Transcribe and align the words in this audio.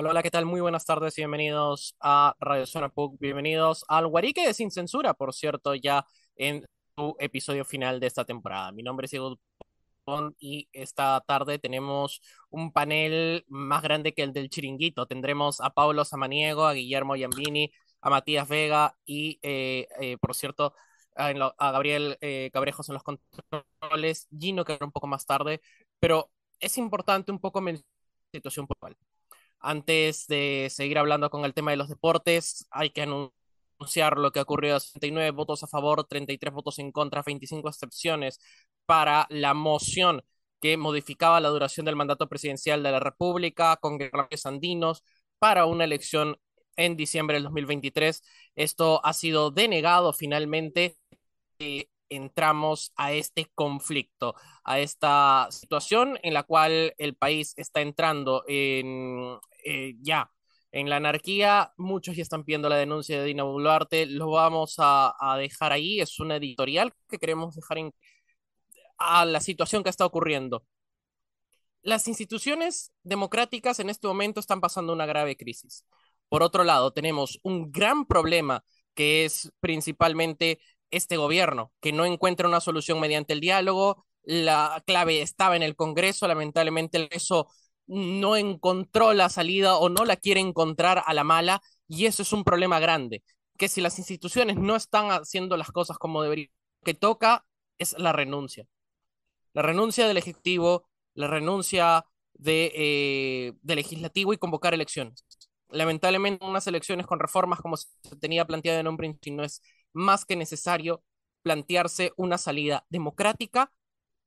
Hola, 0.00 0.12
hola, 0.12 0.22
¿qué 0.22 0.30
tal? 0.30 0.46
Muy 0.46 0.62
buenas 0.62 0.86
tardes 0.86 1.18
y 1.18 1.20
bienvenidos 1.20 1.94
a 2.00 2.34
Radio 2.40 2.64
Zona 2.64 2.88
PUC. 2.88 3.18
Bienvenidos 3.20 3.84
al 3.86 4.06
Guarique 4.06 4.46
de 4.46 4.54
Sin 4.54 4.70
Censura, 4.70 5.12
por 5.12 5.34
cierto, 5.34 5.74
ya 5.74 6.06
en 6.36 6.64
su 6.96 7.16
episodio 7.18 7.66
final 7.66 8.00
de 8.00 8.06
esta 8.06 8.24
temporada. 8.24 8.72
Mi 8.72 8.82
nombre 8.82 9.04
es 9.04 9.10
Diego 9.10 9.38
y 10.38 10.70
esta 10.72 11.22
tarde 11.26 11.58
tenemos 11.58 12.22
un 12.48 12.72
panel 12.72 13.44
más 13.48 13.82
grande 13.82 14.14
que 14.14 14.22
el 14.22 14.32
del 14.32 14.48
Chiringuito. 14.48 15.04
Tendremos 15.04 15.60
a 15.60 15.68
Pablo 15.68 16.06
Samaniego, 16.06 16.64
a 16.64 16.72
Guillermo 16.72 17.14
Yambini, 17.14 17.70
a 18.00 18.08
Matías 18.08 18.48
Vega 18.48 18.96
y, 19.04 19.38
eh, 19.42 19.86
eh, 20.00 20.16
por 20.16 20.34
cierto, 20.34 20.74
a 21.14 21.72
Gabriel 21.72 22.16
eh, 22.22 22.48
Cabrejos 22.54 22.88
en 22.88 22.94
los 22.94 23.02
controles. 23.02 24.28
Gino, 24.34 24.64
que 24.64 24.72
era 24.72 24.86
un 24.86 24.92
poco 24.92 25.06
más 25.06 25.26
tarde, 25.26 25.60
pero 25.98 26.30
es 26.58 26.78
importante 26.78 27.30
un 27.30 27.38
poco 27.38 27.60
mencionar 27.60 27.84
la 28.32 28.38
situación 28.38 28.66
puntual. 28.66 28.96
Antes 29.60 30.26
de 30.26 30.68
seguir 30.70 30.98
hablando 30.98 31.30
con 31.30 31.44
el 31.44 31.54
tema 31.54 31.70
de 31.72 31.76
los 31.76 31.88
deportes, 31.88 32.66
hay 32.70 32.90
que 32.90 33.02
anunciar 33.02 34.18
lo 34.18 34.32
que 34.32 34.38
ha 34.40 34.42
ocurrido: 34.42 34.80
69 34.80 35.30
votos 35.32 35.62
a 35.62 35.66
favor, 35.66 36.04
33 36.06 36.52
votos 36.52 36.78
en 36.78 36.92
contra, 36.92 37.22
25 37.24 37.68
excepciones 37.68 38.38
para 38.86 39.26
la 39.30 39.54
moción 39.54 40.22
que 40.60 40.76
modificaba 40.76 41.40
la 41.40 41.48
duración 41.48 41.86
del 41.86 41.96
mandato 41.96 42.28
presidencial 42.28 42.82
de 42.82 42.92
la 42.92 43.00
República 43.00 43.76
con 43.76 43.98
guerreros 43.98 44.46
andinos 44.46 45.02
para 45.38 45.66
una 45.66 45.84
elección 45.84 46.36
en 46.76 46.96
diciembre 46.96 47.34
del 47.36 47.44
2023. 47.44 48.22
Esto 48.54 49.04
ha 49.04 49.12
sido 49.12 49.50
denegado 49.50 50.12
finalmente. 50.12 50.96
eh, 51.58 51.88
entramos 52.10 52.92
a 52.96 53.12
este 53.12 53.50
conflicto, 53.54 54.34
a 54.64 54.80
esta 54.80 55.48
situación 55.50 56.18
en 56.22 56.34
la 56.34 56.42
cual 56.42 56.94
el 56.98 57.14
país 57.16 57.54
está 57.56 57.80
entrando 57.80 58.44
en 58.46 59.38
eh, 59.64 59.94
ya 60.00 60.30
en 60.72 60.88
la 60.90 60.96
anarquía. 60.96 61.72
Muchos 61.76 62.16
ya 62.16 62.22
están 62.22 62.44
pidiendo 62.44 62.68
la 62.68 62.76
denuncia 62.76 63.18
de 63.18 63.26
Dina 63.26 63.44
Boluarte. 63.44 64.06
Lo 64.06 64.30
vamos 64.30 64.74
a, 64.78 65.14
a 65.18 65.36
dejar 65.38 65.72
ahí. 65.72 66.00
Es 66.00 66.20
una 66.20 66.36
editorial 66.36 66.92
que 67.08 67.18
queremos 67.18 67.54
dejar 67.56 67.78
en, 67.78 67.92
a 68.98 69.24
la 69.24 69.40
situación 69.40 69.82
que 69.82 69.90
está 69.90 70.06
ocurriendo. 70.06 70.64
Las 71.82 72.08
instituciones 72.08 72.92
democráticas 73.02 73.80
en 73.80 73.90
este 73.90 74.06
momento 74.06 74.40
están 74.40 74.60
pasando 74.60 74.92
una 74.92 75.06
grave 75.06 75.36
crisis. 75.36 75.86
Por 76.28 76.42
otro 76.42 76.62
lado, 76.62 76.92
tenemos 76.92 77.40
un 77.42 77.72
gran 77.72 78.04
problema 78.06 78.62
que 78.94 79.24
es 79.24 79.50
principalmente 79.60 80.60
este 80.90 81.16
gobierno, 81.16 81.72
que 81.80 81.92
no 81.92 82.04
encuentra 82.04 82.48
una 82.48 82.60
solución 82.60 83.00
mediante 83.00 83.32
el 83.32 83.40
diálogo. 83.40 84.04
La 84.22 84.82
clave 84.86 85.22
estaba 85.22 85.56
en 85.56 85.62
el 85.62 85.76
Congreso, 85.76 86.28
lamentablemente 86.28 87.08
eso 87.10 87.48
no 87.86 88.36
encontró 88.36 89.12
la 89.14 89.28
salida 89.28 89.76
o 89.76 89.88
no 89.88 90.04
la 90.04 90.16
quiere 90.16 90.40
encontrar 90.40 91.02
a 91.04 91.14
la 91.14 91.24
mala, 91.24 91.60
y 91.88 92.06
eso 92.06 92.22
es 92.22 92.32
un 92.32 92.44
problema 92.44 92.78
grande, 92.78 93.24
que 93.58 93.68
si 93.68 93.80
las 93.80 93.98
instituciones 93.98 94.56
no 94.56 94.76
están 94.76 95.10
haciendo 95.10 95.56
las 95.56 95.72
cosas 95.72 95.98
como 95.98 96.22
deberían, 96.22 96.50
que 96.84 96.94
toca 96.94 97.44
es 97.78 97.98
la 97.98 98.12
renuncia. 98.12 98.66
La 99.52 99.62
renuncia 99.62 100.06
del 100.06 100.18
Ejecutivo, 100.18 100.88
la 101.14 101.26
renuncia 101.26 102.04
de, 102.34 102.72
eh, 102.74 103.52
Legislativo 103.64 104.32
y 104.32 104.38
convocar 104.38 104.74
elecciones. 104.74 105.24
Lamentablemente, 105.68 106.44
unas 106.44 106.66
elecciones 106.66 107.06
con 107.06 107.18
reformas 107.18 107.60
como 107.60 107.76
se 107.76 107.88
tenía 108.20 108.44
planteado 108.46 108.80
en 108.80 108.88
un 108.88 108.96
principio, 108.96 109.34
no 109.34 109.44
es 109.44 109.62
más 109.92 110.24
que 110.24 110.36
necesario 110.36 111.02
plantearse 111.42 112.12
una 112.16 112.38
salida 112.38 112.84
democrática 112.88 113.72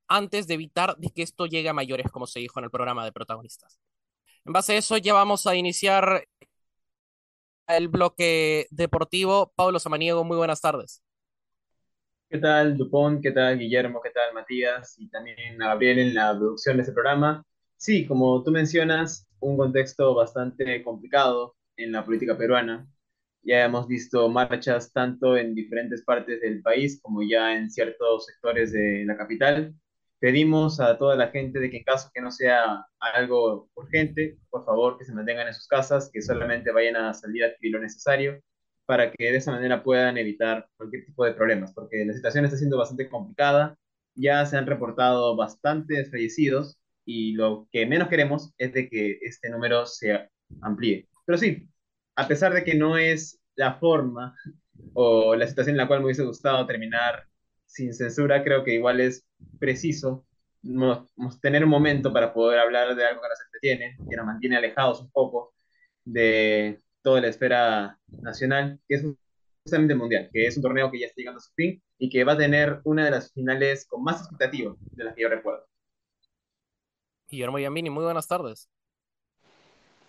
antes 0.08 0.47
de 0.47 0.56
evitar 0.56 0.97
que 1.16 1.23
esto 1.23 1.45
llegue 1.45 1.69
a 1.69 1.73
mayores, 1.73 2.11
como 2.11 2.28
se 2.28 2.39
dijo 2.39 2.59
en 2.59 2.66
el 2.66 2.72
programa 2.72 3.06
de 3.06 3.11
protagonistas. 3.11 3.80
En 4.46 4.53
base 4.53 4.74
a 4.74 4.78
eso, 4.78 4.97
ya 4.97 5.13
vamos 5.13 5.47
a 5.47 5.56
iniciar 5.56 6.28
el 7.68 7.88
bloque 7.88 8.68
deportivo. 8.72 9.53
Pablo 9.56 9.79
Samaniego, 9.79 10.24
muy 10.24 10.38
buenas 10.38 10.62
tardes. 10.62 11.01
¿Qué 12.30 12.40
tal, 12.40 12.78
Dupont? 12.78 13.22
¿Qué 13.22 13.31
tal, 13.31 13.59
Guillermo? 13.59 14.01
¿Qué 14.01 14.09
tal, 14.09 14.34
Matías? 14.34 14.95
Y 14.97 15.07
también 15.09 15.62
a 15.62 15.68
Gabriel 15.68 16.00
en 16.00 16.16
la 16.16 16.35
producción 16.35 16.78
de 16.78 16.81
este 16.81 16.94
programa. 16.94 17.45
Sí, 17.78 18.06
como 18.07 18.41
tú 18.44 18.51
mencionas, 18.51 19.28
un 19.40 19.56
contexto 19.57 20.16
bastante 20.16 20.84
complicado 20.84 21.56
en 21.78 21.91
la 21.91 22.03
política 22.03 22.38
peruana. 22.38 22.88
Ya 23.44 23.66
hemos 23.66 23.88
visto 23.88 24.30
marchas 24.30 24.92
tanto 24.94 25.38
en 25.38 25.54
diferentes 25.54 26.04
partes 26.04 26.40
del 26.42 26.62
país 26.62 27.00
como 27.02 27.22
ya 27.24 27.56
en 27.56 27.70
ciertos 27.70 28.26
sectores 28.26 28.72
de 28.72 29.04
la 29.06 29.18
capital. 29.18 29.76
Pedimos 30.20 30.80
a 30.80 30.98
toda 30.98 31.18
la 31.18 31.28
gente 31.28 31.59
de 31.59 31.70
que 31.70 31.78
en 31.78 31.84
caso 31.84 32.09
que 32.14 32.22
no 32.22 32.31
sea 32.31 32.86
algo 33.00 33.70
urgente, 33.76 34.38
por 34.50 34.64
favor 34.64 34.98
que 34.98 35.04
se 35.06 35.14
mantengan 35.14 35.48
en 35.48 35.54
sus 35.54 35.68
casas, 35.68 36.09
que 36.14 36.22
solamente 36.22 36.72
vayan 36.72 36.96
a 36.96 37.14
salir 37.14 37.44
a 37.44 37.48
adquirir 37.48 37.74
lo 37.74 37.81
necesario 37.81 38.42
para 38.86 39.12
que 39.12 39.31
de 39.31 39.38
esa 39.38 39.52
manera 39.52 39.84
puedan 39.84 40.18
evitar 40.18 40.68
cualquier 40.78 41.06
tipo 41.06 41.25
de 41.25 41.34
problemas, 41.34 41.74
porque 41.74 42.06
la 42.06 42.14
situación 42.14 42.46
está 42.46 42.58
siendo 42.58 42.78
bastante 42.78 43.10
complicada. 43.10 43.78
Ya 44.16 44.46
se 44.46 44.58
han 44.58 44.68
reportado 44.68 45.36
bastantes 45.36 46.12
fallecidos 46.12 46.78
y 47.06 47.34
lo 47.34 47.68
que 47.72 47.86
menos 47.86 48.08
queremos 48.08 48.54
es 48.58 48.74
de 48.74 48.90
que 48.90 49.20
este 49.22 49.50
número 49.50 49.86
se 49.86 50.30
amplíe. 50.62 51.08
Pero 51.25 51.38
sí, 51.38 51.68
a 52.16 52.28
pesar 52.28 52.53
de 52.53 52.63
que 52.63 52.75
no 52.75 52.97
es 52.97 53.40
la 53.56 53.75
forma 53.75 54.35
o 54.94 55.35
la 55.35 55.47
situación 55.47 55.75
en 55.75 55.78
la 55.78 55.88
cual 55.88 56.00
me 56.00 56.06
hubiese 56.06 56.24
gustado 56.24 56.66
terminar 56.66 57.28
sin 57.66 57.94
censura, 57.94 58.44
creo 58.44 58.63
que 58.63 58.74
igual 58.74 59.00
es 59.00 59.25
preciso 59.59 60.25
tener 61.41 61.63
un 61.63 61.69
momento 61.69 62.13
para 62.13 62.34
poder 62.34 62.59
hablar 62.59 62.96
de 62.96 63.06
algo 63.06 63.22
que 63.22 63.29
nos 63.29 63.41
entretiene, 63.41 63.97
que 64.09 64.16
nos 64.16 64.25
mantiene 64.25 64.57
alejados 64.57 65.01
un 65.01 65.12
poco 65.12 65.53
de 66.06 66.81
toda 67.01 67.22
la 67.22 67.28
esfera 67.28 68.00
nacional, 68.07 68.80
que 68.88 68.95
es 68.95 69.06
justamente 69.63 69.94
el 69.94 70.00
Mundial, 70.00 70.30
que 70.31 70.45
es 70.45 70.56
un 70.56 70.63
torneo 70.63 70.91
que 70.91 71.00
ya 71.00 71.07
está 71.07 71.16
llegando 71.18 71.40
a 71.40 71.41
su 71.41 71.53
fin 71.53 71.81
y 71.97 72.09
que 72.09 72.24
va 72.24 72.34
a 72.34 72.38
tener 72.38 72.81
una 72.85 73.06
de 73.06 73.12
las 73.12 73.31
finales 73.34 73.85
con 73.88 74.03
más 74.03 74.22
expectativas 74.22 74.75
de 74.91 75.03
las 75.03 75.16
que 75.16 75.24
yo 75.24 75.30
recuerdo. 75.30 75.66
Guillermo 77.28 77.59
Yambini, 77.59 77.90
muy 77.90 78.03
buenas 78.03 78.28
tardes. 78.28 78.69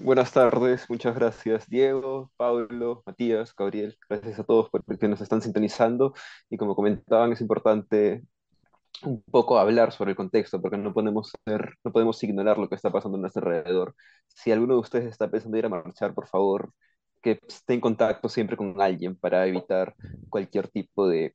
Buenas 0.01 0.33
tardes, 0.33 0.91
muchas 0.91 1.15
gracias 1.15 1.69
Diego, 1.69 2.31
Pablo, 2.37 3.03
Matías, 3.07 3.55
Gabriel, 3.57 3.97
gracias 4.09 4.39
a 4.39 4.45
todos 4.45 4.69
por 4.69 4.85
que 4.99 5.09
nos 5.09 5.21
están 5.21 5.41
sintonizando 5.41 6.13
y 6.51 6.57
como 6.57 6.75
comentaban 6.75 7.33
es 7.33 7.41
importante 7.41 8.23
un 9.03 9.23
poco 9.23 9.59
hablar 9.59 9.93
sobre 9.93 10.11
el 10.11 10.17
contexto 10.17 10.61
porque 10.61 10.77
no 10.79 10.93
podemos 10.93 11.33
ser, 11.47 11.75
no 11.85 11.93
podemos 11.93 12.23
ignorar 12.23 12.59
lo 12.59 12.69
que 12.69 12.75
está 12.75 12.91
pasando 12.91 13.19
a 13.19 13.21
nuestro 13.21 13.43
alrededor. 13.47 13.95
Si 14.29 14.53
alguno 14.53 14.75
de 14.75 14.81
ustedes 14.81 15.07
está 15.07 15.31
pensando 15.31 15.59
ir 15.59 15.67
a 15.67 15.69
marchar, 15.69 16.15
por 16.15 16.27
favor, 16.29 16.73
que 17.23 17.39
esté 17.49 17.75
en 17.75 17.81
contacto 17.81 18.29
siempre 18.29 18.57
con 18.57 18.81
alguien 18.81 19.17
para 19.17 19.47
evitar 19.47 19.95
cualquier 20.29 20.69
tipo 20.69 21.09
de 21.09 21.35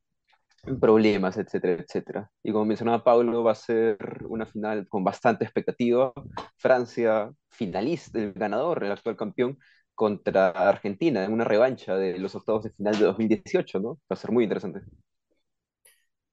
problemas, 0.80 1.38
etcétera, 1.38 1.74
etcétera. 1.84 2.32
Y 2.44 2.52
como 2.52 2.66
mencionaba 2.66 3.04
Pablo, 3.04 3.44
va 3.44 3.52
a 3.54 3.56
ser 3.56 3.98
una 4.28 4.46
final 4.46 4.88
con 4.88 5.04
bastante 5.04 5.44
expectativa. 5.46 6.14
Francia, 6.58 7.32
finalista, 7.50 8.20
el 8.20 8.34
ganador, 8.34 8.84
el 8.84 8.92
actual 8.92 9.16
campeón, 9.18 9.58
contra 9.96 10.50
Argentina 10.52 11.24
en 11.26 11.34
una 11.34 11.44
revancha 11.46 11.96
de 11.98 12.18
los 12.20 12.36
octavos 12.36 12.64
de 12.64 12.72
final 12.72 12.98
de 12.98 13.06
2018, 13.06 13.80
¿no? 13.80 13.96
Va 14.12 14.16
a 14.16 14.16
ser 14.16 14.32
muy 14.32 14.44
interesante. 14.46 14.82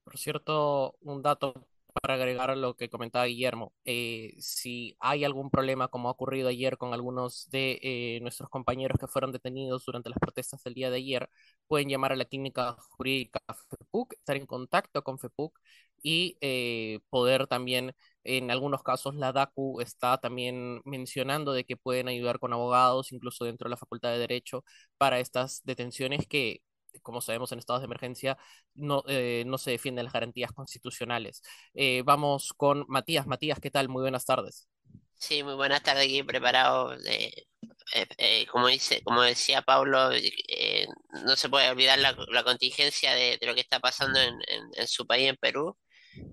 Por 0.03 0.17
cierto, 0.17 0.95
un 1.01 1.21
dato 1.21 1.53
para 2.01 2.13
agregar 2.15 2.49
a 2.51 2.55
lo 2.55 2.75
que 2.75 2.89
comentaba 2.89 3.25
Guillermo. 3.25 3.73
eh, 3.85 4.33
si 4.39 4.95
hay 4.99 5.23
algún 5.25 5.49
problema, 5.49 5.89
como 5.89 6.07
ha 6.09 6.11
ocurrido 6.11 6.47
ayer 6.49 6.77
con 6.77 6.93
algunos 6.93 7.49
de 7.49 7.79
eh, 7.81 8.19
nuestros 8.21 8.49
compañeros 8.49 8.97
que 8.99 9.07
fueron 9.07 9.31
detenidos 9.31 9.83
durante 9.85 10.09
las 10.09 10.19
protestas 10.19 10.63
del 10.63 10.75
día 10.75 10.89
de 10.91 10.97
ayer, 10.97 11.29
pueden 11.67 11.89
llamar 11.89 12.11
a 12.13 12.15
la 12.15 12.25
clínica 12.25 12.77
jurídica 12.91 13.39
FEPUC, 13.69 14.13
estar 14.13 14.35
en 14.37 14.45
contacto 14.45 15.03
con 15.03 15.19
FEPUC 15.19 15.59
y 16.03 16.37
eh, 16.41 16.99
poder 17.09 17.47
también, 17.47 17.93
en 18.23 18.51
algunos 18.51 18.83
casos, 18.83 19.15
la 19.15 19.31
DACU 19.33 19.81
está 19.81 20.17
también 20.19 20.81
mencionando 20.85 21.53
de 21.53 21.63
que 21.65 21.77
pueden 21.77 22.07
ayudar 22.07 22.39
con 22.39 22.53
abogados, 22.53 23.11
incluso 23.11 23.45
dentro 23.45 23.67
de 23.67 23.71
la 23.71 23.77
Facultad 23.77 24.11
de 24.11 24.19
Derecho, 24.19 24.63
para 24.97 25.19
estas 25.19 25.61
detenciones 25.65 26.27
que 26.27 26.61
como 27.03 27.21
sabemos, 27.21 27.51
en 27.51 27.59
estados 27.59 27.81
de 27.81 27.85
emergencia 27.85 28.37
no, 28.73 29.03
eh, 29.07 29.43
no 29.45 29.57
se 29.59 29.71
defienden 29.71 30.05
las 30.05 30.13
garantías 30.13 30.51
constitucionales. 30.51 31.41
Eh, 31.73 32.01
vamos 32.05 32.53
con 32.57 32.85
Matías. 32.87 33.27
Matías, 33.27 33.59
¿qué 33.59 33.69
tal? 33.71 33.87
Muy 33.89 34.01
buenas 34.01 34.25
tardes. 34.25 34.67
Sí, 35.15 35.43
muy 35.43 35.55
buenas 35.55 35.83
tardes 35.83 36.05
aquí 36.05 36.23
preparado. 36.23 36.97
de- 36.97 37.47
eh, 37.93 38.05
eh, 38.17 38.47
como 38.47 38.67
dice, 38.67 39.01
como 39.03 39.21
decía 39.21 39.61
Pablo, 39.61 40.11
eh, 40.13 40.87
no 41.25 41.35
se 41.35 41.49
puede 41.49 41.69
olvidar 41.69 41.99
la, 41.99 42.15
la 42.29 42.43
contingencia 42.43 43.13
de, 43.15 43.39
lo 43.41 43.55
que 43.55 43.61
está 43.61 43.79
pasando 43.79 44.19
en, 44.19 44.87
su 44.87 45.05
país, 45.07 45.29
en 45.29 45.37
Perú. 45.37 45.77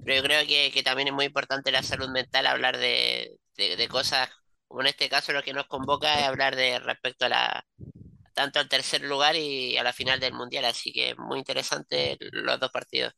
Pero 0.04 0.16
yo 0.16 0.22
creo 0.22 0.46
que, 0.46 0.82
también 0.84 1.08
es 1.08 1.14
muy 1.14 1.26
importante 1.26 1.72
la 1.72 1.82
salud 1.82 2.08
mental, 2.10 2.46
hablar 2.46 2.78
de 2.78 3.38
cosas, 3.90 4.30
como 4.66 4.82
en 4.82 4.88
este 4.88 5.08
caso 5.08 5.32
lo 5.32 5.42
que 5.42 5.52
nos 5.52 5.66
convoca 5.66 6.18
es 6.18 6.24
hablar 6.26 6.56
de 6.56 6.78
respecto 6.80 7.26
a 7.26 7.28
la, 7.28 7.66
tanto 8.34 8.58
al 8.60 8.68
tercer 8.68 9.02
lugar 9.02 9.36
y 9.36 9.76
a 9.78 9.82
la 9.84 9.92
final 9.92 10.20
del 10.20 10.34
mundial. 10.34 10.64
Así 10.64 10.92
que 10.92 11.14
muy 11.16 11.38
interesante 11.38 12.16
los 12.20 12.60
dos 12.60 12.70
partidos. 12.70 13.14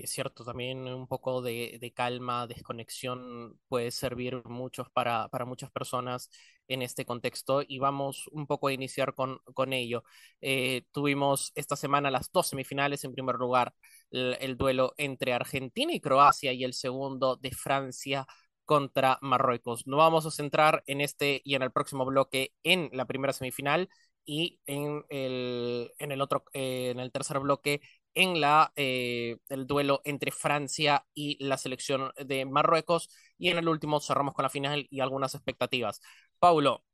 Y 0.00 0.04
es 0.04 0.10
cierto, 0.12 0.44
también 0.44 0.88
un 0.88 1.06
poco 1.06 1.42
de, 1.42 1.92
calma, 1.94 2.46
desconexión 2.46 3.60
puede 3.68 3.90
servir 3.90 4.42
muchos 4.46 4.88
para, 4.90 5.28
muchas 5.44 5.70
personas 5.70 6.30
en 6.68 6.80
este 6.80 7.04
contexto 7.04 7.62
y 7.66 7.78
vamos 7.78 8.26
un 8.32 8.46
poco 8.46 8.68
a 8.68 8.72
iniciar 8.72 9.14
con, 9.14 9.72
ello. 9.74 10.02
Eh, 10.40 10.84
tuvimos 10.90 11.52
esta 11.54 11.76
semana 11.76 12.10
las 12.10 12.32
dos 12.32 12.46
semifinales, 12.48 13.04
en 13.04 13.12
primer 13.12 13.36
lugar 13.36 13.74
el, 14.10 14.38
el 14.40 14.56
duelo 14.56 14.94
entre 14.96 15.34
Argentina 15.34 15.92
y 15.92 16.00
Croacia 16.00 16.52
y 16.54 16.64
el 16.64 16.72
segundo 16.72 17.36
de 17.36 17.50
Francia 17.50 18.26
contra 18.64 19.18
Marruecos. 19.20 19.86
Nos 19.86 19.98
vamos 19.98 20.24
a 20.24 20.30
centrar 20.30 20.82
en 20.86 21.02
este 21.02 21.42
y 21.44 21.56
en 21.56 21.62
el 21.62 21.72
próximo 21.72 22.06
bloque 22.06 22.54
en 22.62 22.88
la 22.94 23.04
primera 23.04 23.34
semifinal 23.34 23.90
y 24.24 24.60
en 24.66 25.04
el, 25.08 25.92
en 25.98 26.12
el 26.12 26.20
otro, 26.20 26.44
eh, 26.52 26.90
en 26.90 27.00
el 27.00 27.10
tercer 27.12 27.38
bloque 27.40 27.80
en 28.14 28.40
la, 28.40 28.72
eh, 28.76 29.38
el 29.48 29.66
duelo 29.66 30.00
entre 30.04 30.30
Francia 30.32 31.04
y 31.14 31.42
la 31.44 31.56
selección 31.56 32.12
de 32.16 32.44
Marruecos. 32.44 33.08
Y 33.38 33.50
en 33.50 33.58
el 33.58 33.68
último 33.68 34.00
cerramos 34.00 34.34
con 34.34 34.42
la 34.44 34.50
final 34.50 34.86
y 34.90 35.00
algunas 35.00 35.34
expectativas. 35.34 36.00
Paulo, 36.38 36.84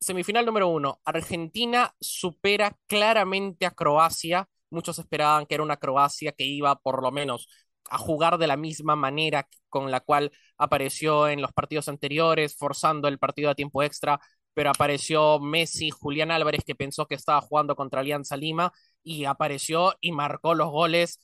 semifinal 0.00 0.46
número 0.46 0.68
uno. 0.68 1.00
Argentina 1.04 1.94
supera 2.00 2.76
claramente 2.86 3.66
a 3.66 3.70
Croacia. 3.72 4.48
Muchos 4.70 4.98
esperaban 4.98 5.46
que 5.46 5.54
era 5.54 5.64
una 5.64 5.76
Croacia 5.76 6.32
que 6.32 6.44
iba 6.44 6.76
por 6.76 7.02
lo 7.02 7.10
menos 7.12 7.48
a 7.90 7.98
jugar 7.98 8.38
de 8.38 8.46
la 8.46 8.56
misma 8.56 8.96
manera 8.96 9.48
con 9.68 9.90
la 9.90 10.00
cual 10.00 10.32
apareció 10.56 11.28
en 11.28 11.42
los 11.42 11.52
partidos 11.52 11.88
anteriores, 11.88 12.56
forzando 12.56 13.08
el 13.08 13.18
partido 13.18 13.50
a 13.50 13.54
tiempo 13.54 13.82
extra, 13.82 14.20
pero 14.54 14.70
apareció 14.70 15.40
Messi, 15.40 15.90
Julián 15.90 16.30
Álvarez, 16.30 16.64
que 16.64 16.74
pensó 16.74 17.06
que 17.06 17.14
estaba 17.14 17.40
jugando 17.40 17.76
contra 17.76 18.00
Alianza 18.00 18.36
Lima, 18.36 18.72
y 19.02 19.24
apareció 19.24 19.94
y 20.00 20.12
marcó 20.12 20.54
los 20.54 20.70
goles 20.70 21.20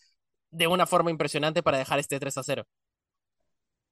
de 0.50 0.66
una 0.66 0.86
forma 0.86 1.10
impresionante 1.10 1.62
para 1.62 1.78
dejar 1.78 1.98
este 1.98 2.18
3 2.18 2.38
a 2.38 2.42
0. 2.42 2.64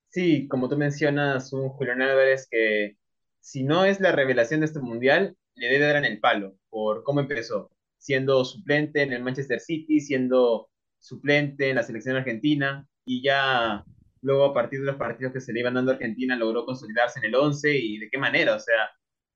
Sí, 0.08 0.48
como 0.48 0.68
tú 0.68 0.76
mencionas, 0.78 1.52
un 1.52 1.68
Julián 1.68 2.02
Álvarez 2.02 2.48
que 2.50 2.96
si 3.40 3.62
no 3.64 3.84
es 3.84 4.00
la 4.00 4.12
revelación 4.12 4.60
de 4.60 4.66
este 4.66 4.80
mundial, 4.80 5.36
le 5.54 5.68
debe 5.68 5.86
dar 5.86 5.96
en 5.96 6.04
el 6.04 6.20
palo 6.20 6.56
por 6.70 7.04
cómo 7.04 7.20
empezó, 7.20 7.70
siendo 7.98 8.44
suplente 8.44 9.02
en 9.02 9.12
el 9.12 9.22
Manchester 9.22 9.60
City, 9.60 10.00
siendo 10.00 10.68
suplente 10.98 11.70
en 11.70 11.76
la 11.76 11.82
selección 11.82 12.16
argentina 12.16 12.86
y 13.04 13.22
ya 13.22 13.84
luego 14.22 14.46
a 14.46 14.54
partir 14.54 14.80
de 14.80 14.86
los 14.86 14.96
partidos 14.96 15.32
que 15.32 15.40
se 15.40 15.52
le 15.52 15.60
iban 15.60 15.74
dando 15.74 15.92
a 15.92 15.94
Argentina 15.94 16.34
logró 16.36 16.64
consolidarse 16.66 17.20
en 17.20 17.26
el 17.26 17.34
11 17.36 17.76
y 17.76 17.98
de 17.98 18.08
qué 18.10 18.18
manera, 18.18 18.56
o 18.56 18.60
sea, 18.60 18.90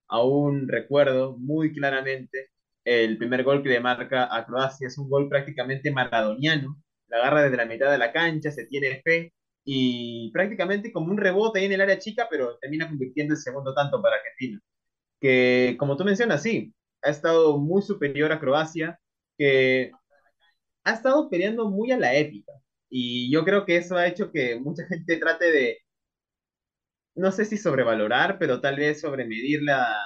aún 0.09 0.69
recuerdo 0.69 1.37
muy 1.39 1.73
claramente 1.73 2.51
el 2.85 3.19
primer 3.19 3.45
gol 3.45 3.63
que 3.63 3.69
le 3.71 3.81
marca 3.81 4.35
a 4.35 4.47
Croacia, 4.47 4.87
es 4.89 4.99
un 4.99 5.09
gol 5.09 5.29
prácticamente 5.29 5.91
maradoniano, 5.91 6.77
la 7.09 7.19
agarra 7.19 7.43
desde 7.43 7.57
la 7.57 7.67
mitad 7.67 7.91
de 7.91 7.99
la 7.99 8.13
cancha, 8.13 8.51
se 8.51 8.67
tiene 8.67 9.03
fe 9.03 9.33
y 9.65 10.31
prácticamente 10.33 10.93
como 10.93 11.11
un 11.13 11.19
rebote 11.19 11.65
en 11.65 11.73
el 11.73 11.81
área 11.81 11.99
chica, 11.99 12.29
pero 12.31 12.59
termina 12.59 12.89
convirtiendo 12.89 13.35
el 13.35 13.41
segundo 13.41 13.75
tanto 13.75 14.01
para 14.03 14.17
Argentina, 14.17 14.61
que 15.21 15.77
como 15.79 15.97
tú 15.97 16.05
mencionas, 16.05 16.43
sí, 16.43 16.75
ha 17.03 17.11
estado 17.11 17.59
muy 17.59 17.83
superior 17.83 18.33
a 18.33 18.41
Croacia, 18.41 18.99
que 19.39 19.93
ha 20.85 20.93
estado 20.93 21.31
peleando 21.31 21.71
muy 21.71 21.93
a 21.93 21.99
la 21.99 22.15
épica. 22.15 22.53
Y 22.91 23.31
yo 23.33 23.45
creo 23.45 23.65
que 23.67 23.77
eso 23.77 23.97
ha 23.97 24.07
hecho 24.07 24.33
que 24.33 24.59
mucha 24.61 24.87
gente 24.87 25.17
trate 25.19 25.53
de, 25.53 25.79
no 27.15 27.33
sé 27.33 27.45
si 27.45 27.57
sobrevalorar, 27.57 28.39
pero 28.39 28.61
tal 28.61 28.77
vez 28.77 29.01
sobremedir 29.01 29.63
la 29.63 29.97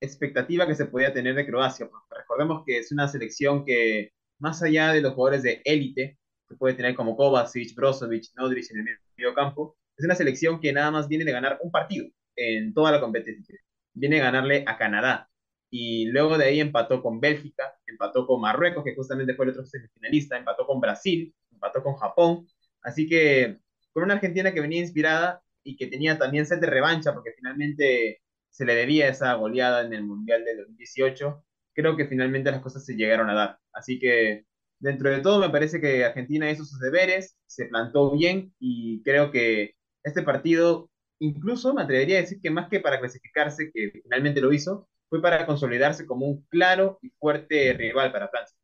expectativa 0.00 0.66
que 0.66 0.74
se 0.74 0.86
podía 0.86 1.12
tener 1.12 1.34
de 1.34 1.46
Croacia. 1.46 1.88
recordemos 2.10 2.62
que 2.64 2.78
es 2.78 2.92
una 2.92 3.08
selección 3.08 3.64
que, 3.64 4.12
más 4.38 4.62
allá 4.62 4.92
de 4.92 5.00
los 5.00 5.14
jugadores 5.14 5.42
de 5.42 5.62
élite, 5.64 6.18
que 6.48 6.56
puede 6.56 6.74
tener 6.74 6.94
como 6.94 7.16
Kovacic, 7.16 7.74
Brozovic, 7.74 8.26
Nodric 8.36 8.70
en 8.70 8.78
el 8.78 8.98
medio 9.16 9.34
campo, 9.34 9.76
es 9.96 10.04
una 10.04 10.14
selección 10.14 10.60
que 10.60 10.72
nada 10.72 10.90
más 10.90 11.08
viene 11.08 11.24
de 11.24 11.32
ganar 11.32 11.58
un 11.62 11.70
partido 11.70 12.06
en 12.36 12.72
toda 12.72 12.92
la 12.92 13.00
competencia. 13.00 13.58
Viene 13.92 14.20
a 14.20 14.24
ganarle 14.24 14.64
a 14.66 14.78
Canadá, 14.78 15.28
y 15.70 16.06
luego 16.06 16.38
de 16.38 16.46
ahí 16.46 16.60
empató 16.60 17.02
con 17.02 17.20
Bélgica, 17.20 17.74
empató 17.86 18.26
con 18.26 18.40
Marruecos, 18.40 18.84
que 18.84 18.94
justamente 18.94 19.34
fue 19.34 19.46
el 19.46 19.50
otro 19.52 19.64
semifinalista, 19.64 20.36
empató 20.38 20.66
con 20.66 20.80
Brasil, 20.80 21.34
empató 21.52 21.82
con 21.82 21.94
Japón, 21.96 22.46
así 22.82 23.06
que 23.06 23.58
con 23.92 24.04
una 24.04 24.14
Argentina 24.14 24.52
que 24.52 24.60
venía 24.60 24.80
inspirada 24.80 25.42
y 25.62 25.76
que 25.76 25.86
tenía 25.88 26.18
también 26.18 26.46
sed 26.46 26.60
de 26.60 26.68
revancha, 26.68 27.12
porque 27.12 27.32
finalmente 27.36 28.22
se 28.58 28.64
le 28.64 28.74
debía 28.74 29.06
esa 29.08 29.32
goleada 29.34 29.82
en 29.82 29.92
el 29.92 30.02
Mundial 30.04 30.44
de 30.44 30.56
2018, 30.56 31.44
creo 31.72 31.96
que 31.96 32.08
finalmente 32.08 32.50
las 32.50 32.60
cosas 32.60 32.84
se 32.84 32.96
llegaron 32.96 33.30
a 33.30 33.34
dar. 33.34 33.58
Así 33.72 34.00
que 34.00 34.46
dentro 34.80 35.10
de 35.10 35.20
todo 35.20 35.38
me 35.38 35.48
parece 35.48 35.80
que 35.80 36.04
Argentina 36.04 36.50
hizo 36.50 36.64
sus 36.64 36.80
deberes, 36.80 37.36
se 37.46 37.66
plantó 37.66 38.10
bien 38.10 38.52
y 38.58 39.00
creo 39.04 39.30
que 39.30 39.76
este 40.02 40.22
partido, 40.22 40.90
incluso 41.20 41.72
me 41.72 41.82
atrevería 41.82 42.18
a 42.18 42.22
decir 42.22 42.40
que 42.42 42.50
más 42.50 42.68
que 42.68 42.80
para 42.80 42.98
clasificarse, 42.98 43.70
que 43.72 43.92
finalmente 44.02 44.40
lo 44.40 44.52
hizo, 44.52 44.88
fue 45.08 45.22
para 45.22 45.46
consolidarse 45.46 46.04
como 46.04 46.26
un 46.26 46.44
claro 46.50 46.98
y 47.00 47.10
fuerte 47.10 47.72
rival 47.74 48.10
para 48.10 48.28
Francia. 48.28 48.56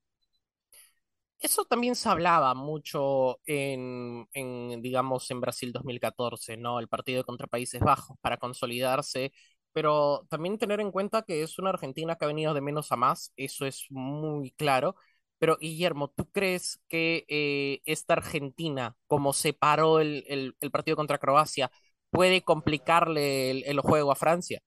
Eso 1.38 1.64
también 1.67 1.94
se 1.94 2.08
hablaba 2.08 2.55
mucho 2.55 3.38
en, 3.44 4.26
en, 4.32 4.81
digamos, 4.81 5.31
en 5.31 5.40
Brasil 5.43 5.73
2014, 5.73 6.56
¿no? 6.56 6.81
El 6.81 6.88
partido 6.88 7.23
contra 7.23 7.47
Países 7.47 7.81
Bajos 7.82 8.17
para 8.23 8.38
consolidarse, 8.38 9.31
pero 9.75 10.26
también 10.31 10.56
tener 10.56 10.81
en 10.81 10.93
cuenta 10.93 11.23
que 11.23 11.43
es 11.43 11.59
una 11.59 11.71
Argentina 11.71 12.17
que 12.17 12.25
ha 12.25 12.29
venido 12.29 12.55
de 12.55 12.62
menos 12.62 12.93
a 12.93 12.97
más, 12.97 13.32
eso 13.37 13.67
es 13.67 13.87
muy 13.91 14.53
claro. 14.53 14.97
Pero 15.38 15.59
Guillermo, 15.61 16.09
¿tú 16.17 16.31
crees 16.31 16.81
que 16.88 17.26
eh, 17.29 17.82
esta 17.85 18.15
Argentina, 18.15 18.97
como 19.09 19.32
separó 19.32 20.00
el, 20.00 20.25
el, 20.29 20.56
el, 20.61 20.71
partido 20.71 20.97
contra 20.97 21.19
Croacia, 21.19 21.71
puede 22.11 22.43
complicarle 22.43 23.50
el, 23.50 23.81
juego 23.81 24.12
a 24.12 24.15
Francia? 24.15 24.61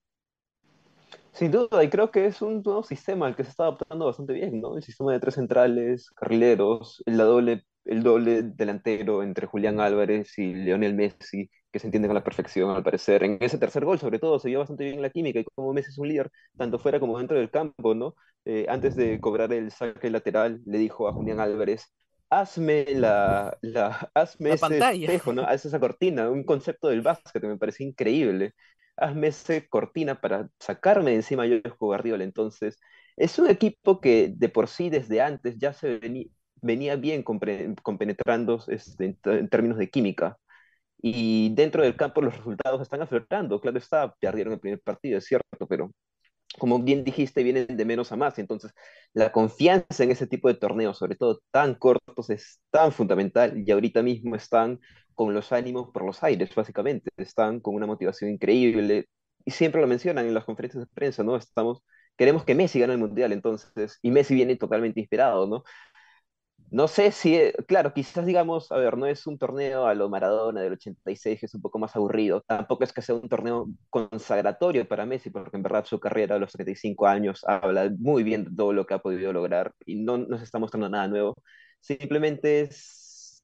Sin 1.31 1.51
duda, 1.51 1.83
y 1.83 1.89
creo 1.89 2.11
que 2.11 2.25
es 2.25 2.41
un 2.41 2.61
nuevo 2.61 2.83
sistema 2.83 3.27
al 3.27 3.35
que 3.35 3.45
se 3.45 3.51
está 3.51 3.63
adaptando 3.63 4.07
bastante 4.07 4.33
bien, 4.33 4.59
¿no? 4.59 4.75
El 4.75 4.83
sistema 4.83 5.13
de 5.13 5.19
tres 5.21 5.35
centrales, 5.35 6.11
carrileros, 6.11 7.01
el 7.05 7.17
doble, 7.17 7.65
el 7.85 8.03
doble 8.03 8.43
delantero 8.43 9.23
entre 9.23 9.47
Julián 9.47 9.79
Álvarez 9.79 10.37
y 10.37 10.53
Lionel 10.53 10.95
Messi, 10.95 11.49
que 11.71 11.79
se 11.79 11.87
entiende 11.87 12.07
con 12.07 12.15
la 12.15 12.23
perfección 12.23 12.71
al 12.71 12.83
parecer. 12.83 13.23
En 13.23 13.37
ese 13.41 13.57
tercer 13.57 13.85
gol, 13.85 13.99
sobre 13.99 14.19
todo, 14.19 14.39
se 14.39 14.49
vio 14.49 14.59
bastante 14.59 14.85
bien 14.85 15.01
la 15.01 15.09
química 15.09 15.39
y 15.39 15.45
como 15.55 15.73
Messi 15.73 15.91
es 15.91 15.97
un 15.97 16.07
líder, 16.07 16.31
tanto 16.57 16.79
fuera 16.79 16.99
como 16.99 17.17
dentro 17.17 17.37
del 17.37 17.51
campo, 17.51 17.95
¿no? 17.95 18.15
Eh, 18.45 18.65
antes 18.69 18.95
de 18.95 19.19
cobrar 19.19 19.51
el 19.53 19.71
saque 19.71 20.09
lateral, 20.09 20.61
le 20.65 20.77
dijo 20.77 21.07
a 21.07 21.13
Julián 21.13 21.39
Álvarez, 21.39 21.93
hazme 22.29 22.85
la, 22.89 23.57
la 23.61 24.09
hazme 24.13 24.49
La 24.49 24.55
ese 24.55 24.61
pantalla. 24.61 25.05
espejo, 25.05 25.33
¿no? 25.33 25.43
Haz 25.43 25.65
esa 25.65 25.79
cortina, 25.79 26.29
un 26.29 26.43
concepto 26.43 26.87
del 26.87 27.01
básquet 27.01 27.41
que 27.41 27.47
me 27.47 27.57
pareció 27.57 27.85
increíble 27.85 28.53
hazme 28.97 29.27
esa 29.27 29.61
cortina 29.69 30.19
para 30.19 30.49
sacarme 30.59 31.11
de 31.11 31.17
encima 31.17 31.45
yo 31.45 31.59
Guardiola. 31.79 32.23
Entonces, 32.23 32.79
es 33.15 33.39
un 33.39 33.49
equipo 33.49 34.01
que 34.01 34.33
de 34.35 34.49
por 34.49 34.67
sí 34.67 34.89
desde 34.89 35.21
antes 35.21 35.57
ya 35.57 35.73
se 35.73 35.99
venía, 35.99 36.25
venía 36.61 36.95
bien 36.95 37.23
compenetrando 37.23 38.63
este, 38.67 39.05
en, 39.05 39.17
en, 39.23 39.49
términos 39.49 39.77
de 39.77 39.89
química. 39.89 40.37
Y 40.99 41.53
dentro 41.55 41.83
del 41.83 41.95
campo 41.95 42.21
los 42.21 42.37
resultados 42.37 42.81
están 42.81 43.01
aflorando. 43.01 43.61
Claro 43.61 43.77
está, 43.77 44.13
perdieron 44.15 44.53
el 44.53 44.59
primer 44.59 44.81
partido, 44.81 45.17
es 45.19 45.25
cierto, 45.25 45.67
pero 45.67 45.91
como 46.59 46.79
bien 46.79 47.03
dijiste, 47.03 47.43
vienen 47.43 47.67
de 47.67 47.85
menos 47.85 48.11
a 48.11 48.15
más. 48.15 48.39
Entonces, 48.39 48.71
la 49.13 49.31
confianza 49.31 50.03
en 50.03 50.11
ese 50.11 50.27
tipo 50.27 50.47
de 50.47 50.55
torneos, 50.55 50.97
sobre 50.97 51.15
todo 51.15 51.41
tan 51.51 51.75
cortos, 51.75 52.29
es 52.29 52.61
tan 52.71 52.91
fundamental 52.91 53.63
y 53.65 53.71
ahorita 53.71 54.01
mismo 54.03 54.35
están 54.35 54.79
con 55.13 55.33
los 55.33 55.51
ánimos 55.51 55.89
por 55.91 56.05
los 56.05 56.23
aires, 56.23 56.53
básicamente. 56.55 57.09
Están 57.17 57.59
con 57.59 57.75
una 57.75 57.85
motivación 57.85 58.31
increíble 58.31 59.07
y 59.45 59.51
siempre 59.51 59.81
lo 59.81 59.87
mencionan 59.87 60.25
en 60.27 60.33
las 60.33 60.45
conferencias 60.45 60.83
de 60.85 60.93
prensa, 60.93 61.23
¿no? 61.23 61.35
Estamos, 61.35 61.83
queremos 62.17 62.43
que 62.43 62.55
Messi 62.55 62.79
gane 62.79 62.93
el 62.93 62.99
Mundial, 62.99 63.31
entonces, 63.33 63.99
y 64.01 64.11
Messi 64.11 64.35
viene 64.35 64.55
totalmente 64.57 64.99
inspirado, 64.99 65.47
¿no? 65.47 65.63
No 66.69 66.89
sé 66.89 67.11
si, 67.13 67.35
eh, 67.35 67.53
claro, 67.65 67.93
quizás 67.93 68.25
digamos, 68.25 68.71
a 68.73 68.77
ver, 68.77 68.97
no 68.97 69.05
es 69.05 69.25
un 69.25 69.37
torneo 69.37 69.85
a 69.87 69.95
lo 69.95 70.09
Maradona 70.09 70.59
del 70.61 70.73
86, 70.73 71.39
que 71.39 71.45
es 71.45 71.55
un 71.55 71.61
poco 71.61 71.79
más 71.79 71.95
aburrido. 71.95 72.41
Tampoco 72.45 72.83
es 72.83 72.91
que 72.91 73.01
sea 73.01 73.15
un 73.15 73.29
torneo 73.29 73.67
consagratorio 73.89 74.85
para 74.87 75.05
Messi, 75.05 75.29
porque 75.29 75.55
en 75.55 75.63
verdad 75.63 75.85
su 75.85 75.97
carrera 75.99 76.35
a 76.35 76.39
los 76.39 76.51
35 76.51 77.07
años 77.07 77.41
habla 77.47 77.89
muy 77.97 78.23
bien 78.23 78.43
de 78.43 78.51
todo 78.55 78.73
lo 78.73 78.85
que 78.85 78.93
ha 78.95 78.99
podido 78.99 79.31
lograr 79.31 79.71
y 79.85 79.95
no 79.95 80.17
nos 80.17 80.41
está 80.41 80.59
mostrando 80.59 80.89
nada 80.89 81.07
nuevo. 81.07 81.35
Simplemente 81.79 82.61
es 82.61 83.41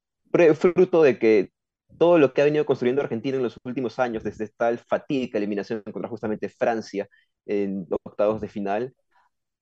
fruto 0.55 1.03
de 1.03 1.17
que 1.17 1.51
todo 1.97 2.17
lo 2.17 2.33
que 2.33 2.41
ha 2.41 2.45
venido 2.45 2.65
construyendo 2.65 3.01
Argentina 3.01 3.37
en 3.37 3.43
los 3.43 3.57
últimos 3.63 3.99
años, 3.99 4.23
desde 4.23 4.49
tal 4.49 4.79
fatídica 4.79 5.37
eliminación 5.37 5.81
contra 5.83 6.09
justamente 6.09 6.49
Francia 6.49 7.07
en 7.45 7.85
octavos 8.03 8.41
de 8.41 8.47
final, 8.49 8.93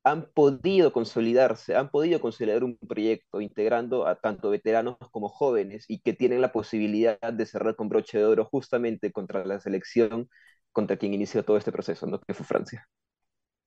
han 0.03 0.31
podido 0.33 0.91
consolidarse, 0.93 1.75
han 1.75 1.89
podido 1.89 2.19
consolidar 2.19 2.63
un 2.63 2.77
proyecto 2.77 3.41
integrando 3.41 4.07
a 4.07 4.15
tanto 4.15 4.49
veteranos 4.49 4.97
como 5.11 5.29
jóvenes 5.29 5.85
y 5.87 5.99
que 6.01 6.13
tienen 6.13 6.41
la 6.41 6.51
posibilidad 6.51 7.19
de 7.19 7.45
cerrar 7.45 7.75
con 7.75 7.89
broche 7.89 8.17
de 8.17 8.25
oro 8.25 8.45
justamente 8.45 9.11
contra 9.11 9.45
la 9.45 9.59
selección 9.59 10.29
contra 10.71 10.97
quien 10.97 11.13
inició 11.13 11.43
todo 11.43 11.57
este 11.57 11.71
proceso, 11.71 12.07
¿no? 12.07 12.19
que 12.21 12.33
fue 12.33 12.45
Francia. 12.45 12.87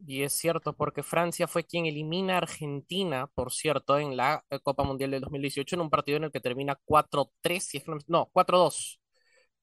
Y 0.07 0.23
es 0.23 0.33
cierto, 0.33 0.75
porque 0.75 1.03
Francia 1.03 1.47
fue 1.47 1.65
quien 1.65 1.87
elimina 1.87 2.35
a 2.35 2.39
Argentina, 2.39 3.27
por 3.35 3.53
cierto, 3.53 3.99
en 3.99 4.17
la 4.17 4.45
eh, 4.51 4.59
Copa 4.61 4.85
Mundial 4.85 5.13
del 5.13 5.23
2018, 5.23 5.77
en 5.77 5.83
un 5.83 5.91
partido 5.91 6.19
en 6.19 6.25
el 6.25 6.33
que 6.33 6.41
termina 6.41 6.79
4-3, 6.85 7.65
si 7.65 7.79
es 7.79 7.85
que 7.85 7.91
no, 7.91 7.99
no, 8.09 8.31
4-2. 8.33 9.01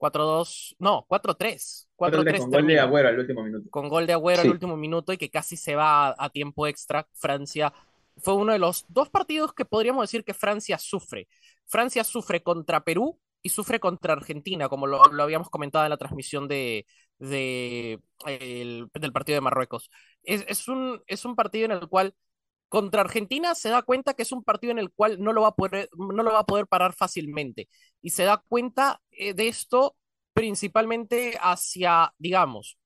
4-2, 0.02 0.76
no, 0.80 1.06
4-3. 1.08 1.88
4-3 1.96 2.40
con 2.40 2.50
gol 2.52 2.68
de 2.68 2.80
Agüero 2.80 3.10
al 3.10 3.20
último 3.20 3.44
minuto. 3.44 3.70
Con 3.70 3.88
gol 3.90 4.08
de 4.08 4.14
Agüero 4.14 4.42
Sí. 4.42 4.48
al 4.48 4.54
último 4.54 4.76
minuto 4.78 5.14
y 5.14 5.18
que 5.18 5.30
casi 5.30 5.56
se 5.56 5.76
va 5.76 6.08
a, 6.10 6.16
a 6.18 6.30
tiempo 6.32 6.66
extra. 6.68 7.08
Francia 7.14 7.72
fue 8.18 8.34
uno 8.36 8.54
de 8.54 8.60
los 8.60 8.86
dos 8.90 9.10
partidos 9.10 9.54
que 9.54 9.66
podríamos 9.66 10.04
decir 10.04 10.24
que 10.24 10.34
Francia 10.34 10.78
sufre. 10.78 11.28
Francia 11.68 12.04
sufre 12.04 12.42
contra 12.42 12.84
Perú 12.84 13.20
y 13.44 13.50
sufre 13.50 13.80
contra 13.80 14.14
Argentina, 14.14 14.70
como 14.70 14.88
lo, 14.88 15.04
lo 15.06 15.24
habíamos 15.24 15.50
comentado 15.50 15.86
en 15.86 15.90
la 15.92 15.98
transmisión 15.98 16.48
de, 16.48 16.86
de, 17.20 18.00
el- 18.26 18.88
del 18.94 19.12
partido 19.14 19.36
de 19.38 19.42
Marruecos. 19.42 19.90
Es, 20.24 20.44
es 20.48 20.68
un, 20.68 21.02
es 21.08 21.26
un 21.26 21.36
partido 21.36 21.66
en 21.66 21.72
el 21.72 21.88
cual 21.88 22.14
contra 22.72 23.02
Argentina 23.02 23.54
se 23.54 23.68
da 23.70 23.82
cuenta 23.82 24.14
que 24.14 24.24
es 24.24 24.32
un 24.32 24.46
partido 24.46 24.72
en 24.72 24.80
el 24.80 24.92
cual 24.92 25.22
no 25.22 25.34
lo 25.34 25.42
va 25.42 25.50
a 25.50 25.56
poder, 25.56 25.90
no 25.98 26.24
lo 26.24 26.32
va 26.32 26.40
a 26.40 26.46
poder 26.46 26.68
parar 26.68 26.94
fácilmente. 26.94 27.68
Y 28.02 28.12
se 28.12 28.24
da 28.24 28.38
cuenta 28.48 29.02
eh, 29.12 29.34
de 29.34 29.50
esto 29.50 29.98
principalmente 30.34 31.38
hacia, 31.42 32.14
digamos, 32.18 32.78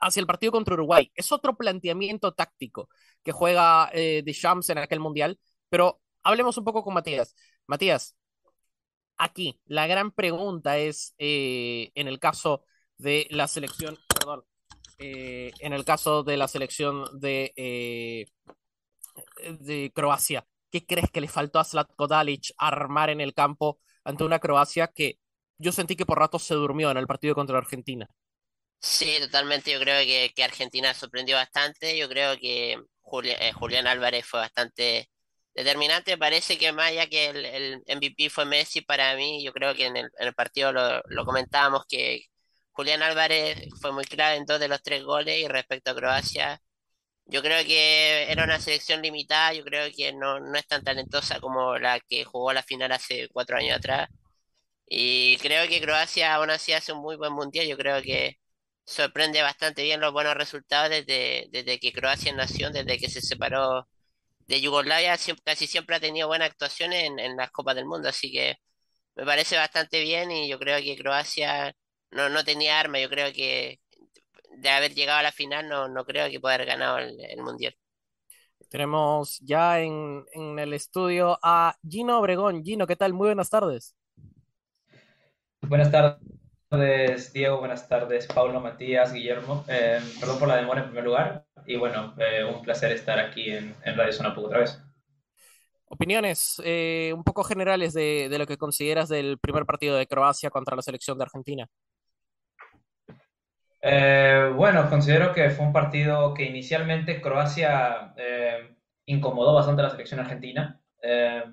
hacia 0.00 0.20
el 0.20 0.26
partido 0.26 0.50
contra 0.52 0.74
Uruguay. 0.74 1.12
Es 1.14 1.30
otro 1.30 1.56
planteamiento 1.58 2.32
táctico 2.32 2.88
que 3.22 3.32
juega 3.32 3.90
eh, 3.92 4.22
Deschamps 4.24 4.70
en 4.70 4.78
aquel 4.78 5.00
mundial, 5.00 5.38
pero 5.68 6.00
hablemos 6.22 6.56
un 6.56 6.64
poco 6.64 6.82
con 6.82 6.94
Matías. 6.94 7.34
Matías, 7.66 8.16
aquí 9.18 9.60
la 9.66 9.86
gran 9.86 10.10
pregunta 10.10 10.78
es, 10.78 11.14
eh, 11.18 11.90
en 11.94 12.08
el 12.08 12.18
caso 12.18 12.64
de 12.96 13.26
la 13.30 13.46
selección, 13.46 13.98
eh, 14.98 15.52
en 15.60 15.72
el 15.72 15.84
caso 15.84 16.22
de 16.22 16.36
la 16.36 16.48
selección 16.48 17.04
de, 17.20 17.52
eh, 17.56 18.26
de 19.60 19.92
Croacia, 19.94 20.46
¿qué 20.70 20.84
crees 20.86 21.10
que 21.10 21.20
le 21.20 21.28
faltó 21.28 21.58
a 21.58 21.64
Zlatko 21.64 22.06
Dalic 22.06 22.52
armar 22.58 23.10
en 23.10 23.20
el 23.20 23.34
campo 23.34 23.80
ante 24.04 24.24
una 24.24 24.38
Croacia 24.38 24.88
que 24.88 25.18
yo 25.58 25.72
sentí 25.72 25.96
que 25.96 26.06
por 26.06 26.18
rato 26.18 26.38
se 26.38 26.54
durmió 26.54 26.90
en 26.90 26.96
el 26.96 27.06
partido 27.06 27.34
contra 27.34 27.58
Argentina? 27.58 28.08
Sí, 28.80 29.16
totalmente. 29.20 29.72
Yo 29.72 29.80
creo 29.80 30.04
que, 30.04 30.42
Argentina 30.44 30.92
sorprendió 30.94 31.36
bastante. 31.36 31.96
Yo 31.96 32.08
creo 32.08 32.36
que 32.38 32.78
Julia- 33.00 33.38
eh, 33.40 33.52
Julián 33.52 33.86
Álvarez 33.86 34.26
fue 34.26 34.40
bastante 34.40 35.10
determinante. 35.54 36.18
Parece 36.18 36.58
que 36.58 36.72
más 36.72 36.90
allá 36.90 37.06
que 37.08 37.28
el, 37.28 37.82
MVP 37.86 38.28
fue 38.30 38.44
Messi 38.44 38.82
para 38.82 39.16
mí, 39.16 39.42
yo 39.44 39.52
creo 39.52 39.74
que 39.74 39.86
en 39.86 39.96
el, 39.96 40.34
partido 40.34 40.72
lo 40.72 41.24
comentábamos 41.24 41.84
que 41.88 42.26
Julián 42.74 43.02
Álvarez 43.02 43.68
fue 43.80 43.92
muy 43.92 44.04
clave 44.04 44.36
en 44.36 44.46
dos 44.46 44.60
de 44.60 44.68
los 44.68 44.82
tres 44.82 45.04
goles 45.04 45.38
y 45.38 45.48
respecto 45.48 45.90
a 45.92 45.94
Croacia, 45.96 46.60
yo 47.26 47.42
creo 47.42 47.64
que 47.64 48.30
era 48.30 48.44
una 48.44 48.60
selección 48.60 49.02
limitada. 49.02 49.52
Yo 49.54 49.64
creo 49.64 49.90
que 49.96 50.12
no, 50.12 50.40
no 50.40 50.56
es 50.58 50.66
tan 50.66 50.84
talentosa 50.84 51.40
como 51.40 51.78
la 51.78 52.00
que 52.00 52.24
jugó 52.24 52.52
la 52.52 52.62
final 52.62 52.92
hace 52.92 53.28
cuatro 53.32 53.56
años 53.56 53.78
atrás. 53.78 54.08
Y 54.86 55.38
creo 55.38 55.68
que 55.68 55.80
Croacia 55.80 56.34
aún 56.34 56.50
así 56.50 56.72
hace 56.72 56.92
un 56.92 57.00
muy 57.00 57.16
buen 57.16 57.32
mundial. 57.32 57.66
Yo 57.66 57.76
creo 57.76 58.02
que 58.02 58.38
sorprende 58.84 59.42
bastante 59.42 59.82
bien 59.82 60.00
los 60.00 60.12
buenos 60.12 60.34
resultados 60.36 60.90
desde, 60.90 61.46
desde 61.50 61.78
que 61.80 61.92
Croacia 61.92 62.32
nació, 62.34 62.70
desde 62.70 62.98
que 62.98 63.10
se 63.10 63.20
separó 63.22 63.88
de 64.46 64.60
Yugoslavia, 64.60 65.16
casi 65.44 65.66
siempre 65.66 65.96
ha 65.96 66.00
tenido 66.00 66.28
buenas 66.28 66.50
actuaciones 66.50 67.04
en, 67.04 67.18
en 67.18 67.36
las 67.36 67.50
Copas 67.50 67.76
del 67.76 67.86
Mundo, 67.86 68.08
así 68.10 68.32
que 68.32 68.56
me 69.16 69.24
parece 69.26 69.56
bastante 69.56 70.00
bien 70.02 70.30
y 70.32 70.48
yo 70.48 70.58
creo 70.58 70.78
que 70.82 70.96
Croacia 70.96 71.74
no, 72.14 72.28
no 72.28 72.44
tenía 72.44 72.80
arma, 72.80 73.00
yo 73.00 73.08
creo 73.08 73.32
que 73.32 73.80
de 74.56 74.70
haber 74.70 74.94
llegado 74.94 75.18
a 75.18 75.22
la 75.22 75.32
final 75.32 75.68
no, 75.68 75.88
no 75.88 76.04
creo 76.04 76.30
que 76.30 76.40
pueda 76.40 76.54
haber 76.54 76.66
ganado 76.68 76.98
el, 76.98 77.18
el 77.20 77.42
Mundial. 77.42 77.74
Tenemos 78.70 79.38
ya 79.40 79.80
en, 79.80 80.24
en 80.32 80.58
el 80.58 80.72
estudio 80.72 81.38
a 81.42 81.76
Gino 81.88 82.18
Obregón. 82.18 82.64
Gino, 82.64 82.86
¿qué 82.86 82.96
tal? 82.96 83.12
Muy 83.12 83.28
buenas 83.28 83.50
tardes. 83.50 83.94
Buenas 85.60 85.90
tardes, 85.92 87.32
Diego. 87.32 87.58
Buenas 87.58 87.88
tardes, 87.88 88.26
Paulo, 88.26 88.60
Matías, 88.60 89.12
Guillermo. 89.12 89.64
Eh, 89.68 90.00
perdón 90.18 90.38
por 90.38 90.48
la 90.48 90.56
demora 90.56 90.80
en 90.80 90.86
primer 90.86 91.04
lugar. 91.04 91.46
Y 91.66 91.76
bueno, 91.76 92.14
eh, 92.18 92.44
un 92.44 92.62
placer 92.62 92.92
estar 92.92 93.18
aquí 93.18 93.50
en, 93.50 93.74
en 93.84 93.96
Radio 93.96 94.12
Zona 94.12 94.34
Puc 94.34 94.46
otra 94.46 94.60
vez. 94.60 94.80
Opiniones 95.86 96.60
eh, 96.64 97.12
un 97.14 97.22
poco 97.22 97.44
generales 97.44 97.94
de, 97.94 98.28
de 98.28 98.38
lo 98.38 98.46
que 98.46 98.56
consideras 98.58 99.08
del 99.08 99.38
primer 99.38 99.64
partido 99.66 99.96
de 99.96 100.06
Croacia 100.06 100.50
contra 100.50 100.74
la 100.74 100.82
selección 100.82 101.16
de 101.16 101.24
Argentina. 101.24 101.68
Eh, 103.86 104.50
bueno, 104.56 104.88
considero 104.88 105.34
que 105.34 105.50
fue 105.50 105.66
un 105.66 105.72
partido 105.74 106.32
que 106.32 106.44
inicialmente 106.44 107.20
Croacia 107.20 108.14
eh, 108.16 108.74
incomodó 109.04 109.52
bastante 109.52 109.82
a 109.82 109.84
la 109.84 109.90
selección 109.90 110.20
argentina. 110.20 110.80
Eh, 111.02 111.44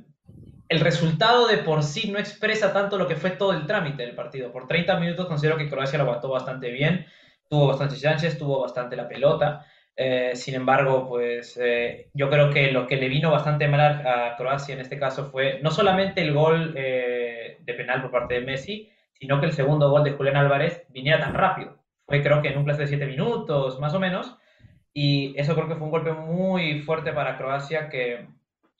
el 0.69 0.79
resultado 0.79 1.47
de 1.47 1.57
por 1.57 1.83
sí 1.83 2.09
no 2.09 2.19
expresa 2.19 2.71
tanto 2.71 2.97
lo 2.97 3.05
que 3.05 3.17
fue 3.17 3.31
todo 3.31 3.51
el 3.51 3.65
trámite 3.65 4.03
del 4.03 4.15
partido. 4.15 4.53
Por 4.53 4.65
30 4.65 4.97
minutos 4.97 5.27
considero 5.27 5.57
que 5.57 5.69
Croacia 5.69 5.97
lo 5.97 6.05
aguantó 6.05 6.29
bastante 6.29 6.71
bien, 6.71 7.05
tuvo 7.49 7.67
bastantes 7.67 8.01
chances, 8.01 8.37
tuvo 8.37 8.61
bastante 8.61 8.95
la 8.95 9.09
pelota. 9.09 9.65
Sin 10.33 10.55
embargo, 10.55 11.07
pues 11.09 11.59
yo 12.13 12.29
creo 12.29 12.49
que 12.49 12.71
lo 12.71 12.87
que 12.87 12.95
le 12.95 13.09
vino 13.09 13.29
bastante 13.29 13.67
mal 13.67 13.81
a, 13.81 14.35
Croacia 14.37 14.73
en 14.73 14.81
este 14.81 14.97
caso 14.97 15.29
fue 15.29 15.59
no 15.61 15.69
solamente 15.69 16.21
el 16.21 16.33
gol 16.33 16.73
de 16.73 17.73
penal 17.77 18.01
por 18.01 18.11
parte 18.11 18.35
de 18.35 18.41
Messi, 18.41 18.89
sino 19.13 19.39
que 19.39 19.47
el 19.47 19.53
segundo 19.53 19.91
gol 19.91 20.03
de 20.03 20.13
Julián 20.13 20.37
Álvarez 20.37 20.85
viniera 20.89 21.19
tan 21.19 21.33
rápido. 21.35 21.80
Fue 22.11 22.21
creo 22.21 22.41
que 22.41 22.49
en 22.49 22.57
un 22.57 22.65
plazo 22.65 22.81
de 22.81 22.87
7 22.87 23.05
minutos, 23.05 23.79
más 23.79 23.93
o 23.93 23.99
menos. 24.01 24.37
Y 24.93 25.33
eso 25.39 25.55
creo 25.55 25.69
que 25.69 25.75
fue 25.75 25.85
un 25.85 25.91
golpe 25.91 26.11
muy 26.11 26.81
fuerte 26.81 27.13
para 27.13 27.37
Croacia 27.37 27.87
que 27.87 28.27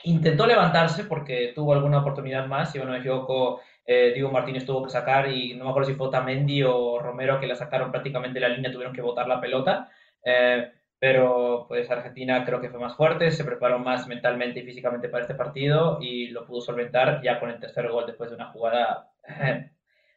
intentó 0.04 0.46
levantarse 0.46 1.06
porque 1.06 1.54
tuvo 1.56 1.72
alguna 1.72 2.00
oportunidad 2.00 2.46
más. 2.48 2.74
Si 2.74 2.78
no 2.78 2.88
me 2.88 2.98
equivoco, 2.98 3.62
eh, 3.86 4.12
Diego 4.14 4.32
Martínez 4.32 4.66
tuvo 4.66 4.84
que 4.84 4.90
sacar 4.90 5.30
y 5.30 5.54
no 5.54 5.64
me 5.64 5.70
acuerdo 5.70 5.88
si 5.88 5.96
fue 5.96 6.08
Otamendi 6.08 6.62
o 6.64 7.00
Romero 7.00 7.40
que 7.40 7.48
la 7.48 7.56
sacaron 7.56 7.90
prácticamente 7.90 8.42
de 8.42 8.50
la 8.50 8.54
línea, 8.54 8.70
tuvieron 8.70 8.94
que 8.94 9.02
botar 9.02 9.30
la 9.30 9.40
pelota. 9.40 9.90
Eh, 10.26 10.70
pero 11.00 11.68
pues 11.70 11.90
Argentina 11.90 12.44
creo 12.44 12.60
que 12.60 12.70
fue 12.70 12.82
más 12.82 12.98
fuerte, 12.98 13.32
se 13.32 13.46
preparó 13.46 13.80
más 13.80 14.10
mentalmente 14.10 14.60
y 14.60 14.64
físicamente 14.64 15.08
para 15.08 15.22
este 15.22 15.36
partido 15.36 16.00
y 16.02 16.28
lo 16.32 16.46
pudo 16.46 16.60
solventar 16.60 17.22
ya 17.24 17.40
con 17.40 17.50
el 17.50 17.62
tercer 17.62 17.88
gol 17.88 18.06
después 18.08 18.30
de 18.30 18.36
una 18.36 18.52
jugada 18.52 19.10
eh, 19.26 19.72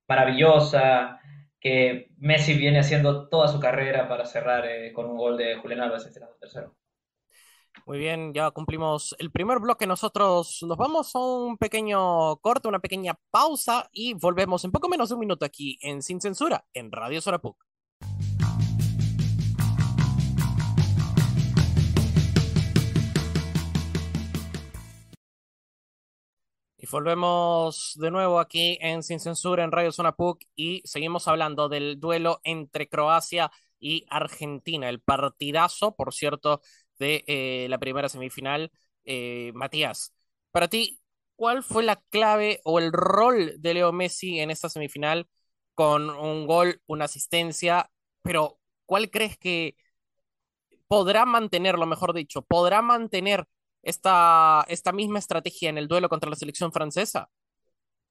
maravillosa 0.09 1.21
que 1.65 2.11
Messi 2.19 2.53
viene 2.53 2.81
haciendo 2.81 3.27
toda 3.31 3.49
su 3.49 3.59
carrera 3.59 4.07
para 4.07 4.27
cerrar 4.27 4.67
eh, 4.67 4.93
con 4.93 5.07
un 5.07 5.17
gol 5.17 5.39
de 5.39 5.57
Julián 5.57 5.81
Álvarez, 5.81 6.05
este 6.05 6.21
tercero. 6.39 6.77
Muy 7.87 7.99
bien, 7.99 8.35
ya 8.35 8.51
cumplimos 8.51 9.17
el 9.19 9.31
primer 9.31 9.61
bloque. 9.61 9.87
Nosotros 9.87 10.63
nos 10.63 10.77
vamos 10.77 11.17
a 11.17 11.21
un 11.21 11.57
pequeño 11.57 12.37
corte, 12.37 12.69
una 12.69 12.81
pequeña 12.81 13.19
pausa 13.31 13.89
y 13.93 14.13
volvemos 14.13 14.63
en 14.67 14.73
poco 14.73 14.91
menos 14.91 15.09
de 15.09 15.15
un 15.15 15.21
minuto 15.21 15.47
aquí 15.47 15.79
en 15.81 16.03
Sin 16.03 16.21
Censura, 16.21 16.67
en 16.75 16.93
Radio 16.93 17.23
Sorapuc. 17.23 17.57
Y 26.85 26.87
volvemos 26.91 27.95
de 27.99 28.11
nuevo 28.11 28.39
aquí 28.39 28.77
en 28.83 29.03
Sin 29.03 29.19
Censura 29.19 29.65
en 29.65 29.73
Radio 29.73 29.91
Zona 29.91 30.17
PUC 30.17 30.43
y 30.55 30.83
seguimos 30.85 31.27
hablando 31.29 31.71
del 31.71 31.99
duelo 31.99 32.43
entre 32.45 32.91
Croacia 32.91 33.51
y 33.81 34.05
Argentina, 34.11 34.91
el 34.91 35.01
partidazo, 35.01 35.97
por 35.97 36.13
cierto, 36.13 36.61
de 36.99 37.25
eh, 37.27 37.69
la 37.71 37.79
primera 37.79 38.11
semifinal. 38.11 38.71
Eh, 39.07 39.51
Matías, 39.55 40.13
para 40.51 40.69
ti, 40.69 41.01
¿cuál 41.37 41.63
fue 41.63 41.85
la 41.85 42.03
clave 42.11 42.61
o 42.65 42.79
el 42.79 42.93
rol 42.93 43.55
de 43.59 43.73
Leo 43.73 43.91
Messi 43.93 44.41
en 44.41 44.51
esta 44.51 44.69
semifinal 44.69 45.27
con 45.73 46.11
un 46.11 46.47
gol, 46.47 46.83
una 46.87 47.07
asistencia? 47.07 47.91
Pero, 48.21 48.59
¿cuál 48.85 49.11
crees 49.11 49.39
que 49.39 49.75
podrá 50.87 51.25
mantenerlo, 51.25 51.87
mejor 51.87 52.13
dicho, 52.13 52.43
podrá 52.43 52.83
mantener 52.83 53.47
esta, 53.85 54.65
esta 54.69 54.93
misma 54.93 55.19
estrategia 55.21 55.71
en 55.71 55.79
el 55.79 55.89
duelo 55.89 56.09
contra 56.11 56.31
la 56.31 56.37
selección 56.37 56.73
francesa? 56.73 57.31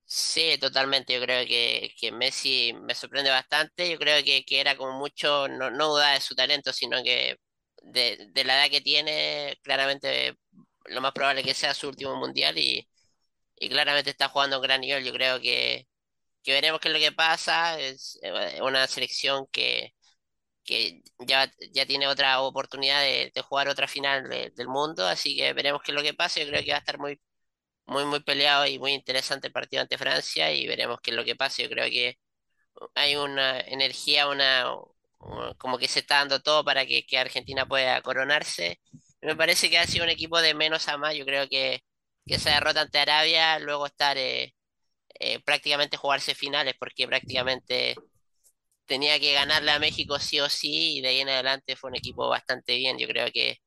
Sí, 0.05 0.57
totalmente. 0.59 1.13
Yo 1.13 1.21
creo 1.21 1.45
que, 1.47 1.91
que 1.99 2.11
Messi 2.11 2.73
me 2.73 2.93
sorprende 2.93 3.31
bastante. 3.31 3.89
Yo 3.89 3.97
creo 3.97 4.23
que, 4.23 4.43
que 4.45 4.59
era 4.59 4.77
como 4.77 4.93
mucho, 4.99 5.47
no, 5.47 5.71
no 5.71 5.89
duda 5.89 6.11
de 6.13 6.21
su 6.21 6.35
talento, 6.35 6.71
sino 6.73 7.01
que 7.03 7.37
de, 7.81 8.27
de 8.31 8.43
la 8.43 8.57
edad 8.65 8.71
que 8.71 8.81
tiene, 8.81 9.57
claramente 9.63 10.37
lo 10.85 11.01
más 11.01 11.13
probable 11.13 11.43
que 11.43 11.53
sea 11.53 11.73
su 11.73 11.87
último 11.89 12.15
mundial 12.17 12.57
y, 12.57 12.87
y 13.57 13.69
claramente 13.69 14.11
está 14.11 14.29
jugando 14.29 14.57
a 14.57 14.59
un 14.59 14.63
gran 14.63 14.81
nivel. 14.81 15.03
Yo 15.05 15.13
creo 15.13 15.39
que, 15.41 15.87
que 16.43 16.53
veremos 16.53 16.81
qué 16.81 16.89
es 16.89 16.93
lo 16.95 16.99
que 17.01 17.11
pasa. 17.13 17.79
Es 17.79 18.19
eh, 18.23 18.61
una 18.61 18.87
selección 18.87 19.47
que, 19.51 19.93
que 20.63 21.01
ya, 21.19 21.51
ya 21.73 21.85
tiene 21.85 22.07
otra 22.07 22.41
oportunidad 22.41 23.01
de, 23.01 23.31
de 23.33 23.41
jugar 23.41 23.67
otra 23.69 23.87
final 23.87 24.29
de- 24.29 24.51
del 24.55 24.67
mundo, 24.67 25.05
así 25.07 25.35
que 25.37 25.53
veremos 25.53 25.81
qué 25.83 25.91
es 25.91 25.95
lo 25.95 26.03
que 26.03 26.13
pasa. 26.13 26.39
Yo 26.41 26.47
creo 26.47 26.63
que 26.63 26.71
va 26.71 26.77
a 26.77 26.79
estar 26.79 26.99
muy 26.99 27.19
muy, 27.85 28.05
muy 28.05 28.21
peleado 28.21 28.65
y 28.67 28.79
muy 28.79 28.93
interesante 28.93 29.47
el 29.47 29.53
partido 29.53 29.81
ante 29.81 29.97
Francia 29.97 30.51
y 30.53 30.67
veremos 30.67 30.99
qué 31.01 31.11
es 31.11 31.17
lo 31.17 31.25
que 31.25 31.35
pasa. 31.35 31.63
Yo 31.63 31.69
creo 31.69 31.85
que 31.89 32.17
hay 32.95 33.15
una 33.15 33.59
energía, 33.61 34.27
una, 34.29 34.65
como 35.57 35.77
que 35.77 35.87
se 35.87 35.99
está 35.99 36.17
dando 36.19 36.41
todo 36.41 36.63
para 36.65 36.85
que, 36.85 37.05
que 37.05 37.17
Argentina 37.17 37.65
pueda 37.67 38.01
coronarse. 38.01 38.79
Me 39.21 39.35
parece 39.35 39.69
que 39.69 39.77
ha 39.77 39.87
sido 39.87 40.03
un 40.03 40.09
equipo 40.11 40.41
de 40.41 40.53
menos 40.53 40.87
a 40.89 40.97
más. 40.97 41.15
Yo 41.15 41.25
creo 41.25 41.47
que, 41.49 41.81
que 42.27 42.35
esa 42.35 42.51
derrota 42.51 42.81
ante 42.81 42.99
Arabia, 42.99 43.59
luego 43.59 43.85
estar 43.85 44.17
eh, 44.17 44.53
eh, 45.19 45.39
prácticamente 45.43 45.97
jugarse 45.97 46.35
finales, 46.35 46.75
porque 46.79 47.07
prácticamente 47.07 48.01
tenía 48.93 49.19
que 49.19 49.33
ganarle 49.33 49.71
a 49.71 49.79
México 49.79 50.19
sí 50.19 50.39
o 50.39 50.49
sí, 50.49 50.97
y 50.97 51.01
de 51.01 51.09
ahí 51.09 51.19
en 51.21 51.29
adelante 51.29 51.75
fue 51.75 51.89
un 51.89 51.95
equipo 51.97 52.29
bastante 52.29 52.75
bien. 52.75 52.97
Yo 52.99 53.07
creo 53.07 53.27
que 53.33 53.57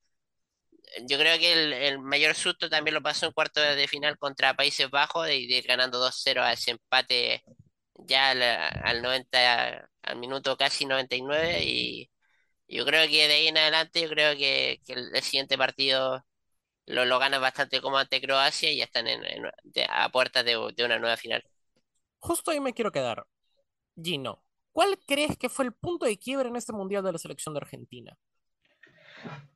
yo 1.06 1.18
creo 1.18 1.38
que 1.38 1.52
el, 1.88 1.98
mayor 1.98 2.34
susto 2.34 2.68
también 2.70 2.94
lo 2.94 3.02
pasó 3.02 3.26
en 3.26 3.32
cuarto 3.32 3.60
de 3.60 3.88
final 3.88 4.18
contra 4.18 4.54
Países 4.54 4.90
Bajos, 4.90 5.26
de, 5.26 5.32
de 5.32 5.58
ir 5.58 5.66
ganando 5.66 5.98
2-0 5.98 6.42
a 6.42 6.52
ese 6.52 6.72
empate 6.72 7.42
ya 7.94 8.30
al, 8.30 8.42
al 8.42 9.02
90, 9.02 9.90
al 10.02 10.16
minuto 10.16 10.56
casi 10.56 10.86
99 10.86 11.64
y 11.64 12.10
yo 12.68 12.84
creo 12.86 13.08
que 13.08 13.28
de 13.28 13.34
ahí 13.34 13.48
en 13.48 13.58
adelante 13.58 14.02
yo 14.02 14.08
creo 14.08 14.36
que, 14.36 14.80
el, 14.88 15.22
siguiente 15.22 15.58
partido 15.58 16.24
lo, 16.86 17.04
lo 17.04 17.18
bastante 17.18 17.80
como 17.80 17.98
ante 17.98 18.20
Croacia 18.20 18.70
y 18.70 18.78
ya 18.78 18.84
están 18.84 19.06
en, 19.08 19.22
a 19.90 20.08
puertas 20.10 20.44
de, 20.44 20.52
de 20.76 20.84
una 20.84 20.98
nueva 20.98 21.16
final. 21.16 21.44
Justo 22.18 22.50
ahí 22.50 22.60
me 22.60 22.74
quiero 22.74 22.92
quedar. 22.92 23.26
Gino, 24.00 24.45
¿cuál 24.76 24.98
crees 25.06 25.38
que 25.38 25.48
fue 25.48 25.64
el 25.64 25.72
punto 25.72 26.04
de 26.04 26.18
quiebre 26.18 26.50
en 26.50 26.56
este 26.56 26.74
Mundial 26.74 27.02
de 27.02 27.12
la 27.12 27.18
selección 27.18 27.54
de 27.54 27.60
Argentina? 27.60 28.12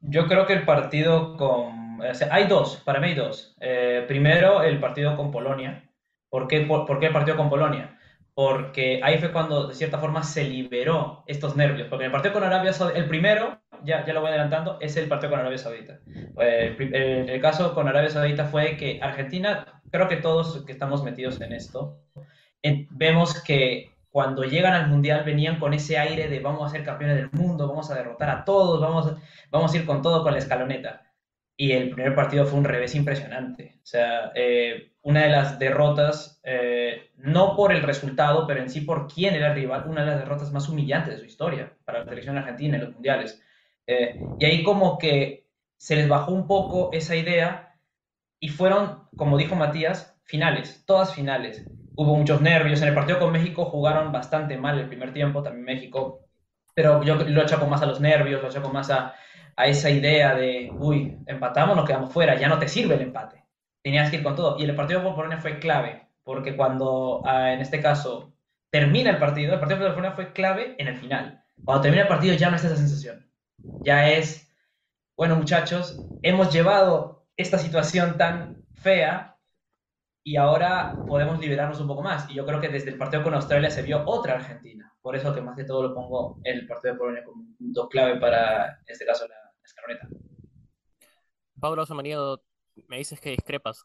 Yo 0.01 0.27
creo 0.27 0.47
que 0.47 0.55
el 0.55 0.65
partido 0.65 1.37
con... 1.37 2.01
hay 2.31 2.47
dos, 2.47 2.79
para 2.87 3.01
mí 3.01 3.09
hay 3.09 3.15
dos. 3.15 3.55
Eh, 3.61 4.07
primero, 4.09 4.63
el 4.63 4.81
partido 4.81 5.19
con 5.19 5.31
Polonia. 5.31 5.91
¿Por 6.31 6.49
qué, 6.49 6.57
el 6.57 7.13
partido 7.13 7.37
con 7.37 7.51
Polonia? 7.51 7.99
Porque 8.33 9.01
ahí 9.03 9.19
fue 9.19 9.31
cuando, 9.31 9.69
de 9.69 9.75
cierta 9.75 9.99
forma, 9.99 10.23
se 10.23 10.45
liberó 10.45 11.23
estos 11.27 11.55
nervios. 11.55 11.89
Porque 11.91 12.07
el 12.07 12.11
partido 12.13 12.33
con 12.33 12.45
Arabia 12.45 12.73
Saudita, 12.73 12.99
el 12.99 13.07
primero, 13.07 13.61
ya, 13.85 14.07
ya 14.07 14.15
lo 14.15 14.23
voy 14.23 14.31
adelantando, 14.31 14.79
es 14.81 14.97
el 14.97 15.07
partido 15.07 15.33
con 15.33 15.41
Arabia 15.41 15.59
Saudita. 15.59 16.01
Eh, 16.41 16.75
el, 16.79 17.29
el- 17.29 17.41
caso 17.43 17.75
con 17.75 17.89
Arabia 17.89 18.09
Saudita 18.09 18.47
fue 18.47 18.79
que 18.79 19.01
Argentina, 19.03 19.83
creo 19.91 20.09
que 20.09 20.17
todos 20.17 20.65
que 20.65 20.73
estamos 20.73 21.05
metidos 21.05 21.43
en 21.43 21.53
esto, 21.53 21.99
vemos 22.91 23.43
que 23.43 23.90
cuando 24.11 24.45
llegan 24.45 24.75
al 24.75 24.89
Mundial 24.89 25.25
venían 25.25 25.59
con 25.59 25.73
ese 25.73 25.99
aire 25.99 26.29
de 26.29 26.41
vamos 26.41 26.67
a 26.67 26.75
ser 26.75 26.85
campeones 26.85 27.17
del 27.17 27.31
mundo, 27.33 27.69
vamos 27.69 27.91
a 27.91 27.95
derrotar 27.95 28.31
a 28.31 28.45
todos, 28.45 28.81
vamos 28.81 29.15
vamos 29.51 29.73
a 29.73 29.77
ir 29.77 29.87
con 29.87 30.03
todo 30.03 30.23
con 30.23 30.33
la 30.33 30.39
escaloneta. 30.39 31.03
Y 31.57 31.73
el 31.73 31.91
primer 31.91 32.15
partido 32.15 32.47
fue 32.47 32.59
un 32.59 32.65
revés 32.65 32.95
impresionante. 32.95 33.79
O 33.83 33.87
sea, 33.87 34.33
eh, 34.35 34.93
una 35.03 35.25
de 35.25 35.29
las 35.29 35.59
derrotas, 35.59 36.41
eh, 36.43 37.11
no 37.17 37.55
por 37.55 37.73
el 37.73 37.83
resultado, 37.83 38.47
pero 38.47 38.61
en 38.61 38.71
sí 38.71 38.81
por 38.81 39.07
quién 39.13 39.35
era 39.35 39.49
el 39.49 39.55
rival, 39.55 39.85
una 39.87 40.01
de 40.01 40.07
las 40.07 40.21
derrotas 40.21 40.53
más 40.53 40.69
humillantes 40.69 41.15
de 41.15 41.19
su 41.19 41.27
historia 41.27 41.77
para 41.85 42.01
la 42.01 42.07
selección 42.07 42.39
argentina 42.39 42.77
en 42.77 42.85
los 42.85 42.95
mundiales. 42.95 43.43
Eh, 43.87 44.19
y 44.39 44.45
ahí 44.45 44.63
como 44.63 44.99
que 44.99 45.49
se 45.77 45.97
les 45.97 46.09
bajó 46.09 46.33
un 46.33 46.47
poco 46.47 46.91
esa 46.93 47.15
idea 47.15 47.77
y 48.39 48.49
fueron, 48.49 49.09
como 49.17 49.37
dijo 49.37 49.55
Matías, 49.55 50.19
finales, 50.25 50.83
todas 50.87 51.15
finales. 51.15 51.67
Hubo 52.01 52.17
muchos 52.17 52.41
nervios. 52.41 52.81
En 52.81 52.89
el 52.89 52.95
partido 52.95 53.19
con 53.19 53.31
México 53.31 53.67
jugaron 53.67 54.11
bastante 54.11 54.57
mal 54.57 54.79
el 54.79 54.89
primer 54.89 55.13
tiempo, 55.13 55.43
también 55.43 55.67
México, 55.67 56.21
pero 56.75 57.03
yo 57.03 57.15
lo 57.17 57.43
achaco 57.43 57.67
más 57.67 57.83
a 57.83 57.87
los 57.87 58.01
nervios, 58.01 58.41
lo 58.41 58.49
achaco 58.49 58.71
más 58.71 58.91
a, 58.91 59.15
a 59.55 59.67
esa 59.67 59.91
idea 59.91 60.35
de, 60.35 60.71
uy, 60.79 61.19
empatamos, 61.27 61.77
nos 61.77 61.85
quedamos 61.87 62.11
fuera, 62.11 62.37
ya 62.41 62.49
no 62.49 62.59
te 62.59 62.69
sirve 62.69 62.95
el 62.95 63.03
empate. 63.03 63.45
Tenías 63.83 64.09
que 64.09 64.17
ir 64.17 64.23
con 64.23 64.35
todo. 64.35 64.59
Y 64.59 64.65
el 64.65 64.75
partido 64.75 65.03
con 65.03 65.15
Polonia 65.15 65.37
fue 65.43 65.59
clave, 65.59 66.09
porque 66.25 66.57
cuando, 66.57 67.21
ah, 67.27 67.53
en 67.53 67.61
este 67.61 67.83
caso, 67.83 68.33
termina 68.71 69.11
el 69.11 69.19
partido, 69.19 69.53
el 69.53 69.61
partido 69.61 69.81
con 69.81 69.91
Polonia 69.91 70.13
fue 70.13 70.33
clave 70.33 70.77
en 70.79 70.89
el 70.89 70.97
final. 70.97 71.45
Cuando 71.65 71.83
termina 71.83 72.05
el 72.05 72.09
partido 72.09 72.35
ya 72.35 72.49
no 72.49 72.57
está 72.57 72.69
esa 72.69 72.77
sensación. 72.79 73.31
Ya 73.83 74.09
es, 74.09 74.51
bueno, 75.19 75.37
muchachos, 75.37 76.09
hemos 76.23 76.51
llevado 76.51 77.27
esta 77.37 77.59
situación 77.59 78.17
tan 78.17 78.65
fea 78.73 79.30
y 80.23 80.37
ahora 80.37 80.97
podemos 81.07 81.39
liberarnos 81.39 81.81
un 81.81 81.89
poco 81.89 82.03
más. 82.03 82.29
Y 82.31 82.35
yo 82.35 82.47
creo 82.47 82.61
que 82.61 82.69
desde 82.69 82.91
el 82.91 82.99
partido 82.99 83.23
con 83.23 83.35
Australia 83.35 83.71
se 83.71 83.83
vio 83.83 84.03
otra 84.07 84.35
Argentina. 84.35 84.93
Por 85.01 85.17
eso 85.17 85.35
que 85.35 85.41
más 85.41 85.57
que 85.57 85.65
todo 85.65 85.83
lo 85.83 85.95
pongo 85.95 86.41
el 86.45 86.67
partido 86.67 86.95
de 86.95 86.99
Polonia 86.99 87.25
como 87.25 87.43
un 87.43 87.57
punto 87.57 87.89
clave 87.89 88.21
para, 88.21 88.67
en 88.69 88.85
este 88.89 89.07
caso, 89.07 89.27
la, 89.27 89.35
la 89.35 89.65
escaloneta. 89.65 90.09
Pablo 91.59 91.87
Samaniego, 91.87 92.43
me 92.89 92.99
dices 92.99 93.21
que 93.21 93.31
discrepas. 93.31 93.85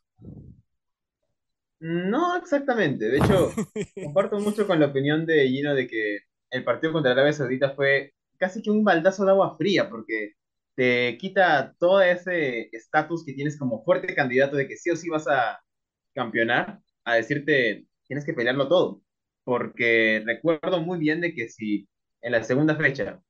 No 1.79 2.37
exactamente. 2.37 3.05
De 3.05 3.17
hecho, 3.17 3.51
comparto 4.03 4.39
mucho 4.39 4.67
con 4.67 4.79
la 4.79 4.87
opinión 4.87 5.25
de 5.25 5.47
Gino 5.47 5.73
de 5.73 5.87
que 5.87 6.19
el 6.49 6.63
partido 6.63 6.93
contra 6.93 7.11
Arabia 7.11 7.33
Saudita 7.33 7.71
fue 7.75 8.13
casi 8.37 8.61
que 8.61 8.71
un 8.71 8.83
baldazo 8.83 9.25
de 9.25 9.31
agua 9.31 9.55
fría, 9.57 9.89
porque 9.89 10.33
te 10.75 11.17
quita 11.17 11.73
todo 11.79 12.01
ese 12.01 12.69
estatus 12.71 13.23
que 13.25 13.33
tienes 13.33 13.57
como 13.57 13.83
fuerte 13.83 14.13
candidato 14.13 14.55
de 14.57 14.67
que 14.67 14.77
sí 14.77 14.89
o 14.89 14.95
sí 14.95 15.09
vas 15.09 15.27
a 15.27 15.59
campeonar, 16.15 16.79
a 17.03 17.15
decirte, 17.15 17.85
tienes 18.07 18.25
que 18.25 18.33
pelearlo 18.33 18.67
todo. 18.67 19.01
Porque 19.43 20.23
recuerdo 20.25 20.81
muy 20.81 20.97
bien 20.99 21.21
de 21.21 21.35
que 21.35 21.49
si 21.49 21.87
en 22.21 22.31
la 22.31 22.43
segunda 22.43 22.75
fecha 22.75 23.21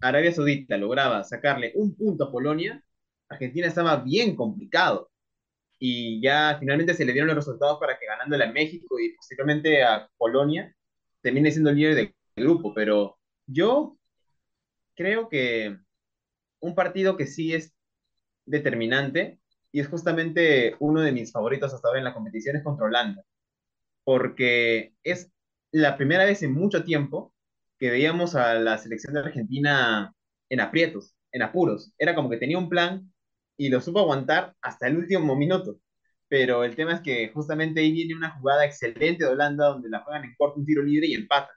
Arabia 0.00 0.32
Saudita 0.32 0.76
lograba 0.76 1.24
sacarle 1.24 1.72
un 1.74 1.94
punto 1.94 2.24
a 2.24 2.32
Polonia, 2.32 2.82
Argentina 3.28 3.66
estaba 3.66 3.96
bien 3.96 4.36
complicado 4.36 5.10
y 5.78 6.20
ya 6.22 6.56
finalmente 6.60 6.94
se 6.94 7.04
le 7.04 7.12
dieron 7.12 7.28
los 7.28 7.36
resultados 7.36 7.78
para 7.80 7.98
que 7.98 8.06
ganándole 8.06 8.44
a 8.44 8.52
México 8.52 8.98
y 9.00 9.14
posiblemente 9.14 9.82
a 9.82 10.08
Polonia 10.18 10.74
termine 11.22 11.50
siendo 11.50 11.70
el 11.70 11.76
líder 11.76 11.94
del 11.94 12.14
grupo, 12.36 12.74
pero 12.74 13.18
yo 13.46 13.96
creo 14.94 15.28
que 15.28 15.78
un 16.60 16.74
partido 16.74 17.16
que 17.16 17.26
sí 17.26 17.54
es 17.54 17.72
determinante 18.44 19.39
y 19.72 19.80
es 19.80 19.88
justamente 19.88 20.76
uno 20.80 21.00
de 21.00 21.12
mis 21.12 21.32
favoritos 21.32 21.72
hasta 21.72 21.88
ahora 21.88 22.00
en 22.00 22.04
la 22.04 22.14
competición 22.14 22.56
es 22.56 22.64
contra 22.64 22.86
Holanda, 22.86 23.24
porque 24.04 24.94
es 25.04 25.30
la 25.72 25.96
primera 25.96 26.24
vez 26.24 26.42
en 26.42 26.54
mucho 26.54 26.84
tiempo 26.84 27.34
que 27.78 27.90
veíamos 27.90 28.34
a 28.34 28.54
la 28.54 28.78
selección 28.78 29.14
de 29.14 29.20
Argentina 29.20 30.14
en 30.48 30.60
aprietos, 30.60 31.14
en 31.32 31.42
apuros. 31.42 31.92
Era 31.98 32.14
como 32.14 32.28
que 32.30 32.36
tenía 32.36 32.58
un 32.58 32.68
plan 32.68 33.12
y 33.56 33.68
lo 33.68 33.80
supo 33.80 34.00
aguantar 34.00 34.54
hasta 34.62 34.88
el 34.88 34.98
último 34.98 35.36
minuto. 35.36 35.78
Pero 36.28 36.64
el 36.64 36.76
tema 36.76 36.94
es 36.94 37.00
que 37.00 37.30
justamente 37.30 37.80
ahí 37.80 37.92
viene 37.92 38.14
una 38.14 38.30
jugada 38.38 38.64
excelente 38.64 39.24
de 39.24 39.30
Holanda 39.30 39.68
donde 39.68 39.88
la 39.88 40.00
juegan 40.00 40.24
en 40.24 40.34
corto 40.36 40.60
un 40.60 40.66
tiro 40.66 40.82
libre 40.82 41.08
y 41.08 41.14
empatan. 41.14 41.54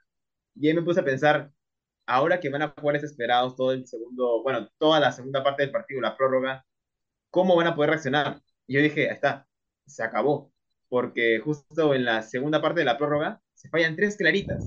Y 0.56 0.68
ahí 0.68 0.74
me 0.74 0.82
puse 0.82 1.00
a 1.00 1.04
pensar, 1.04 1.50
ahora 2.06 2.40
que 2.40 2.50
van 2.50 2.62
a 2.62 2.74
jugar 2.78 2.94
desesperados 2.96 3.56
todo 3.56 3.72
el 3.72 3.86
segundo, 3.86 4.42
bueno, 4.42 4.68
toda 4.78 5.00
la 5.00 5.12
segunda 5.12 5.42
parte 5.44 5.62
del 5.62 5.72
partido, 5.72 6.00
la 6.00 6.16
prórroga, 6.16 6.64
¿cómo 7.34 7.56
van 7.56 7.66
a 7.66 7.74
poder 7.74 7.90
reaccionar? 7.90 8.40
Y 8.68 8.74
yo 8.74 8.80
dije, 8.80 9.08
ahí 9.08 9.14
está, 9.14 9.48
se 9.86 10.04
acabó. 10.04 10.52
Porque 10.88 11.40
justo 11.40 11.92
en 11.92 12.04
la 12.04 12.22
segunda 12.22 12.62
parte 12.62 12.80
de 12.80 12.86
la 12.86 12.96
prórroga 12.96 13.42
se 13.54 13.68
fallan 13.68 13.96
tres 13.96 14.16
claritas. 14.16 14.64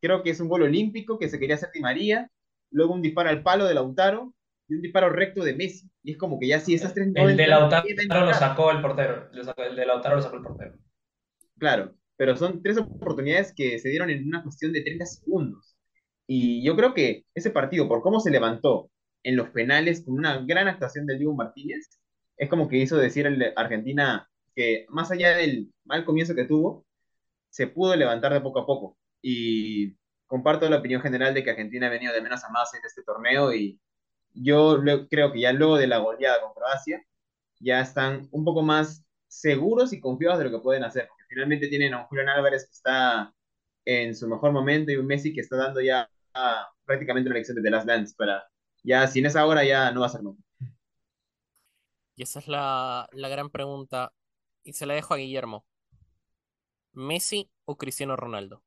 Creo 0.00 0.22
que 0.22 0.30
es 0.30 0.40
un 0.40 0.48
gol 0.48 0.62
olímpico 0.62 1.18
que 1.18 1.28
se 1.28 1.38
quería 1.38 1.56
hacer 1.56 1.68
Di 1.74 1.80
María, 1.80 2.30
luego 2.70 2.94
un 2.94 3.02
disparo 3.02 3.28
al 3.28 3.42
palo 3.42 3.66
de 3.66 3.74
Lautaro 3.74 4.32
y 4.66 4.76
un 4.76 4.80
disparo 4.80 5.10
recto 5.10 5.44
de 5.44 5.54
Messi. 5.54 5.90
Y 6.02 6.12
es 6.12 6.16
como 6.16 6.40
que 6.40 6.48
ya 6.48 6.58
si 6.60 6.72
esas 6.72 6.94
tres 6.94 7.08
El 7.14 7.36
de 7.36 7.46
Lautaro 7.46 7.84
¿quién 7.84 8.08
va 8.10 8.22
a 8.22 8.24
lo 8.24 8.32
sacó 8.32 8.70
el 8.70 8.80
portero. 8.80 9.28
El 9.58 9.76
de 9.76 9.84
Lautaro 9.84 10.16
lo 10.16 10.22
sacó 10.22 10.36
el 10.36 10.42
portero. 10.42 10.78
Claro, 11.58 11.94
pero 12.16 12.34
son 12.34 12.62
tres 12.62 12.78
oportunidades 12.78 13.52
que 13.54 13.78
se 13.78 13.90
dieron 13.90 14.08
en 14.08 14.26
una 14.26 14.42
cuestión 14.42 14.72
de 14.72 14.80
30 14.80 15.04
segundos. 15.04 15.76
Y 16.26 16.64
yo 16.64 16.74
creo 16.76 16.94
que 16.94 17.26
ese 17.34 17.50
partido, 17.50 17.88
por 17.88 18.00
cómo 18.00 18.20
se 18.20 18.30
levantó 18.30 18.90
en 19.22 19.36
los 19.36 19.50
penales 19.50 20.04
con 20.04 20.14
una 20.14 20.38
gran 20.38 20.68
actuación 20.68 21.06
del 21.06 21.18
Diego 21.18 21.34
Martínez, 21.34 21.88
es 22.36 22.48
como 22.48 22.68
que 22.68 22.78
hizo 22.78 22.96
decir 22.96 23.28
de 23.36 23.52
Argentina 23.56 24.28
que 24.54 24.86
más 24.88 25.10
allá 25.10 25.36
del 25.36 25.72
mal 25.84 26.04
comienzo 26.04 26.34
que 26.34 26.44
tuvo, 26.44 26.86
se 27.50 27.66
pudo 27.66 27.96
levantar 27.96 28.32
de 28.32 28.40
poco 28.40 28.60
a 28.60 28.66
poco. 28.66 28.98
Y 29.22 29.96
comparto 30.26 30.68
la 30.70 30.78
opinión 30.78 31.02
general 31.02 31.34
de 31.34 31.44
que 31.44 31.50
Argentina 31.50 31.88
ha 31.88 31.90
venido 31.90 32.12
de 32.14 32.22
menos 32.22 32.44
a 32.44 32.50
más 32.50 32.72
en 32.74 32.80
este 32.84 33.02
torneo 33.02 33.52
y 33.54 33.80
yo 34.32 34.80
creo 35.10 35.32
que 35.32 35.40
ya 35.40 35.52
luego 35.52 35.76
de 35.76 35.86
la 35.88 35.98
goleada 35.98 36.40
con 36.40 36.54
Croacia, 36.54 37.04
ya 37.60 37.80
están 37.80 38.28
un 38.32 38.44
poco 38.44 38.62
más 38.62 39.04
seguros 39.28 39.92
y 39.92 40.00
confiados 40.00 40.38
de 40.38 40.44
lo 40.46 40.50
que 40.50 40.62
pueden 40.62 40.84
hacer, 40.84 41.08
porque 41.08 41.24
finalmente 41.28 41.68
tienen 41.68 41.94
a 41.94 42.00
un 42.00 42.04
Julián 42.06 42.28
Álvarez 42.28 42.66
que 42.66 42.72
está 42.72 43.34
en 43.84 44.14
su 44.14 44.28
mejor 44.28 44.52
momento 44.52 44.92
y 44.92 44.96
un 44.96 45.06
Messi 45.06 45.32
que 45.32 45.40
está 45.40 45.56
dando 45.56 45.80
ya 45.80 46.08
ah, 46.34 46.68
prácticamente 46.84 47.28
una 47.28 47.36
elección 47.36 47.56
de 47.56 47.62
The 47.62 47.70
Last 47.70 47.86
Dance 47.86 48.14
para, 48.16 48.49
ya 48.82 49.06
sin 49.08 49.26
esa 49.26 49.46
hora 49.46 49.64
ya 49.64 49.90
no 49.92 50.00
va 50.00 50.06
a 50.06 50.08
ser 50.10 50.22
nunca. 50.22 50.42
Y 52.16 52.22
esa 52.22 52.38
es 52.40 52.48
la, 52.48 53.08
la 53.12 53.28
gran 53.28 53.50
pregunta. 53.50 54.12
Y 54.64 54.72
se 54.74 54.86
la 54.86 54.94
dejo 54.94 55.14
a 55.14 55.16
Guillermo. 55.16 55.64
¿Messi 57.08 57.40
o 57.64 57.76
Cristiano 57.80 58.14
Ronaldo? 58.14 58.62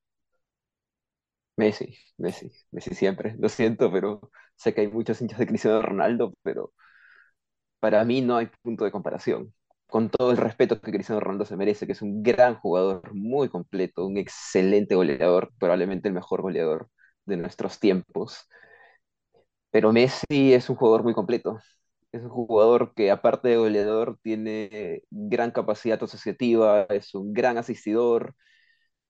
Messi, 1.57 1.97
Messi, 2.17 2.51
Messi 2.71 2.95
siempre. 2.95 3.35
Lo 3.39 3.49
siento, 3.49 3.91
pero 3.91 4.31
sé 4.55 4.73
que 4.73 4.81
hay 4.81 4.87
muchos 4.87 5.21
hinchas 5.21 5.39
de 5.39 5.47
Cristiano 5.47 5.81
Ronaldo, 5.81 6.33
pero 6.43 6.73
para 7.79 8.03
mí 8.05 8.21
no 8.21 8.37
hay 8.37 8.47
punto 8.61 8.85
de 8.85 8.91
comparación. 8.91 9.53
Con 9.87 10.09
todo 10.09 10.31
el 10.31 10.37
respeto 10.37 10.81
que 10.81 10.91
Cristiano 10.91 11.19
Ronaldo 11.21 11.45
se 11.45 11.55
merece, 11.57 11.85
que 11.85 11.91
es 11.93 12.01
un 12.01 12.23
gran 12.23 12.55
jugador, 12.55 13.13
muy 13.13 13.49
completo, 13.49 14.05
un 14.05 14.17
excelente 14.17 14.95
goleador, 14.95 15.51
probablemente 15.59 16.07
el 16.07 16.13
mejor 16.15 16.41
goleador 16.41 16.89
de 17.25 17.37
nuestros 17.37 17.79
tiempos. 17.79 18.47
Pero 19.73 19.93
Messi 19.93 20.53
es 20.55 20.69
un 20.71 20.77
jugador 20.77 21.03
muy 21.03 21.15
completo. 21.15 21.59
Es 22.13 22.23
un 22.23 22.29
jugador 22.29 22.93
que 22.95 23.11
aparte 23.11 23.49
de 23.49 23.57
goleador 23.57 24.19
tiene 24.23 25.03
gran 25.11 25.51
capacidad 25.51 26.03
asociativa, 26.03 26.83
es 26.89 27.15
un 27.15 27.33
gran 27.33 27.57
asistidor, 27.59 28.35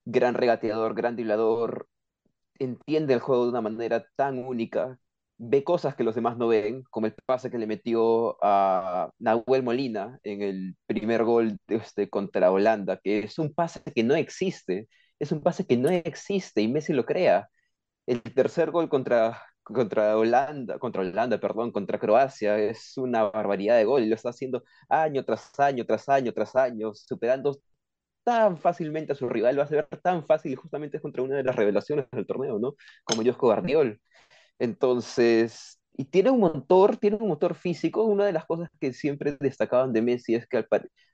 gran 0.04 0.34
regateador, 0.34 0.94
gran 0.94 1.16
driblador, 1.16 1.88
entiende 2.58 3.14
el 3.14 3.20
juego 3.20 3.44
de 3.44 3.50
una 3.50 3.60
manera 3.62 4.06
tan 4.16 4.38
única, 4.38 4.98
ve 5.38 5.64
cosas 5.64 5.96
que 5.96 6.04
los 6.04 6.14
demás 6.16 6.36
no 6.38 6.48
ven, 6.48 6.84
como 6.90 7.06
el 7.08 7.14
pase 7.26 7.50
que 7.50 7.58
le 7.58 7.66
metió 7.68 8.38
a 8.42 9.10
Nahuel 9.18 9.62
Molina 9.64 10.18
en 10.24 10.42
el 10.42 10.76
primer 10.86 11.24
gol 11.24 11.58
este, 11.68 12.10
contra 12.10 12.50
Holanda, 12.52 12.98
que 13.02 13.20
es 13.20 13.38
un 13.38 13.54
pase 13.54 13.82
que 13.94 14.04
no 14.04 14.14
existe, 14.16 14.88
es 15.18 15.32
un 15.32 15.42
pase 15.42 15.66
que 15.66 15.76
no 15.78 15.90
existe 15.90 16.62
y 16.62 16.68
Messi 16.68 16.92
lo 16.94 17.06
crea. 17.06 17.48
El 18.06 18.22
tercer 18.22 18.70
gol 18.72 18.88
contra, 18.88 19.42
contra 19.64 20.16
Holanda, 20.16 20.78
contra 20.78 21.02
Holanda, 21.02 21.38
perdón, 21.40 21.72
contra 21.72 21.98
Croacia, 21.98 22.58
es 22.58 22.96
una 22.98 23.24
barbaridad 23.24 23.76
de 23.76 23.84
gol, 23.84 24.08
lo 24.08 24.14
está 24.14 24.30
haciendo 24.30 24.62
año 24.88 25.24
tras 25.24 25.58
año, 25.60 25.84
tras 25.86 26.08
año, 26.08 26.32
tras 26.32 26.54
año, 26.56 26.94
superando 26.94 27.58
tan 28.24 28.58
fácilmente 28.58 29.12
a 29.12 29.16
su 29.16 29.28
rival, 29.28 29.58
va 29.58 29.64
a 29.64 29.66
ser 29.68 29.86
tan 30.02 30.24
fácil 30.26 30.52
y 30.52 30.56
justamente 30.56 30.96
es 30.98 31.02
contra 31.02 31.22
una 31.22 31.36
de 31.36 31.44
las 31.44 31.56
revelaciones 31.56 32.06
del 32.12 32.26
torneo, 32.26 32.58
¿no? 32.58 32.74
Como 33.04 33.22
Josco 33.24 33.46
Guardiol. 33.48 34.00
Entonces, 34.58 35.80
y 35.96 36.06
tiene 36.06 36.30
un 36.30 36.40
motor, 36.40 36.96
tiene 36.96 37.16
un 37.16 37.28
motor 37.28 37.54
físico. 37.54 38.04
Una 38.04 38.26
de 38.26 38.32
las 38.32 38.46
cosas 38.46 38.70
que 38.80 38.92
siempre 38.92 39.36
destacaban 39.40 39.92
de 39.92 40.02
Messi 40.02 40.34
es 40.34 40.46
que 40.46 40.64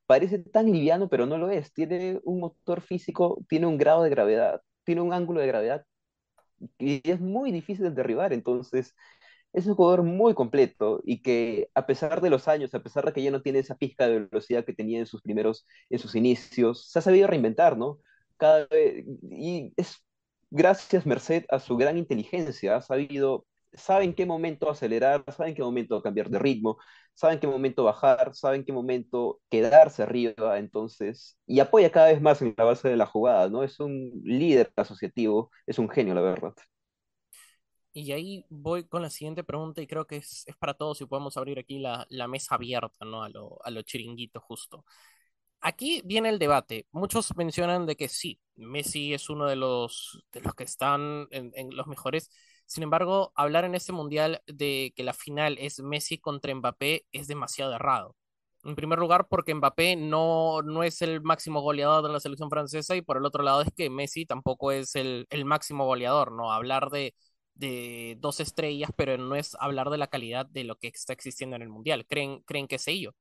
parece 0.07 0.39
tan 0.41 0.67
liviano, 0.73 1.09
pero 1.09 1.27
no 1.27 1.39
lo 1.39 1.51
es. 1.51 1.73
Tiene 1.73 2.21
un 2.25 2.41
motor 2.41 2.81
físico, 2.81 3.39
tiene 3.49 3.67
un 3.67 3.79
grado 3.79 4.03
de 4.03 4.11
gravedad, 4.11 4.61
tiene 4.85 5.01
un 5.03 5.13
ángulo 5.13 5.41
de 5.41 5.47
gravedad 5.49 5.85
y 6.79 7.09
es 7.11 7.21
muy 7.21 7.53
difícil 7.53 7.85
de 7.85 7.91
derribar. 7.93 8.33
Entonces, 8.33 8.95
es 9.53 9.67
un 9.67 9.75
jugador 9.75 10.03
muy 10.05 10.35
completo 10.35 11.01
y 11.05 11.23
que 11.23 11.71
a 11.75 11.87
pesar 11.87 12.21
de 12.21 12.31
los 12.31 12.49
años, 12.49 12.75
a 12.75 12.83
pesar 12.83 13.05
de 13.05 13.13
que 13.13 13.23
ya 13.23 13.31
no 13.31 13.43
tiene 13.43 13.61
esa 13.61 13.77
pizca 13.77 14.07
de 14.09 14.21
velocidad 14.21 14.65
que 14.65 14.73
tenía 14.75 14.99
en 15.01 15.07
sus 15.07 15.23
primeros, 15.23 15.67
en 15.91 15.99
sus 15.99 16.15
inicios, 16.15 16.91
se 16.91 16.99
ha 17.01 17.03
sabido 17.03 17.27
reinventar, 17.29 17.77
¿no? 17.77 17.99
Cada 18.37 18.69
y 19.31 19.73
es 19.77 20.05
gracias, 20.51 21.07
Merced, 21.07 21.45
a 21.51 21.59
su 21.61 21.77
gran 21.77 21.99
inteligencia, 21.99 22.77
ha 22.77 22.83
sabido, 22.83 23.47
sabe 23.73 24.05
en 24.05 24.15
qué 24.15 24.27
momento 24.27 24.71
acelerar, 24.71 25.25
sabe 25.35 25.51
en 25.51 25.55
qué 25.57 25.63
momento 25.63 26.03
cambiar 26.03 26.31
de 26.31 26.39
ritmo, 26.39 26.79
sabe 27.15 27.35
en 27.35 27.41
qué 27.41 27.47
momento 27.47 27.85
bajar, 27.85 28.35
sabe 28.35 28.57
en 28.57 28.65
qué 28.65 28.73
momento 28.73 29.41
quedarse 29.51 30.03
arriba, 30.03 30.59
entonces, 30.59 31.39
y 31.47 31.61
apoya 31.61 31.91
cada 31.93 32.09
vez 32.09 32.21
más 32.21 32.43
en 32.43 32.55
la 32.57 32.65
base 32.65 32.89
de 32.89 32.97
la 32.97 33.07
jugada, 33.07 33.49
¿no? 33.49 33.63
Es 33.63 33.81
un 33.81 34.11
líder 34.25 34.73
asociativo, 34.77 35.51
es 35.67 35.79
un 35.79 35.89
genio, 35.89 36.15
la 36.15 36.23
verdad. 36.23 36.55
Y 37.93 38.13
ahí 38.13 38.47
voy 38.51 38.85
con 38.87 39.03
la 39.03 39.11
siguiente 39.11 39.43
pregunta 39.43 39.83
y 39.83 39.87
creo 39.87 40.07
que 40.07 40.17
es, 40.17 40.47
para 40.61 40.75
todos 40.75 41.01
y 41.01 41.07
podemos 41.07 41.37
abrir 41.37 41.59
aquí 41.59 41.81
la, 41.81 42.07
mesa 42.29 42.55
abierta, 42.55 43.05
¿no? 43.05 43.25
A 43.25 43.29
lo, 43.29 43.59
a 43.65 43.71
lo 43.71 43.83
chiringuito 43.83 44.41
justo. 44.41 44.85
Aquí 45.61 46.03
viene 46.05 46.29
el 46.31 46.39
debate. 46.39 46.87
Muchos 46.93 47.37
mencionan 47.37 47.87
de 47.87 47.97
que 47.97 48.09
sí, 48.09 48.41
Messi 48.57 49.13
es 49.13 49.29
uno 49.29 49.47
de 49.47 49.57
los, 49.57 50.25
de 50.33 50.41
los 50.41 50.55
que 50.55 50.65
están 50.65 51.27
en, 51.31 51.53
en 51.55 51.77
los 51.77 51.87
mejores. 51.87 52.31
Sin 52.71 52.85
embargo, 52.85 53.33
hablar 53.37 53.65
en 53.65 53.75
este 53.75 53.93
mundial 53.93 54.43
de 54.47 54.93
que 54.97 55.03
la 55.05 55.13
final 55.15 55.59
es 55.61 55.81
Messi 55.83 56.19
contra 56.19 56.55
Mbappé 56.55 57.05
es 57.13 57.29
demasiado 57.29 57.75
errado. 57.75 58.17
En 58.65 58.77
primer 58.77 58.99
lugar, 59.01 59.27
porque 59.29 59.55
Mbappé 59.55 59.97
no, 59.97 60.63
no 60.63 60.85
es 60.85 61.03
el 61.03 61.21
máximo 61.23 61.63
goleador 61.63 62.05
de 62.05 62.13
la 62.13 62.21
selección 62.21 62.51
francesa 62.51 62.95
y 62.97 63.03
por 63.03 63.17
el 63.17 63.25
otro 63.27 63.43
lado 63.43 63.63
es 63.63 63.71
que 63.77 63.91
Messi 63.91 64.27
tampoco 64.27 64.71
es 64.73 64.95
el, 64.97 65.27
el 65.31 65.45
máximo 65.47 65.87
goleador, 65.87 66.33
¿no? 66.33 66.53
Hablar 66.53 66.91
de, 66.91 67.15
de 67.55 68.17
dos 68.21 68.39
estrellas, 68.41 68.91
pero 68.97 69.19
no 69.19 69.35
es 69.35 69.57
hablar 69.61 69.91
de 69.91 69.99
la 69.99 70.09
calidad 70.09 70.47
de 70.47 70.65
lo 70.65 70.77
que 70.77 70.89
está 70.89 71.13
existiendo 71.15 71.57
en 71.57 71.63
el 71.63 71.71
Mundial. 71.71 72.07
¿Creen, 72.07 72.43
creen 72.43 72.69
que 72.69 72.77
es 72.77 72.87
ello? 72.89 73.15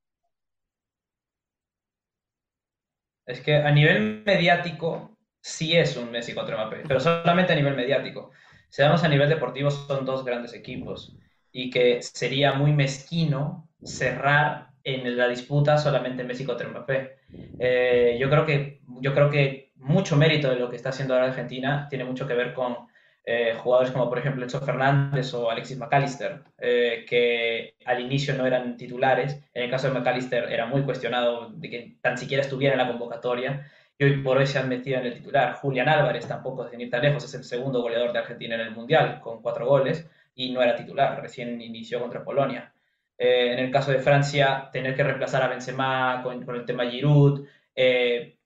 Es 3.25 3.41
que 3.41 3.55
a 3.55 3.71
nivel 3.71 4.23
mediático 4.25 5.17
sí 5.41 5.75
es 5.75 5.95
un 5.97 6.12
Messi 6.12 6.33
contra 6.33 6.57
Mbappé, 6.57 6.83
pero 6.88 6.99
solamente 6.99 7.53
a 7.53 7.55
nivel 7.55 7.75
mediático. 7.75 8.31
Si 8.69 8.82
vamos 8.82 9.03
a 9.03 9.08
nivel 9.08 9.29
deportivo 9.29 9.71
son 9.71 10.05
dos 10.05 10.23
grandes 10.23 10.53
equipos 10.53 11.15
y 11.51 11.69
que 11.69 12.01
sería 12.01 12.53
muy 12.53 12.71
mezquino 12.71 13.67
cerrar 13.84 14.69
en 14.84 15.17
la 15.17 15.27
disputa 15.27 15.77
solamente 15.77 16.23
Messi 16.23 16.45
contra 16.45 16.67
Mbappé. 16.67 17.17
Eh, 17.60 18.17
yo, 18.19 18.29
creo 18.29 18.45
que, 18.45 18.82
yo 19.01 19.13
creo 19.13 19.29
que 19.29 19.71
mucho 19.75 20.15
mérito 20.15 20.49
de 20.49 20.58
lo 20.58 20.69
que 20.69 20.75
está 20.75 20.89
haciendo 20.89 21.13
ahora 21.13 21.27
Argentina 21.27 21.88
tiene 21.89 22.05
mucho 22.05 22.27
que 22.27 22.34
ver 22.34 22.53
con 22.53 22.77
eh, 23.25 23.53
jugadores 23.58 23.91
como 23.91 24.10
por 24.10 24.17
ejemplo 24.17 24.43
Enzo 24.43 24.62
Fernández 24.62 25.34
o 25.34 25.49
Alexis 25.49 25.77
McAllister, 25.77 26.41
eh, 26.58 27.05
que 27.08 27.75
al 27.86 27.99
inicio 28.01 28.34
no 28.36 28.45
eran 28.45 28.77
titulares. 28.77 29.39
En 29.53 29.63
el 29.63 29.69
caso 29.69 29.88
de 29.88 29.93
McAllister 29.99 30.51
era 30.51 30.65
muy 30.65 30.84
cuestionado 30.84 31.49
de 31.49 31.69
que 31.69 31.95
tan 32.01 32.17
siquiera 32.17 32.43
estuviera 32.43 32.73
en 32.73 32.79
la 32.79 32.88
convocatoria 32.88 33.69
y 33.99 34.05
hoy 34.05 34.23
por 34.23 34.38
hoy 34.38 34.47
se 34.47 34.57
han 34.57 34.69
metido 34.69 34.97
en 34.97 35.07
el 35.07 35.13
titular. 35.13 35.55
Julián 35.55 35.89
Álvarez, 35.89 36.25
tampoco 36.25 36.67
sin 36.69 36.79
ir 36.79 36.89
tan 36.89 37.01
lejos, 37.01 37.25
es 37.25 37.33
el 37.33 37.43
segundo 37.43 37.81
goleador 37.81 38.13
de 38.13 38.19
Argentina 38.19 38.55
en 38.55 38.62
el 38.62 38.71
Mundial 38.71 39.19
con 39.19 39.41
cuatro 39.41 39.67
goles 39.67 40.09
y 40.35 40.51
no 40.51 40.62
era 40.62 40.75
titular, 40.75 41.21
recién 41.21 41.62
inició 41.62 41.99
contra 41.99 42.23
Polonia. 42.23 42.71
Eh, 43.17 43.51
en 43.51 43.59
el 43.59 43.71
caso 43.71 43.91
de 43.91 43.99
Francia, 43.99 44.69
tener 44.71 44.95
que 44.95 45.03
reemplazar 45.03 45.43
a 45.43 45.49
Benzema 45.49 46.21
con, 46.23 46.55
el 46.55 46.65
tema 46.65 46.89
Giroud, 46.89 47.45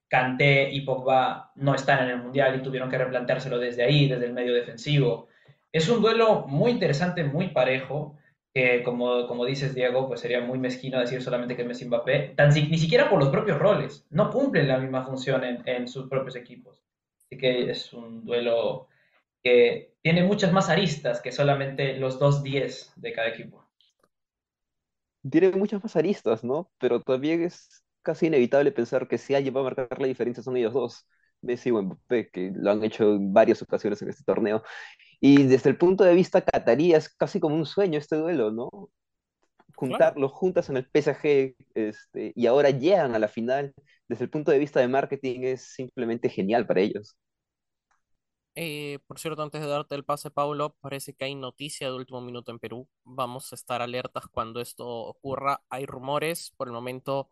Kanté 0.08 0.72
y 0.72 0.82
Pogba 0.82 1.52
no 1.56 1.76
están 1.76 2.04
en 2.04 2.10
el 2.10 2.18
Mundial 2.18 2.56
y 2.56 2.64
tuvieron 2.64 2.90
que 2.90 2.98
replanteárselo 2.98 3.60
desde 3.60 3.84
ahí, 3.84 4.08
desde 4.08 4.26
el 4.26 4.34
medio 4.34 4.56
defensivo. 4.56 5.28
Es 5.72 5.88
un 5.88 6.02
duelo 6.02 6.46
muy 6.48 6.72
interesante, 6.72 7.24
muy 7.24 7.50
parejo, 7.50 8.18
que 8.54 8.84
como, 8.84 9.28
como 9.28 9.46
dices, 9.46 9.74
Diego, 9.76 10.08
pues 10.08 10.22
sería 10.22 10.42
muy 10.42 10.60
mezquino 10.60 11.00
decir 11.00 11.22
solamente 11.24 11.56
que 11.56 11.64
Messi 11.64 11.86
Mbappé, 11.86 12.36
ni 12.70 12.78
siquiera 12.78 13.10
por 13.10 13.20
los 13.20 13.30
propios 13.30 13.58
roles, 13.60 14.06
no 14.12 14.30
cumplen 14.32 14.68
la 14.68 14.78
misma 14.78 15.06
función 15.06 15.44
en, 15.44 15.68
en 15.68 15.88
sus 15.88 16.08
propios 16.10 16.36
equipos. 16.36 16.84
Así 17.26 17.38
que 17.38 17.70
es 17.72 17.94
un 17.94 18.26
duelo 18.26 18.88
que 19.44 19.94
tiene 20.02 20.24
muchas 20.24 20.54
más 20.54 20.70
aristas 20.70 21.22
que 21.22 21.32
solamente 21.32 21.98
los 21.98 22.20
dos 22.20 22.44
10 22.44 22.94
de 22.98 23.14
cada 23.14 23.30
equipo. 23.30 23.66
Tiene 25.30 25.52
muchas 25.52 25.82
más 25.84 25.96
aristas, 25.96 26.44
¿no? 26.44 26.70
Pero 26.80 27.02
también 27.02 27.44
es 27.44 27.84
casi 28.02 28.28
inevitable 28.28 28.72
pensar 28.72 29.08
que 29.08 29.18
si 29.18 29.34
alguien 29.36 29.56
va 29.56 29.62
a 29.62 29.64
marcar 29.64 29.88
la 30.00 30.08
diferencia 30.08 30.44
son 30.44 30.58
ellos 30.58 30.74
dos, 30.74 31.08
Messi 31.42 31.72
o 31.72 31.82
Mbappé, 31.82 32.30
que 32.30 32.52
lo 32.56 32.72
han 32.72 32.84
hecho 32.84 33.04
en 33.16 33.34
varias 33.34 33.62
ocasiones 33.62 34.02
en 34.02 34.10
este 34.10 34.24
torneo. 34.26 34.64
Y 35.26 35.44
desde 35.44 35.70
el 35.70 35.78
punto 35.78 36.04
de 36.04 36.16
vista 36.16 36.42
catarí 36.42 36.94
es 36.94 37.08
casi 37.08 37.40
como 37.40 37.56
un 37.56 37.66
sueño 37.66 37.98
este 37.98 38.18
duelo, 38.18 38.52
¿no? 38.52 38.70
Juntarlos 39.74 40.34
juntas 40.34 40.70
en 40.70 40.76
el 40.76 40.86
PSG 40.86 41.56
este, 41.76 42.34
y 42.36 42.46
ahora 42.46 42.72
llegan 42.72 43.16
a 43.16 43.20
la 43.20 43.30
final. 43.30 43.74
Desde 44.10 44.26
el 44.26 44.30
punto 44.30 44.52
de 44.52 44.60
vista 44.60 44.82
de 44.82 44.90
marketing 44.90 45.44
es 45.44 45.62
simplemente 45.76 46.28
genial 46.28 46.68
para 46.68 46.82
ellos. 46.82 47.16
Eh, 48.56 49.00
por 49.08 49.18
cierto, 49.18 49.42
antes 49.42 49.62
de 49.62 49.68
darte 49.68 49.96
el 49.96 50.04
pase, 50.04 50.30
Paulo, 50.30 50.76
parece 50.82 51.14
que 51.14 51.24
hay 51.24 51.36
noticia 51.36 51.88
de 51.88 51.96
último 51.96 52.20
minuto 52.20 52.52
en 52.52 52.60
Perú. 52.60 52.90
Vamos 53.06 53.54
a 53.54 53.56
estar 53.56 53.82
alertas 53.82 54.28
cuando 54.28 54.60
esto 54.60 54.86
ocurra. 54.86 55.64
Hay 55.70 55.86
rumores, 55.86 56.52
por 56.58 56.68
el 56.68 56.74
momento 56.74 57.30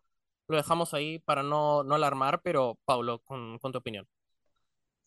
lo 0.47 0.55
dejamos 0.55 0.93
ahí 0.93 1.19
para 1.19 1.43
no, 1.43 1.83
no 1.83 1.95
alarmar, 1.95 2.41
pero 2.41 2.79
Pablo, 2.85 3.19
con, 3.19 3.59
con, 3.59 3.73
tu 3.73 3.79
opinión. 3.79 4.07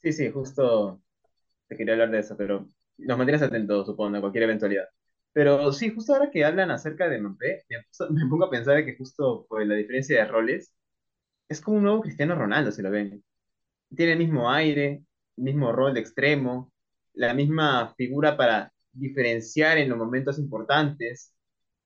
Sí, 0.02 0.12
sí, 0.12 0.30
justo 0.30 1.00
te 1.74 1.78
quería 1.78 1.94
hablar 1.94 2.10
de 2.10 2.20
eso, 2.20 2.36
pero 2.36 2.68
nos 2.98 3.18
mantienes 3.18 3.42
atentos, 3.42 3.86
supongo, 3.86 4.16
a 4.18 4.20
cualquier 4.20 4.44
eventualidad. 4.44 4.84
Pero 5.32 5.72
sí, 5.72 5.90
justo 5.94 6.14
ahora 6.14 6.30
que 6.30 6.44
hablan 6.44 6.70
acerca 6.70 7.08
de 7.08 7.20
Mbappé, 7.20 7.64
me 8.10 8.28
pongo 8.28 8.44
a 8.46 8.50
pensar 8.50 8.84
que 8.84 8.96
justo 8.96 9.46
por 9.48 9.66
la 9.66 9.74
diferencia 9.74 10.18
de 10.18 10.30
roles, 10.30 10.72
es 11.48 11.60
como 11.60 11.78
un 11.78 11.84
nuevo 11.84 12.02
Cristiano 12.02 12.36
Ronaldo, 12.36 12.72
si 12.72 12.82
lo 12.82 12.90
ven. 12.90 13.24
Tiene 13.96 14.12
el 14.12 14.18
mismo 14.18 14.50
aire, 14.50 15.04
mismo 15.36 15.72
rol 15.72 15.94
de 15.94 16.00
extremo, 16.00 16.72
la 17.14 17.34
misma 17.34 17.94
figura 17.96 18.36
para 18.36 18.72
diferenciar 18.92 19.78
en 19.78 19.88
los 19.90 19.98
momentos 19.98 20.38
importantes, 20.38 21.34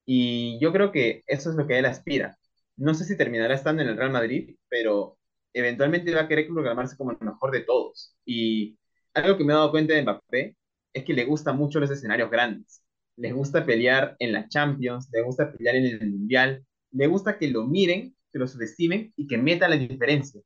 y 0.07 0.59
yo 0.61 0.73
creo 0.73 0.93
que 0.93 1.23
eso 1.27 1.51
es 1.51 1.57
lo 1.57 1.67
que 1.67 1.79
él 1.79 1.87
aspira 1.87 2.39
no 2.79 2.95
sé 2.95 3.05
si 3.05 3.17
terminará 3.17 3.55
estando 3.55 3.83
en 3.83 3.89
el 3.89 3.97
Real 3.97 4.11
Madrid, 4.13 4.57
pero 4.69 5.19
eventualmente 5.53 6.15
va 6.15 6.23
a 6.23 6.29
querer 6.29 6.47
proclamarse 6.47 6.97
como 6.97 7.13
el 7.13 7.19
mejor 7.21 7.51
de 7.51 7.63
todos. 7.63 8.17
Y 8.25 8.78
algo 9.19 9.39
que 9.39 9.45
me 9.45 9.53
he 9.53 9.57
dado 9.57 9.71
cuenta 9.71 9.95
de 9.95 10.03
Mbappé 10.03 10.57
es 10.93 11.05
que 11.05 11.13
le 11.15 11.25
gusta 11.25 11.53
mucho 11.53 11.81
los 11.81 11.91
escenarios 11.91 12.31
grandes. 12.31 12.83
Le 13.17 13.33
gusta 13.33 13.65
pelear 13.67 14.17
en 14.19 14.33
la 14.33 14.49
Champions, 14.49 15.09
le 15.13 15.23
gusta 15.23 15.53
pelear 15.53 15.77
en 15.77 15.87
el 15.87 16.11
Mundial, 16.11 16.65
le 16.93 17.07
gusta 17.07 17.39
que 17.39 17.49
lo 17.49 17.67
miren, 17.67 18.15
que 18.33 18.39
lo 18.39 18.47
subestimen 18.47 19.13
y 19.17 19.27
que 19.27 19.39
metan 19.39 19.71
la 19.71 19.77
diferencia. 19.77 20.41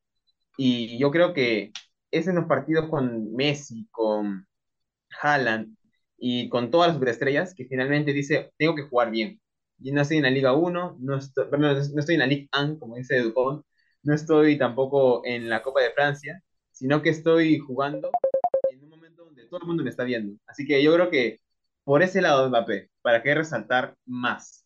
Y 0.56 0.98
yo 0.98 1.10
creo 1.10 1.34
que 1.34 1.72
es 2.10 2.26
en 2.28 2.36
los 2.36 2.46
partidos 2.46 2.88
con 2.88 3.34
Messi, 3.34 3.88
con 3.90 4.46
Haaland 5.22 5.76
y 6.18 6.48
con 6.48 6.70
todas 6.70 6.88
las 6.88 6.96
superestrellas 6.96 7.54
que 7.54 7.66
finalmente 7.66 8.12
dice, 8.12 8.52
tengo 8.58 8.74
que 8.74 8.82
jugar 8.82 9.10
bien 9.10 9.40
yo 9.82 9.92
no 9.92 10.02
estoy 10.02 10.18
en 10.18 10.22
la 10.24 10.30
Liga 10.30 10.52
1, 10.54 10.96
no 11.00 11.16
estoy, 11.16 11.46
no 11.50 12.00
estoy 12.00 12.14
en 12.14 12.20
la 12.20 12.26
Ligue 12.26 12.48
1, 12.56 12.78
como 12.78 12.96
dice 12.96 13.18
Dupont, 13.20 13.64
no 14.02 14.14
estoy 14.14 14.58
tampoco 14.58 15.22
en 15.24 15.48
la 15.48 15.62
Copa 15.62 15.82
de 15.82 15.92
Francia, 15.92 16.42
sino 16.70 17.02
que 17.02 17.10
estoy 17.10 17.58
jugando 17.58 18.10
todo 19.52 19.60
el 19.60 19.66
mundo 19.66 19.84
me 19.84 19.90
está 19.90 20.04
viendo. 20.04 20.38
Así 20.46 20.66
que 20.66 20.82
yo 20.82 20.94
creo 20.94 21.10
que 21.10 21.40
por 21.84 22.02
ese 22.02 22.22
lado 22.22 22.42
de 22.42 22.48
Mbappé, 22.48 22.90
para 23.02 23.22
que 23.22 23.34
resaltar 23.34 23.96
más. 24.06 24.64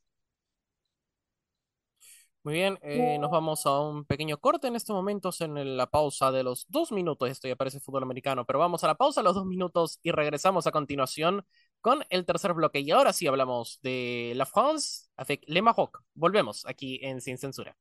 Muy 2.44 2.54
bien, 2.54 2.78
eh, 2.82 3.18
nos 3.18 3.32
vamos 3.32 3.66
a 3.66 3.80
un 3.80 4.04
pequeño 4.04 4.38
corte 4.38 4.68
en 4.68 4.76
estos 4.76 4.94
momentos 4.94 5.40
en 5.40 5.76
la 5.76 5.88
pausa 5.88 6.30
de 6.30 6.44
los 6.44 6.66
dos 6.68 6.92
minutos. 6.92 7.28
Esto 7.28 7.48
ya 7.48 7.56
parece 7.56 7.80
fútbol 7.80 8.04
americano, 8.04 8.44
pero 8.44 8.60
vamos 8.60 8.84
a 8.84 8.86
la 8.86 8.94
pausa 8.94 9.20
a 9.20 9.24
los 9.24 9.34
dos 9.34 9.46
minutos 9.46 9.98
y 10.04 10.12
regresamos 10.12 10.68
a 10.68 10.70
continuación 10.70 11.44
con 11.80 12.04
el 12.08 12.24
tercer 12.24 12.52
bloque. 12.54 12.78
Y 12.78 12.92
ahora 12.92 13.12
sí 13.12 13.26
hablamos 13.26 13.80
de 13.82 14.34
la 14.36 14.46
France 14.46 15.08
avec 15.16 15.42
le 15.48 15.62
Maroc. 15.62 16.04
Volvemos 16.14 16.64
aquí 16.66 17.00
en 17.02 17.20
Sin 17.20 17.38
Censura. 17.38 17.76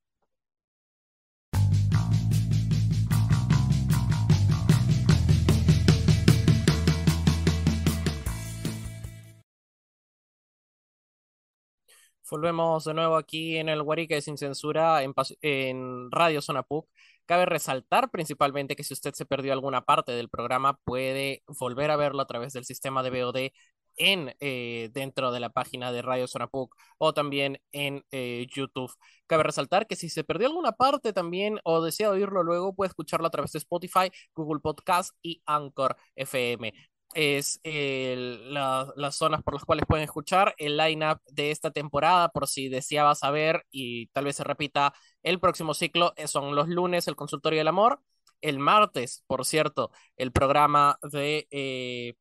Volvemos 12.29 12.83
de 12.85 12.93
nuevo 12.93 13.17
aquí 13.17 13.57
en 13.57 13.69
el 13.69 13.83
Guarique 13.83 14.21
sin 14.21 14.37
censura 14.37 15.03
en, 15.03 15.13
en 15.41 16.11
Radio 16.11 16.41
Zona 16.41 16.63
PUC. 16.63 16.87
Cabe 17.25 17.45
resaltar 17.45 18.09
principalmente 18.11 18.75
que 18.75 18.83
si 18.83 18.93
usted 18.93 19.13
se 19.13 19.25
perdió 19.25 19.53
alguna 19.53 19.81
parte 19.81 20.11
del 20.11 20.29
programa, 20.29 20.77
puede 20.83 21.43
volver 21.59 21.91
a 21.91 21.97
verlo 21.97 22.21
a 22.21 22.27
través 22.27 22.53
del 22.53 22.65
sistema 22.65 23.03
de 23.03 23.09
VOD 23.09 23.51
en, 23.97 24.35
eh, 24.39 24.89
dentro 24.93 25.31
de 25.31 25.39
la 25.39 25.49
página 25.49 25.91
de 25.91 26.01
Radio 26.01 26.27
Zona 26.27 26.47
PUC 26.47 26.75
o 26.97 27.13
también 27.13 27.59
en 27.71 28.03
eh, 28.11 28.47
YouTube. 28.53 28.91
Cabe 29.27 29.43
resaltar 29.43 29.87
que 29.87 29.95
si 29.95 30.09
se 30.09 30.23
perdió 30.23 30.47
alguna 30.47 30.73
parte 30.73 31.13
también 31.13 31.59
o 31.63 31.81
desea 31.83 32.09
oírlo 32.09 32.43
luego, 32.43 32.75
puede 32.75 32.89
escucharlo 32.89 33.27
a 33.27 33.31
través 33.31 33.51
de 33.51 33.59
Spotify, 33.59 34.11
Google 34.35 34.61
Podcast 34.61 35.15
y 35.21 35.41
Anchor 35.45 35.95
FM 36.15 36.73
es 37.15 37.59
las 37.63 39.15
zonas 39.15 39.41
por 39.41 39.55
las 39.55 39.65
cuales 39.65 39.85
pueden 39.87 40.03
escuchar 40.03 40.53
el 40.57 40.77
line-up 40.77 41.21
de 41.31 41.49
esta 41.49 41.71
temporada, 41.71 42.29
por 42.29 42.47
si 42.47 42.69
deseaba 42.69 43.15
saber 43.15 43.65
y 43.71 44.07
tal 44.07 44.25
vez 44.25 44.35
se 44.35 44.43
repita 44.43 44.93
el 45.23 45.39
próximo 45.39 45.73
ciclo. 45.73 46.13
Eh, 46.17 46.27
son 46.27 46.55
los 46.55 46.67
lunes 46.67 47.07
el 47.07 47.15
consultorio 47.15 47.59
del 47.59 47.69
amor, 47.69 48.01
el 48.41 48.59
martes, 48.59 49.23
por 49.27 49.45
cierto, 49.45 49.91
el 50.17 50.31
programa 50.31 50.99
de 51.11 51.47
eh, 51.49 52.13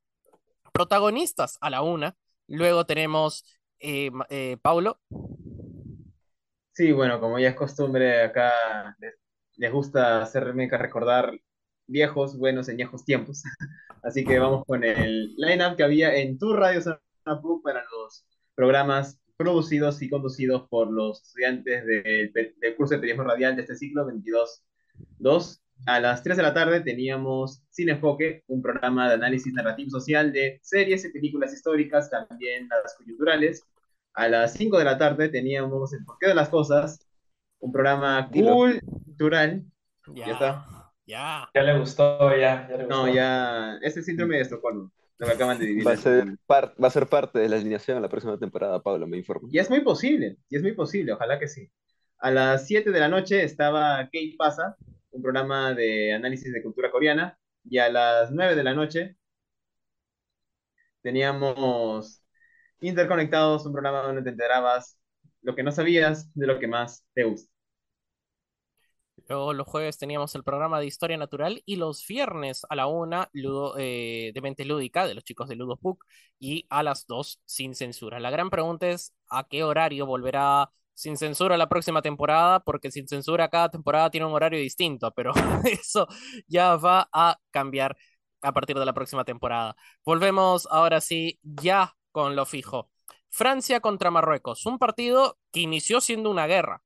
protagonistas 0.72 1.58
a 1.60 1.70
la 1.70 1.82
una. 1.82 2.16
Luego 2.46 2.86
tenemos 2.86 3.44
eh, 3.80 4.10
Paulo. 4.62 5.00
Sí, 6.72 6.92
bueno, 6.92 7.20
como 7.20 7.38
ya 7.38 7.50
es 7.50 7.56
costumbre 7.56 8.22
acá, 8.22 8.52
les, 9.56 9.72
gusta 9.72 10.22
hacerme 10.22 10.68
recordar 10.68 11.32
viejos, 11.86 12.38
buenos, 12.38 12.68
añejos 12.68 13.04
tiempos. 13.04 13.42
Así 14.04 14.22
que 14.22 14.38
vamos 14.38 14.64
con 14.66 14.84
el 14.84 15.34
line-up 15.36 15.76
que 15.76 15.82
había 15.82 16.14
en 16.14 16.38
tu 16.38 16.52
radio 16.52 16.80
para 17.62 17.82
los 17.90 18.26
programas 18.54 19.18
producidos 19.38 20.02
y 20.02 20.10
conducidos 20.10 20.68
por 20.68 20.92
los 20.92 21.22
estudiantes 21.22 21.86
del, 21.86 22.76
curso 22.76 22.94
de 22.94 23.00
periodismo 23.00 23.24
radial 23.24 23.56
de 23.56 23.62
este 23.62 23.76
ciclo 23.76 24.06
22-2. 24.06 25.60
A 25.86 26.00
las 26.00 26.22
3 26.22 26.36
de 26.36 26.42
la 26.42 26.52
tarde 26.52 26.82
teníamos 26.82 27.62
Sin 27.70 27.88
Enfoque, 27.88 28.44
un 28.46 28.60
programa 28.60 29.08
de 29.08 29.14
análisis 29.14 29.52
narrativo 29.54 29.90
social 29.90 30.32
de 30.32 30.60
series 30.62 31.04
y 31.06 31.08
películas 31.10 31.54
históricas, 31.54 32.10
también 32.10 32.68
las 32.68 32.94
coyunturales. 32.96 33.64
A 34.12 34.28
las 34.28 34.52
5 34.52 34.78
de 34.78 34.84
la 34.84 34.98
tarde 34.98 35.30
teníamos 35.30 35.94
El 35.94 36.04
Porqué 36.04 36.28
de 36.28 36.34
las 36.34 36.50
Cosas, 36.50 37.08
un 37.58 37.72
programa 37.72 38.28
cultural. 38.30 39.64
Ya 40.14 40.26
está. 40.26 40.83
Ya. 41.06 41.48
Ya 41.54 41.62
le 41.62 41.78
gustó, 41.78 42.30
ya. 42.36 42.66
ya 42.68 42.76
le 42.76 42.84
gustó. 42.84 43.06
No, 43.06 43.12
ya. 43.12 43.78
Ese 43.82 44.02
síndrome 44.02 44.36
de 44.36 44.42
Estocolmo. 44.42 44.90
Lo 45.18 45.26
que 45.26 45.32
acaban 45.32 45.58
de 45.58 45.66
dividir. 45.66 45.86
Va 45.86 45.92
a, 45.92 45.96
ser 45.96 46.24
va 46.48 46.86
a 46.88 46.90
ser 46.90 47.06
parte 47.06 47.38
de 47.38 47.48
la 47.48 47.56
alineación 47.56 47.96
en 47.96 48.02
la 48.02 48.08
próxima 48.08 48.38
temporada, 48.38 48.82
Pablo, 48.82 49.06
me 49.06 49.16
informo. 49.16 49.48
Y 49.50 49.58
es 49.58 49.70
muy 49.70 49.80
posible, 49.80 50.38
y 50.48 50.56
es 50.56 50.62
muy 50.62 50.72
posible, 50.72 51.12
ojalá 51.12 51.38
que 51.38 51.46
sí. 51.46 51.70
A 52.18 52.30
las 52.30 52.66
7 52.66 52.90
de 52.90 53.00
la 53.00 53.08
noche 53.08 53.44
estaba 53.44 53.98
Kate 54.04 54.34
Pasa, 54.36 54.76
un 55.10 55.22
programa 55.22 55.72
de 55.72 56.14
análisis 56.14 56.52
de 56.52 56.62
cultura 56.62 56.90
coreana, 56.90 57.38
y 57.64 57.78
a 57.78 57.88
las 57.90 58.32
9 58.32 58.56
de 58.56 58.64
la 58.64 58.74
noche 58.74 59.16
teníamos 61.02 62.24
Interconectados, 62.80 63.64
un 63.64 63.72
programa 63.72 64.02
donde 64.02 64.22
te 64.22 64.28
enterabas 64.28 64.98
lo 65.40 65.54
que 65.54 65.62
no 65.62 65.72
sabías 65.72 66.30
de 66.34 66.46
lo 66.46 66.58
que 66.58 66.66
más 66.66 67.02
te 67.14 67.24
gusta. 67.24 67.50
Luego 69.28 69.54
los 69.54 69.66
jueves 69.66 69.96
teníamos 69.98 70.34
el 70.34 70.44
programa 70.44 70.78
de 70.80 70.86
Historia 70.86 71.16
Natural 71.16 71.62
y 71.64 71.76
los 71.76 72.06
viernes 72.06 72.66
a 72.68 72.76
la 72.76 72.86
una 72.86 73.30
Ludo, 73.32 73.74
eh, 73.78 74.32
de 74.34 74.40
Mente 74.42 74.64
Lúdica 74.66 75.06
de 75.06 75.14
los 75.14 75.24
chicos 75.24 75.48
de 75.48 75.56
Ludo 75.56 75.78
Book 75.80 76.04
y 76.38 76.66
a 76.68 76.82
las 76.82 77.06
dos 77.06 77.40
Sin 77.46 77.74
Censura. 77.74 78.20
La 78.20 78.30
gran 78.30 78.50
pregunta 78.50 78.88
es 78.88 79.14
a 79.30 79.44
qué 79.44 79.64
horario 79.64 80.04
volverá 80.06 80.70
Sin 80.92 81.16
Censura 81.16 81.56
la 81.56 81.68
próxima 81.68 82.02
temporada, 82.02 82.60
porque 82.60 82.90
Sin 82.90 83.08
Censura 83.08 83.48
cada 83.48 83.70
temporada 83.70 84.10
tiene 84.10 84.26
un 84.26 84.34
horario 84.34 84.58
distinto, 84.60 85.10
pero 85.12 85.32
eso 85.64 86.06
ya 86.46 86.76
va 86.76 87.08
a 87.12 87.38
cambiar 87.50 87.96
a 88.42 88.52
partir 88.52 88.78
de 88.78 88.84
la 88.84 88.92
próxima 88.92 89.24
temporada. 89.24 89.74
Volvemos 90.04 90.68
ahora 90.70 91.00
sí 91.00 91.40
ya 91.42 91.96
con 92.12 92.36
lo 92.36 92.44
fijo. 92.46 92.90
Francia 93.30 93.80
contra 93.80 94.10
Marruecos, 94.10 94.66
un 94.66 94.78
partido 94.78 95.38
que 95.50 95.60
inició 95.60 96.00
siendo 96.00 96.30
una 96.30 96.46
guerra 96.46 96.83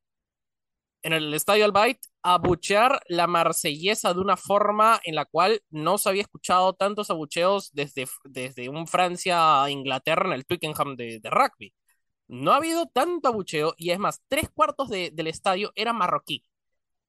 en 1.02 1.12
el 1.12 1.32
Estadio 1.34 1.64
Albayt 1.64 1.98
abuchear 2.22 3.00
la 3.08 3.26
marsellesa 3.26 4.12
de 4.14 4.20
una 4.20 4.37
forma 4.37 5.00
en 5.04 5.14
la 5.14 5.24
cual 5.24 5.62
no 5.70 5.98
se 5.98 6.08
había 6.08 6.22
escuchado 6.22 6.74
tantos 6.74 7.11
abucheos 7.11 7.70
desde, 7.72 8.06
desde 8.24 8.68
un 8.68 8.87
Francia-Inglaterra 8.87 10.26
en 10.26 10.32
el 10.34 10.46
Twickenham 10.46 10.96
de, 10.96 11.20
rugby. 11.24 11.74
No 12.28 12.52
ha 12.52 12.56
habido 12.56 12.87
tanto 12.87 13.28
abucheo 13.28 13.74
y 13.78 13.90
es 13.90 13.98
más, 13.98 14.22
tres 14.28 14.50
cuartos 14.50 14.88
del 14.90 15.26
estadio 15.26 15.72
era 15.74 15.92
marroquí. 15.92 16.44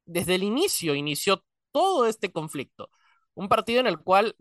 Desde 0.06 0.36
el 0.36 0.44
inicio 0.44 0.96
inició 0.96 1.44
todo 1.72 2.08
este 2.08 2.32
conflicto. 2.32 2.90
Un 3.34 3.50
partido 3.50 3.80
en 3.80 3.88
el 3.88 4.00
cual 4.00 4.36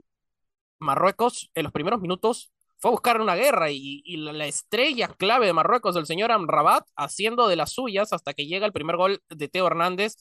Marruecos 0.78 1.50
en 1.54 1.64
los 1.64 1.72
primeros 1.72 2.00
minutos 2.00 2.52
fue 2.78 2.90
a 2.90 2.92
buscar 2.92 3.20
una 3.20 3.34
guerra 3.34 3.70
y, 3.70 4.02
la, 4.16 4.46
estrella 4.46 5.08
clave 5.08 5.46
de 5.46 5.52
Marruecos, 5.52 5.96
el 5.96 6.06
señor 6.06 6.32
Amrabat, 6.32 6.86
haciendo 6.96 7.48
de 7.48 7.56
las 7.56 7.72
suyas 7.72 8.12
hasta 8.12 8.34
que 8.34 8.46
llega 8.46 8.66
el 8.66 8.72
primer 8.72 8.96
gol 8.96 9.22
de 9.28 9.48
Teo 9.48 9.66
Hernández, 9.66 10.14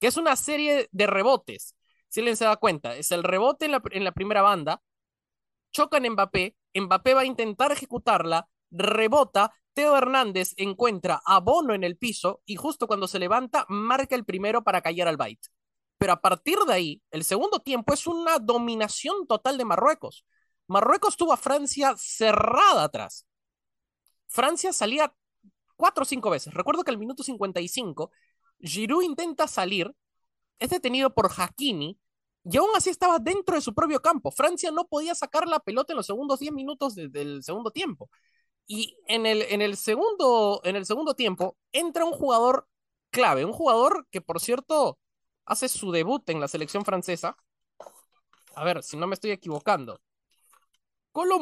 que 0.00 0.08
es 0.08 0.16
una 0.16 0.36
serie 0.36 0.88
de 0.92 1.06
rebotes. 1.06 1.74
Si 2.08 2.20
alguien 2.20 2.36
se 2.36 2.44
da 2.44 2.56
cuenta, 2.56 2.94
es 2.96 3.10
el 3.10 3.22
rebote 3.22 3.66
en 3.66 4.04
la, 4.04 4.12
primera 4.12 4.42
banda, 4.42 4.82
chocan 5.72 6.04
Mbappé, 6.10 6.56
Mbappé 6.74 7.14
va 7.14 7.22
a 7.22 7.26
intentar 7.26 7.72
ejecutarla, 7.72 8.48
rebota, 8.70 9.52
Teo 9.72 9.96
Hernández 9.96 10.52
encuentra 10.56 11.20
a 11.24 11.40
Bono 11.40 11.74
en 11.74 11.82
el 11.82 11.96
piso 11.96 12.42
y 12.46 12.54
justo 12.56 12.86
cuando 12.86 13.08
se 13.08 13.18
levanta 13.18 13.66
marca 13.68 14.14
el 14.14 14.24
primero 14.24 14.62
para 14.62 14.82
callar 14.82 15.08
al 15.08 15.16
Bait. 15.16 15.40
Pero 15.98 16.12
a 16.12 16.20
partir 16.20 16.58
de 16.60 16.72
ahí, 16.72 17.02
el 17.10 17.24
segundo 17.24 17.60
tiempo 17.60 17.92
es 17.92 18.06
una 18.06 18.38
dominación 18.38 19.26
total 19.26 19.58
de 19.58 19.64
Marruecos. 19.64 20.24
Marruecos 20.66 21.16
tuvo 21.16 21.32
a 21.32 21.36
Francia 21.36 21.94
cerrada 21.96 22.84
atrás. 22.84 23.26
Francia 24.26 24.72
salía 24.72 25.14
cuatro 25.76 26.02
o 26.02 26.06
cinco 26.06 26.30
veces. 26.30 26.54
Recuerdo 26.54 26.84
que 26.84 26.90
al 26.90 26.98
minuto 26.98 27.22
55, 27.22 28.10
Giroud 28.60 29.02
intenta 29.02 29.46
salir, 29.46 29.94
es 30.58 30.70
detenido 30.70 31.14
por 31.14 31.30
Hakimi, 31.36 31.98
y 32.44 32.56
aún 32.58 32.70
así 32.76 32.90
estaba 32.90 33.18
dentro 33.18 33.56
de 33.56 33.62
su 33.62 33.74
propio 33.74 34.00
campo. 34.00 34.30
Francia 34.30 34.70
no 34.70 34.86
podía 34.86 35.14
sacar 35.14 35.48
la 35.48 35.60
pelota 35.60 35.92
en 35.92 35.96
los 35.96 36.06
segundos 36.06 36.40
10 36.40 36.52
minutos 36.52 36.94
del 36.94 37.42
segundo 37.42 37.70
tiempo. 37.70 38.10
Y 38.66 38.96
en 39.08 39.26
el, 39.26 39.42
en, 39.42 39.62
el 39.62 39.76
segundo, 39.76 40.60
en 40.64 40.76
el 40.76 40.86
segundo 40.86 41.14
tiempo 41.14 41.56
entra 41.72 42.04
un 42.04 42.12
jugador 42.12 42.68
clave, 43.10 43.44
un 43.44 43.52
jugador 43.52 44.06
que 44.10 44.20
por 44.20 44.40
cierto 44.40 44.98
hace 45.46 45.68
su 45.68 45.90
debut 45.92 46.28
en 46.30 46.40
la 46.40 46.48
selección 46.48 46.84
francesa. 46.84 47.36
A 48.54 48.64
ver, 48.64 48.82
si 48.82 48.96
no 48.96 49.06
me 49.06 49.14
estoy 49.14 49.30
equivocando. 49.32 50.00
Colo 51.14 51.38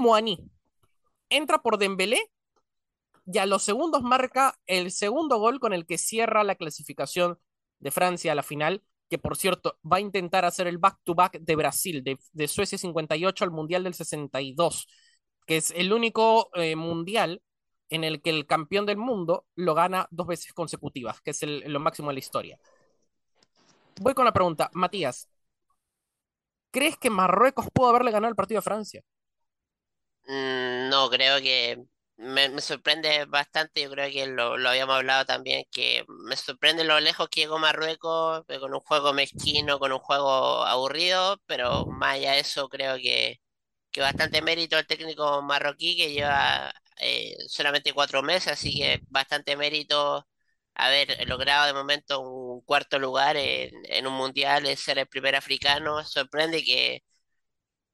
entra 1.30 1.62
por 1.62 1.78
Dembélé 1.78 2.30
y 3.24 3.38
a 3.38 3.46
los 3.46 3.62
segundos 3.62 4.02
marca 4.02 4.60
el 4.66 4.90
segundo 4.90 5.38
gol 5.38 5.60
con 5.60 5.72
el 5.72 5.86
que 5.86 5.96
cierra 5.96 6.44
la 6.44 6.56
clasificación 6.56 7.38
de 7.78 7.90
Francia 7.90 8.32
a 8.32 8.34
la 8.34 8.42
final, 8.42 8.84
que 9.08 9.16
por 9.16 9.34
cierto 9.34 9.78
va 9.90 9.96
a 9.96 10.00
intentar 10.00 10.44
hacer 10.44 10.66
el 10.66 10.76
back-to-back 10.76 11.38
de 11.40 11.56
Brasil, 11.56 12.04
de, 12.04 12.48
Suecia 12.48 12.76
58 12.76 13.44
al 13.44 13.50
Mundial 13.50 13.84
del 13.84 13.94
62, 13.94 14.88
que 15.46 15.56
es 15.56 15.70
el 15.70 15.94
único 15.94 16.50
eh, 16.52 16.76
mundial 16.76 17.40
en 17.88 18.04
el 18.04 18.20
que 18.20 18.28
el 18.28 18.46
campeón 18.46 18.84
del 18.84 18.98
mundo 18.98 19.46
lo 19.54 19.72
gana 19.72 20.06
dos 20.10 20.26
veces 20.26 20.52
consecutivas, 20.52 21.22
que 21.22 21.30
es 21.30 21.40
lo 21.42 21.80
máximo 21.80 22.08
de 22.08 22.14
la 22.14 22.20
historia. 22.20 22.58
Voy 24.02 24.12
con 24.12 24.26
la 24.26 24.34
pregunta, 24.34 24.68
Matías, 24.74 25.30
¿crees 26.70 26.98
que 26.98 27.08
Marruecos 27.08 27.68
pudo 27.72 27.88
haberle 27.88 28.10
ganado 28.10 28.28
el 28.28 28.36
partido 28.36 28.58
a 28.58 28.62
Francia? 28.62 29.02
Mm, 30.26 30.88
no, 30.88 31.10
creo 31.10 31.40
que 31.40 31.78
me, 32.16 32.60
sorprende 32.60 33.24
bastante, 33.26 33.82
yo 33.82 33.90
creo 33.90 34.10
que 34.10 34.26
lo, 34.26 34.54
habíamos 34.68 34.96
hablado 34.96 35.24
también, 35.24 35.64
que 35.70 36.04
me 36.08 36.36
sorprende 36.36 36.84
lo 36.84 37.00
lejos 37.00 37.28
que 37.28 37.40
llegó 37.42 37.58
Marruecos 37.58 38.44
eh, 38.48 38.58
con 38.60 38.72
un 38.74 38.80
juego 38.80 39.12
mezquino, 39.12 39.78
con 39.78 39.92
un 39.92 39.98
juego 39.98 40.64
aburrido, 40.64 41.38
pero 41.46 41.86
más 41.86 42.14
allá 42.14 42.32
de 42.32 42.40
eso 42.40 42.68
creo 42.68 42.96
que 42.96 43.40
que 43.92 44.02
bastante 44.02 44.42
mérito 44.42 44.76
al 44.76 44.86
técnico 44.86 45.42
marroquí 45.42 45.96
que 45.96 46.12
lleva 46.12 46.72
eh, 46.98 47.36
solamente 47.48 47.92
cuatro 47.94 48.22
meses, 48.22 48.52
así 48.54 48.74
que 48.74 49.00
bastante 49.08 49.56
mérito 49.56 50.26
haber 50.74 51.26
logrado 51.28 51.66
de 51.66 51.74
momento 51.74 52.20
un 52.20 52.60
cuarto 52.62 52.98
lugar 52.98 53.36
en, 53.36 54.06
un 54.06 54.14
mundial, 54.14 54.66
ser 54.76 54.98
el 54.98 55.06
primer 55.08 55.36
africano. 55.36 56.04
Sorprende 56.04 56.64
que, 56.64 57.02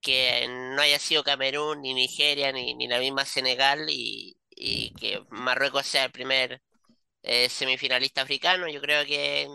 que 0.08 0.46
no 0.48 0.82
haya 0.82 0.98
sido 0.98 1.22
Camerún, 1.24 1.82
ni 1.82 1.94
Nigeria, 1.94 2.52
ni, 2.52 2.74
ni 2.74 2.88
la 2.88 2.98
misma 2.98 3.24
Senegal, 3.24 3.86
y, 3.90 4.36
y 4.50 4.92
que 4.94 5.22
Marruecos 5.30 5.86
sea 5.86 6.04
el 6.06 6.12
primer 6.12 6.62
eh, 7.22 7.48
semifinalista 7.50 8.22
africano. 8.22 8.68
Yo 8.68 8.80
creo 8.80 9.04
que 9.06 9.48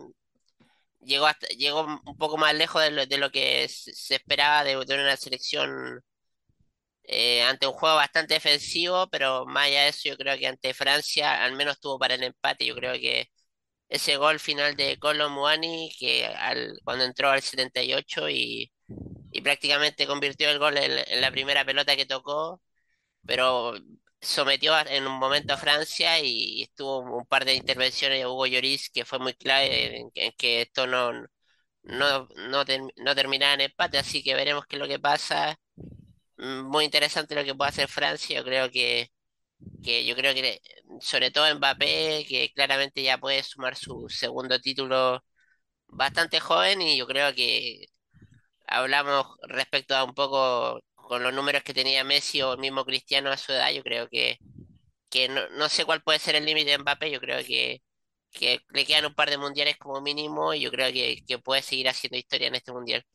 llegó 1.02 1.28
llegó 1.58 1.82
un 2.06 2.18
poco 2.18 2.38
más 2.38 2.54
lejos 2.56 2.82
de 2.84 2.92
lo, 2.92 3.06
de 3.06 3.18
lo 3.18 3.32
que 3.32 3.68
se 3.70 4.16
esperaba 4.16 4.64
de, 4.64 4.76
de 4.86 4.96
una 4.96 5.18
selección 5.18 6.02
eh, 7.04 7.44
ante 7.44 7.68
un 7.68 7.74
juego 7.74 7.96
bastante 7.98 8.36
defensivo, 8.36 9.08
pero 9.10 9.46
más 9.46 9.68
allá 9.68 9.84
de 9.84 9.90
eso, 9.90 10.10
yo 10.10 10.18
creo 10.18 10.38
que 10.38 10.48
ante 10.48 10.74
Francia 10.74 11.44
al 11.44 11.54
menos 11.56 11.80
tuvo 11.80 12.00
para 12.00 12.16
el 12.16 12.24
empate. 12.24 12.66
Yo 12.66 12.76
creo 12.76 12.94
que 12.94 13.30
ese 13.90 14.18
gol 14.18 14.40
final 14.42 14.76
de 14.78 15.00
Kolo 15.00 15.30
Muani, 15.32 15.92
que 16.00 16.28
al, 16.28 16.80
cuando 16.86 17.06
entró 17.06 17.32
al 17.32 17.44
78 17.44 18.30
y, 18.32 18.73
y 19.34 19.42
prácticamente 19.42 20.08
convirtió 20.08 20.50
el 20.50 20.60
gol 20.60 20.78
en, 20.78 21.22
la 21.22 21.32
primera 21.32 21.66
pelota 21.66 21.96
que 21.96 22.06
tocó, 22.06 22.62
pero 23.26 23.74
sometió 24.22 24.74
en 24.88 25.08
un 25.08 25.20
momento 25.20 25.54
a 25.54 25.58
Francia 25.58 26.20
y 26.20 26.64
estuvo 26.64 27.00
un 27.00 27.26
par 27.28 27.46
de 27.46 27.56
intervenciones 27.56 28.20
de 28.20 28.28
Hugo 28.28 28.48
Lloris 28.48 28.90
que 28.90 29.06
fue 29.06 29.20
muy 29.20 29.34
clave 29.36 29.98
en, 30.16 30.34
que 30.38 30.62
esto 30.64 30.88
no, 30.88 31.12
no, 31.84 32.30
no, 32.50 32.66
terminara 33.16 33.56
en 33.56 33.62
empate, 33.62 33.98
así 33.98 34.24
que 34.24 34.36
veremos 34.36 34.66
qué 34.68 34.78
es 34.78 34.82
lo 34.82 34.88
que 34.88 35.00
pasa 35.00 35.58
Mm, 36.38 36.64
muy 36.70 36.86
interesante 36.86 37.36
lo 37.36 37.44
que 37.44 37.56
puede 37.56 37.70
hacer 37.70 37.88
Francia. 37.88 38.38
Yo 38.38 38.44
creo 38.44 38.70
que, 38.72 39.12
que 39.84 40.06
yo 40.06 40.16
creo 40.16 40.34
que 40.34 40.62
sobre 41.02 41.32
todo 41.32 41.54
Mbappé, 41.56 42.26
que 42.28 42.52
claramente 42.54 43.04
ya 43.04 43.18
puede 43.18 43.44
sumar 43.44 43.76
su 43.76 44.10
segundo 44.10 44.60
título 44.60 45.24
bastante 45.88 46.40
joven 46.40 46.82
y 46.82 46.98
yo 46.98 47.08
creo 47.08 47.34
que 47.36 47.86
hablamos 48.74 49.28
respecto 49.44 49.96
a 49.96 50.04
un 50.04 50.14
poco 50.14 50.82
con 50.96 51.24
los 51.24 51.34
números 51.34 51.64
que 51.64 51.74
tenía 51.74 52.04
Messi 52.04 52.42
o 52.42 52.54
el 52.54 52.60
mismo 52.60 52.86
Cristiano 52.86 53.32
a 53.32 53.38
su 53.38 53.52
edad, 53.54 53.72
yo 53.74 53.84
creo 53.84 54.08
que, 54.10 54.38
que 55.10 55.30
no, 55.30 55.48
no 55.52 55.70
sé 55.70 55.86
cuál 55.86 56.04
puede 56.04 56.20
ser 56.20 56.36
el 56.36 56.46
límite 56.46 56.72
de 56.72 56.78
Mbappé, 56.80 57.12
yo 57.12 57.20
creo 57.22 57.44
que, 57.46 57.82
que 58.32 58.62
le 58.70 58.86
quedan 58.86 59.06
un 59.08 59.16
par 59.16 59.30
de 59.30 59.38
mundiales 59.38 59.78
como 59.78 60.02
mínimo 60.02 60.54
y 60.54 60.62
yo 60.62 60.72
creo 60.72 60.92
que, 60.94 61.24
que 61.28 61.40
puede 61.40 61.62
seguir 61.64 61.90
haciendo 61.90 62.18
historia 62.18 62.48
en 62.50 62.56
este 62.56 62.74
mundial. 62.74 63.06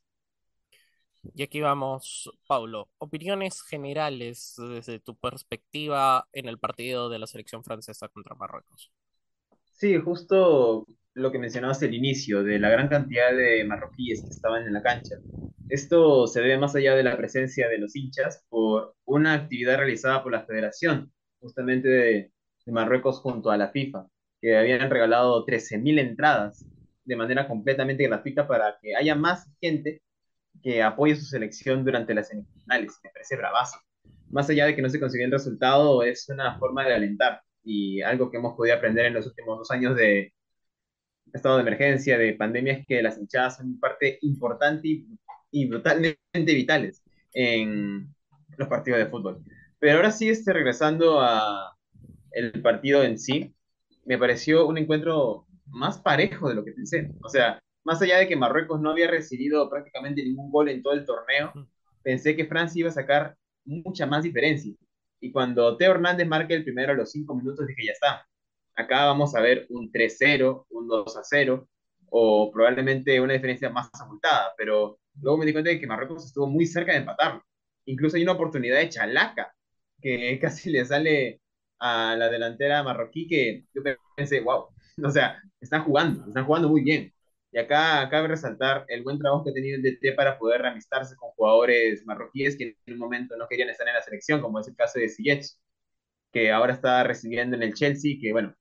Y 1.34 1.42
aquí 1.42 1.60
vamos, 1.60 2.30
Paulo. 2.46 2.90
Opiniones 2.98 3.62
generales 3.62 4.54
desde 4.56 5.00
tu 5.00 5.16
perspectiva 5.16 6.26
en 6.32 6.48
el 6.48 6.58
partido 6.58 7.08
de 7.08 7.18
la 7.18 7.26
selección 7.26 7.62
francesa 7.64 8.08
contra 8.08 8.34
Marruecos. 8.34 8.90
Sí, 9.72 9.96
justo 9.98 10.86
lo 11.18 11.32
que 11.32 11.38
mencionabas 11.38 11.82
al 11.82 11.94
inicio, 11.94 12.42
de 12.42 12.58
la 12.58 12.70
gran 12.70 12.88
cantidad 12.88 13.34
de 13.34 13.64
marroquíes 13.64 14.22
que 14.22 14.30
estaban 14.30 14.66
en 14.66 14.72
la 14.72 14.82
cancha. 14.82 15.16
Esto 15.68 16.26
se 16.26 16.40
debe 16.40 16.58
más 16.58 16.74
allá 16.74 16.94
de 16.94 17.02
la 17.02 17.16
presencia 17.16 17.68
de 17.68 17.78
los 17.78 17.94
hinchas 17.94 18.44
por 18.48 18.94
una 19.04 19.34
actividad 19.34 19.76
realizada 19.76 20.22
por 20.22 20.32
la 20.32 20.46
Federación, 20.46 21.12
justamente 21.40 21.88
de, 21.88 22.32
de 22.64 22.72
Marruecos 22.72 23.20
junto 23.20 23.50
a 23.50 23.56
la 23.56 23.68
FIFA, 23.68 24.06
que 24.40 24.56
habían 24.56 24.90
regalado 24.90 25.44
13.000 25.44 25.98
entradas 25.98 26.66
de 27.04 27.16
manera 27.16 27.48
completamente 27.48 28.06
gratuita 28.06 28.46
para 28.46 28.78
que 28.80 28.94
haya 28.94 29.14
más 29.14 29.50
gente 29.60 30.02
que 30.62 30.82
apoye 30.82 31.16
su 31.16 31.24
selección 31.24 31.84
durante 31.84 32.14
las 32.14 32.28
semifinales. 32.28 32.98
Me 33.02 33.10
parece 33.10 33.36
bravazo. 33.36 33.78
Más 34.30 34.48
allá 34.50 34.66
de 34.66 34.76
que 34.76 34.82
no 34.82 34.90
se 34.90 35.00
consiguió 35.00 35.26
el 35.26 35.32
resultado, 35.32 36.02
es 36.02 36.28
una 36.28 36.58
forma 36.58 36.84
de 36.84 36.94
alentar 36.94 37.40
y 37.64 38.00
algo 38.02 38.30
que 38.30 38.38
hemos 38.38 38.54
podido 38.56 38.76
aprender 38.76 39.06
en 39.06 39.14
los 39.14 39.26
últimos 39.26 39.58
dos 39.58 39.70
años 39.70 39.96
de 39.96 40.32
estado 41.32 41.56
de 41.56 41.62
emergencia, 41.62 42.18
de 42.18 42.34
pandemia, 42.34 42.74
es 42.74 42.86
que 42.86 43.02
las 43.02 43.18
hinchadas 43.18 43.56
son 43.56 43.78
parte 43.78 44.18
importante 44.22 44.88
y, 44.88 45.06
y 45.50 45.66
brutalmente 45.66 46.18
vitales 46.34 47.02
en 47.32 48.14
los 48.56 48.68
partidos 48.68 48.98
de 48.98 49.06
fútbol. 49.06 49.42
Pero 49.78 49.96
ahora 49.96 50.10
sí, 50.10 50.28
este, 50.28 50.52
regresando 50.52 51.20
a 51.20 51.76
el 52.32 52.62
partido 52.62 53.02
en 53.02 53.18
sí, 53.18 53.54
me 54.04 54.18
pareció 54.18 54.66
un 54.66 54.78
encuentro 54.78 55.46
más 55.66 55.98
parejo 55.98 56.48
de 56.48 56.54
lo 56.54 56.64
que 56.64 56.72
pensé. 56.72 57.10
O 57.22 57.28
sea, 57.28 57.60
más 57.84 58.00
allá 58.02 58.18
de 58.18 58.28
que 58.28 58.36
Marruecos 58.36 58.80
no 58.80 58.90
había 58.90 59.10
recibido 59.10 59.68
prácticamente 59.70 60.22
ningún 60.22 60.50
gol 60.50 60.68
en 60.68 60.82
todo 60.82 60.94
el 60.94 61.04
torneo, 61.04 61.52
pensé 62.02 62.36
que 62.36 62.46
Francia 62.46 62.80
iba 62.80 62.88
a 62.90 62.92
sacar 62.92 63.36
mucha 63.64 64.06
más 64.06 64.22
diferencia. 64.22 64.74
Y 65.20 65.32
cuando 65.32 65.76
Teo 65.76 65.92
Hernández 65.92 66.26
marca 66.26 66.54
el 66.54 66.64
primero 66.64 66.92
a 66.92 66.96
los 66.96 67.10
cinco 67.10 67.34
minutos, 67.34 67.66
dije, 67.66 67.86
ya 67.86 67.92
está. 67.92 68.26
Acá 68.78 69.06
vamos 69.06 69.34
a 69.34 69.40
ver 69.40 69.66
un 69.70 69.90
3-0, 69.90 70.66
un 70.70 70.88
2-0, 70.88 71.68
o 72.10 72.50
probablemente 72.52 73.20
una 73.20 73.32
diferencia 73.34 73.70
más 73.70 73.90
abultada. 74.00 74.52
Pero 74.56 75.00
luego 75.20 75.38
me 75.38 75.46
di 75.46 75.52
cuenta 75.52 75.70
de 75.70 75.80
que 75.80 75.86
Marruecos 75.86 76.26
estuvo 76.26 76.46
muy 76.46 76.64
cerca 76.66 76.92
de 76.92 76.98
empatarlo. 76.98 77.42
Incluso 77.86 78.16
hay 78.16 78.22
una 78.22 78.32
oportunidad 78.32 78.78
de 78.78 78.88
Chalaca, 78.88 79.52
que 80.00 80.38
casi 80.42 80.70
le 80.70 80.84
sale 80.84 81.40
a 81.80 82.16
la 82.16 82.28
delantera 82.28 82.82
marroquí, 82.84 83.26
que 83.28 83.64
yo 83.74 83.82
pensé, 84.16 84.40
wow, 84.40 84.66
o 85.04 85.10
sea, 85.10 85.42
están 85.60 85.84
jugando, 85.84 86.26
están 86.28 86.44
jugando 86.46 86.68
muy 86.68 86.82
bien. 86.82 87.12
Y 87.50 87.58
acá 87.58 88.08
cabe 88.10 88.28
resaltar 88.28 88.84
el 88.88 89.02
buen 89.02 89.18
trabajo 89.18 89.42
que 89.44 89.50
ha 89.50 89.54
tenido 89.54 89.76
el 89.76 89.82
DT 89.82 90.14
para 90.14 90.38
poder 90.38 90.60
reamistarse 90.62 91.16
con 91.16 91.30
jugadores 91.30 92.04
marroquíes 92.06 92.56
que 92.56 92.76
en 92.86 92.94
un 92.94 92.98
momento 92.98 93.36
no 93.36 93.48
querían 93.48 93.70
estar 93.70 93.88
en 93.88 93.94
la 93.94 94.02
selección, 94.02 94.40
como 94.40 94.60
es 94.60 94.68
el 94.68 94.76
caso 94.76 94.98
de 95.00 95.08
Ziyech, 95.08 95.46
que 96.32 96.52
ahora 96.52 96.74
está 96.74 97.02
recibiendo 97.04 97.56
en 97.56 97.62
el 97.62 97.74
Chelsea, 97.74 98.16
que 98.20 98.32
bueno, 98.32 98.54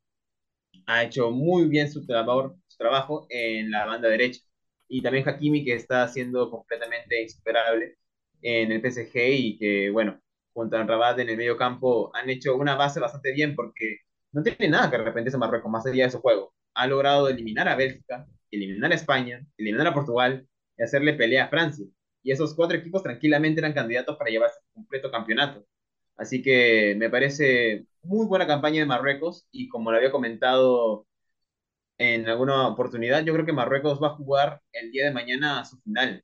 ha 0.86 1.04
hecho 1.04 1.32
muy 1.32 1.66
bien 1.68 1.92
su, 1.92 2.06
trabajo 2.06 3.28
en 3.30 3.72
la 3.72 3.86
banda 3.86 4.10
derecha. 4.10 4.42
Y 4.88 5.02
también 5.02 5.28
Hakimi, 5.28 5.66
que 5.66 5.74
está 5.74 6.08
siendo 6.08 6.50
completamente 6.50 7.22
insuperable 7.22 7.98
en 8.42 8.72
el 8.72 8.82
PSG 8.82 9.16
y 9.16 9.58
que, 9.58 9.90
bueno, 9.90 10.22
junto 10.54 10.78
a 10.78 10.84
Rabat 10.84 11.20
en 11.20 11.30
el 11.30 11.38
medio 11.38 11.58
campo 11.58 12.12
han 12.16 12.30
hecho 12.30 12.56
una 12.56 12.76
base 12.76 13.00
bastante 13.00 13.34
bien 13.34 13.56
porque 13.56 14.00
no 14.32 14.44
tiene 14.44 14.70
nada 14.70 14.90
que 14.90 14.96
arrepentirse 14.98 15.38
a 15.38 15.40
Marruecos 15.40 15.72
más 15.72 15.86
allá 15.86 16.06
de 16.06 16.12
su 16.12 16.20
juego. 16.20 16.54
Ha 16.76 16.88
logrado 16.88 17.30
eliminar 17.30 17.68
a 17.68 17.76
Bélgica, 17.76 18.28
eliminar 18.52 18.92
a 18.92 18.96
España, 18.96 19.46
eliminar 19.58 19.88
a 19.88 19.94
Portugal 19.94 20.48
y 20.78 20.84
hacerle 20.84 21.14
pelea 21.14 21.46
a 21.46 21.50
Francia. 21.50 21.86
Y 22.24 22.32
esos 22.32 22.56
cuatro 22.56 22.78
equipos 22.78 23.04
tranquilamente 23.04 23.60
eran 23.62 23.74
candidatos 23.74 24.18
para 24.18 24.30
llevarse 24.32 24.60
completo 24.74 25.12
campeonato. 25.12 25.66
Así 26.18 26.42
que 26.42 26.96
me 26.98 27.10
parece 27.10 27.86
muy 28.04 28.26
buena 28.28 28.48
campaña 28.48 28.80
de 28.82 28.86
Marruecos 28.88 29.48
y 29.52 29.70
como 29.70 29.92
lo 29.92 29.98
había 29.98 30.12
comentado 30.12 31.08
en 31.98 32.28
alguna 32.28 32.68
oportunidad, 32.68 33.24
yo 33.26 33.34
creo 33.34 33.46
que 33.46 33.54
Marruecos 33.54 34.02
va 34.02 34.10
a 34.10 34.16
jugar 34.16 34.62
el 34.74 34.92
día 34.92 35.06
de 35.06 35.14
mañana 35.14 35.60
a 35.62 35.66
su 35.66 35.78
final, 35.82 36.24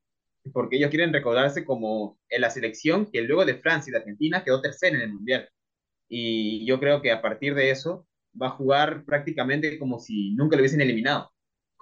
porque 0.54 0.78
ellos 0.78 0.90
quieren 0.90 1.14
recordarse 1.14 1.66
como 1.66 2.20
en 2.30 2.42
la 2.42 2.50
selección 2.50 3.08
que 3.12 3.22
luego 3.22 3.46
de 3.46 3.58
Francia 3.58 3.92
y 3.92 3.94
de 3.94 4.00
Argentina 4.00 4.44
quedó 4.44 4.62
tercera 4.62 4.96
en 4.98 5.04
el 5.04 5.14
Mundial. 5.14 5.50
Y 6.10 6.66
yo 6.68 6.80
creo 6.80 7.02
que 7.02 7.12
a 7.12 7.22
partir 7.22 7.56
de 7.56 7.72
eso 7.72 8.08
va 8.42 8.48
a 8.48 8.52
jugar 8.52 9.06
prácticamente 9.06 9.80
como 9.80 10.00
si 10.00 10.32
nunca 10.36 10.56
lo 10.56 10.62
hubiesen 10.62 10.82
eliminado 10.82 11.34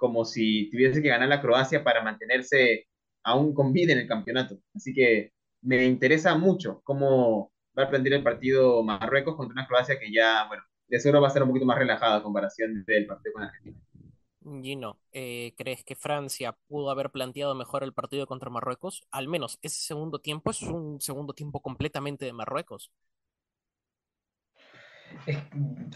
como 0.02 0.24
si 0.24 0.68
tuviese 0.70 1.00
que 1.00 1.10
ganar 1.10 1.28
la 1.28 1.40
Croacia 1.40 1.84
para 1.84 2.02
mantenerse 2.02 2.88
aún 3.22 3.54
con 3.54 3.72
vida 3.72 3.92
en 3.92 4.00
el 4.00 4.08
campeonato. 4.08 4.58
Así 4.74 4.92
que 4.92 5.32
me 5.62 5.84
interesa 5.84 6.34
mucho 6.36 6.80
cómo 6.82 7.51
va 7.78 7.84
a 7.84 7.86
aprender 7.86 8.12
el 8.12 8.22
partido 8.22 8.82
Marruecos 8.82 9.36
contra 9.36 9.52
una 9.52 9.66
Croacia 9.66 9.98
que 9.98 10.12
ya, 10.12 10.46
bueno, 10.48 10.62
de 10.88 11.00
seguro 11.00 11.22
va 11.22 11.28
a 11.28 11.30
ser 11.30 11.42
un 11.42 11.48
poquito 11.48 11.66
más 11.66 11.78
relajada 11.78 12.16
a 12.16 12.22
comparación 12.22 12.84
del 12.84 13.06
partido 13.06 13.32
con 13.32 13.42
Argentina. 13.44 13.78
Gino, 14.62 14.98
eh, 15.12 15.54
¿crees 15.56 15.84
que 15.84 15.94
Francia 15.94 16.56
pudo 16.66 16.90
haber 16.90 17.10
planteado 17.10 17.54
mejor 17.54 17.84
el 17.84 17.92
partido 17.92 18.26
contra 18.26 18.50
Marruecos? 18.50 19.06
Al 19.10 19.28
menos 19.28 19.58
ese 19.62 19.80
segundo 19.80 20.18
tiempo 20.18 20.50
es 20.50 20.62
un 20.62 21.00
segundo 21.00 21.32
tiempo 21.32 21.60
completamente 21.60 22.24
de 22.24 22.32
Marruecos. 22.32 22.92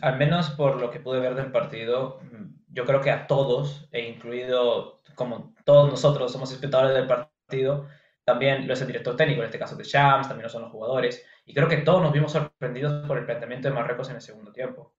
al 0.03 0.18
menos 0.18 0.51
por 0.51 0.81
lo 0.81 0.91
que 0.91 1.01
pude 1.01 1.20
ver 1.20 1.35
del 1.35 1.51
partido, 1.51 2.20
yo 2.68 2.85
creo 2.85 3.01
que 3.01 3.11
a 3.11 3.27
todos, 3.27 3.89
e 3.91 4.09
incluido 4.09 5.01
como 5.14 5.55
todos 5.64 5.91
nosotros 5.91 6.31
somos 6.31 6.53
espectadores 6.53 6.95
del 6.95 7.07
partido, 7.07 7.89
también 8.27 8.66
lo 8.66 8.74
es 8.74 8.81
el 8.81 8.89
director 8.89 9.16
técnico, 9.16 9.41
en 9.41 9.47
este 9.47 9.59
caso 9.59 9.77
de 9.77 9.85
Shams, 9.85 10.27
también 10.27 10.43
lo 10.43 10.49
son 10.49 10.62
los 10.62 10.72
jugadores, 10.72 11.24
y 11.47 11.55
creo 11.55 11.68
que 11.68 11.77
todos 11.79 12.03
nos 12.03 12.12
vimos 12.12 12.33
sorprendidos 12.33 13.07
por 13.07 13.18
el 13.18 13.24
planteamiento 13.24 13.68
de 13.68 13.74
Marruecos 13.74 14.11
en 14.11 14.16
el 14.16 14.20
segundo 14.20 14.53
tiempo. 14.53 14.93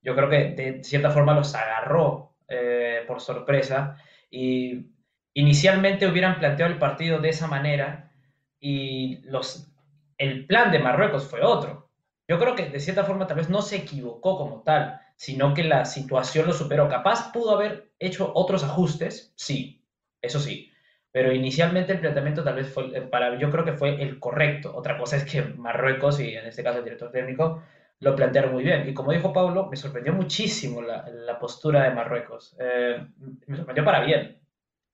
Yo 0.00 0.14
creo 0.14 0.30
que 0.30 0.50
de 0.50 0.84
cierta 0.84 1.10
forma 1.10 1.34
los 1.34 1.52
agarró 1.56 2.36
eh, 2.46 3.02
por 3.08 3.20
sorpresa 3.20 3.96
y 4.30 4.92
inicialmente 5.34 6.06
hubieran 6.06 6.38
planteado 6.38 6.72
el 6.72 6.78
partido 6.78 7.18
de 7.18 7.30
esa 7.30 7.48
manera 7.48 8.12
y 8.60 9.22
los, 9.24 9.72
el 10.16 10.46
plan 10.46 10.70
de 10.70 10.78
Marruecos 10.78 11.24
fue 11.24 11.42
otro. 11.42 11.90
Yo 12.28 12.38
creo 12.38 12.54
que 12.54 12.70
de 12.70 12.78
cierta 12.78 13.02
forma 13.02 13.26
tal 13.26 13.38
vez 13.38 13.50
no 13.50 13.60
se 13.60 13.76
equivocó 13.76 14.38
como 14.38 14.62
tal, 14.62 15.00
sino 15.16 15.52
que 15.52 15.64
la 15.64 15.84
situación 15.84 16.46
lo 16.46 16.52
superó. 16.52 16.88
Capaz 16.88 17.32
pudo 17.32 17.56
haber 17.56 17.90
hecho 17.98 18.30
otros 18.36 18.62
ajustes, 18.62 19.32
sí, 19.34 19.84
eso 20.22 20.38
sí. 20.38 20.67
Pero 21.10 21.32
inicialmente 21.32 21.92
el 21.92 22.00
planteamiento 22.00 22.44
tal 22.44 22.54
vez 22.54 22.68
fue, 22.68 22.90
para 23.02 23.38
yo 23.38 23.50
creo 23.50 23.64
que 23.64 23.72
fue 23.72 24.02
el 24.02 24.18
correcto. 24.18 24.74
Otra 24.74 24.98
cosa 24.98 25.16
es 25.16 25.24
que 25.24 25.42
Marruecos, 25.42 26.20
y 26.20 26.34
en 26.34 26.46
este 26.46 26.62
caso 26.62 26.78
el 26.78 26.84
director 26.84 27.10
técnico, 27.10 27.62
lo 28.00 28.14
plantearon 28.14 28.52
muy 28.52 28.62
bien. 28.62 28.88
Y 28.88 28.94
como 28.94 29.12
dijo 29.12 29.32
Pablo, 29.32 29.66
me 29.70 29.76
sorprendió 29.76 30.12
muchísimo 30.12 30.82
la, 30.82 31.38
postura 31.40 31.84
de 31.84 31.90
Marruecos. 31.90 32.56
Eh, 32.60 33.06
me 33.46 33.56
sorprendió 33.56 33.84
para 33.84 34.00
bien. 34.00 34.38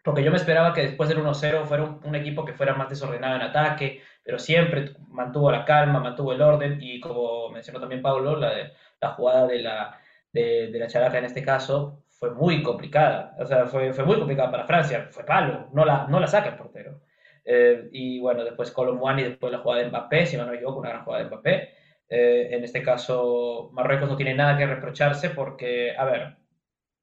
Porque 0.02 0.22
yo 0.22 0.30
me 0.30 0.36
esperaba 0.36 0.74
que 0.74 0.82
después 0.82 1.08
del 1.08 1.18
1-0 1.18 1.64
fuera 1.64 1.84
un, 1.84 2.14
equipo 2.14 2.44
que 2.44 2.52
fuera 2.52 2.74
más 2.74 2.90
desordenado 2.90 3.36
en 3.36 3.42
ataque, 3.42 4.02
pero 4.22 4.38
siempre 4.38 4.92
mantuvo 5.08 5.50
la 5.50 5.64
calma, 5.64 5.98
mantuvo 6.00 6.32
el 6.32 6.42
orden. 6.42 6.78
Y 6.80 7.00
como 7.00 7.50
mencionó 7.50 7.80
también 7.80 8.02
Pablo, 8.02 8.36
la, 8.36 8.52
la 9.00 9.10
jugada 9.12 9.46
de 9.46 9.60
la, 9.60 9.98
de, 10.32 10.70
la 10.72 11.18
en 11.18 11.24
este 11.24 11.42
caso 11.42 12.03
fue 12.24 12.34
muy 12.34 12.62
complicada. 12.62 13.34
O 13.38 13.46
sea, 13.46 13.66
fue, 13.66 13.92
fue 13.92 14.04
muy 14.04 14.16
complicada 14.16 14.50
para 14.50 14.66
Francia. 14.66 15.08
Fue 15.10 15.24
palo, 15.24 15.68
no 15.72 15.84
la, 15.84 16.06
no 16.08 16.20
la 16.20 16.26
saca 16.26 16.50
el 16.50 16.56
portero. 16.56 17.02
Eh, 17.44 17.88
y 17.92 18.18
bueno, 18.20 18.44
después 18.44 18.74
y 18.74 19.22
después 19.22 19.52
la 19.52 19.58
jugada 19.58 19.82
de 19.82 19.88
Mbappé, 19.90 20.26
si 20.26 20.36
no 20.36 20.46
me 20.46 20.56
equivoco, 20.56 20.80
una 20.80 20.90
gran 20.90 21.04
jugada 21.04 21.22
de 21.22 21.28
Mbappé. 21.28 21.74
Eh, 22.08 22.48
en 22.52 22.64
este 22.64 22.82
caso, 22.82 23.70
Marruecos 23.72 24.08
no 24.08 24.16
tiene 24.16 24.34
nada 24.34 24.56
que 24.56 24.66
reprocharse 24.66 25.30
porque, 25.30 25.94
a 25.96 26.04
ver, 26.04 26.36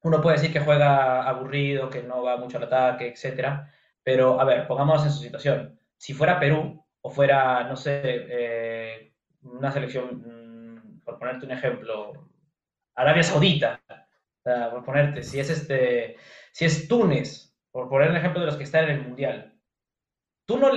uno 0.03 0.22
puede 0.22 0.38
decir 0.38 0.51
que 0.51 0.59
juega 0.59 1.24
aburrido, 1.24 1.89
que 1.89 2.03
no 2.03 2.24
va 2.24 2.38
mucho 2.38 2.57
al 2.57 2.63
ataque, 2.63 3.09
etcétera, 3.09 3.72
pero, 4.03 4.39
a 4.41 4.45
ver, 4.45 4.67
pongámonos 4.67 5.03
en 5.05 5.11
su 5.11 5.22
situación. 5.22 5.80
Si 5.97 6.13
fuera 6.13 6.39
Perú 6.39 6.84
o 7.01 7.09
fuera, 7.11 7.63
no 7.65 7.76
sé, 7.76 8.01
eh, 8.03 9.13
una 9.43 9.72
selección, 9.72 10.76
mm, 10.76 11.01
por 11.03 11.19
ponerte 11.19 11.45
un 11.45 11.51
ejemplo, 11.51 12.13
Arabia 12.95 13.24
Saudita, 13.24 13.82
por 14.43 14.83
ponerte, 14.83 15.23
si 15.23 15.39
es 15.39 15.49
este, 15.49 16.17
si 16.51 16.65
es 16.65 16.87
Túnez, 16.87 17.55
por 17.71 17.89
poner 17.89 18.09
un 18.09 18.17
ejemplo 18.17 18.39
de 18.39 18.47
los 18.47 18.57
que 18.57 18.63
están 18.63 18.85
en 18.85 18.91
el 18.91 19.01
Mundial, 19.03 19.59
tú 20.45 20.57
no, 20.57 20.71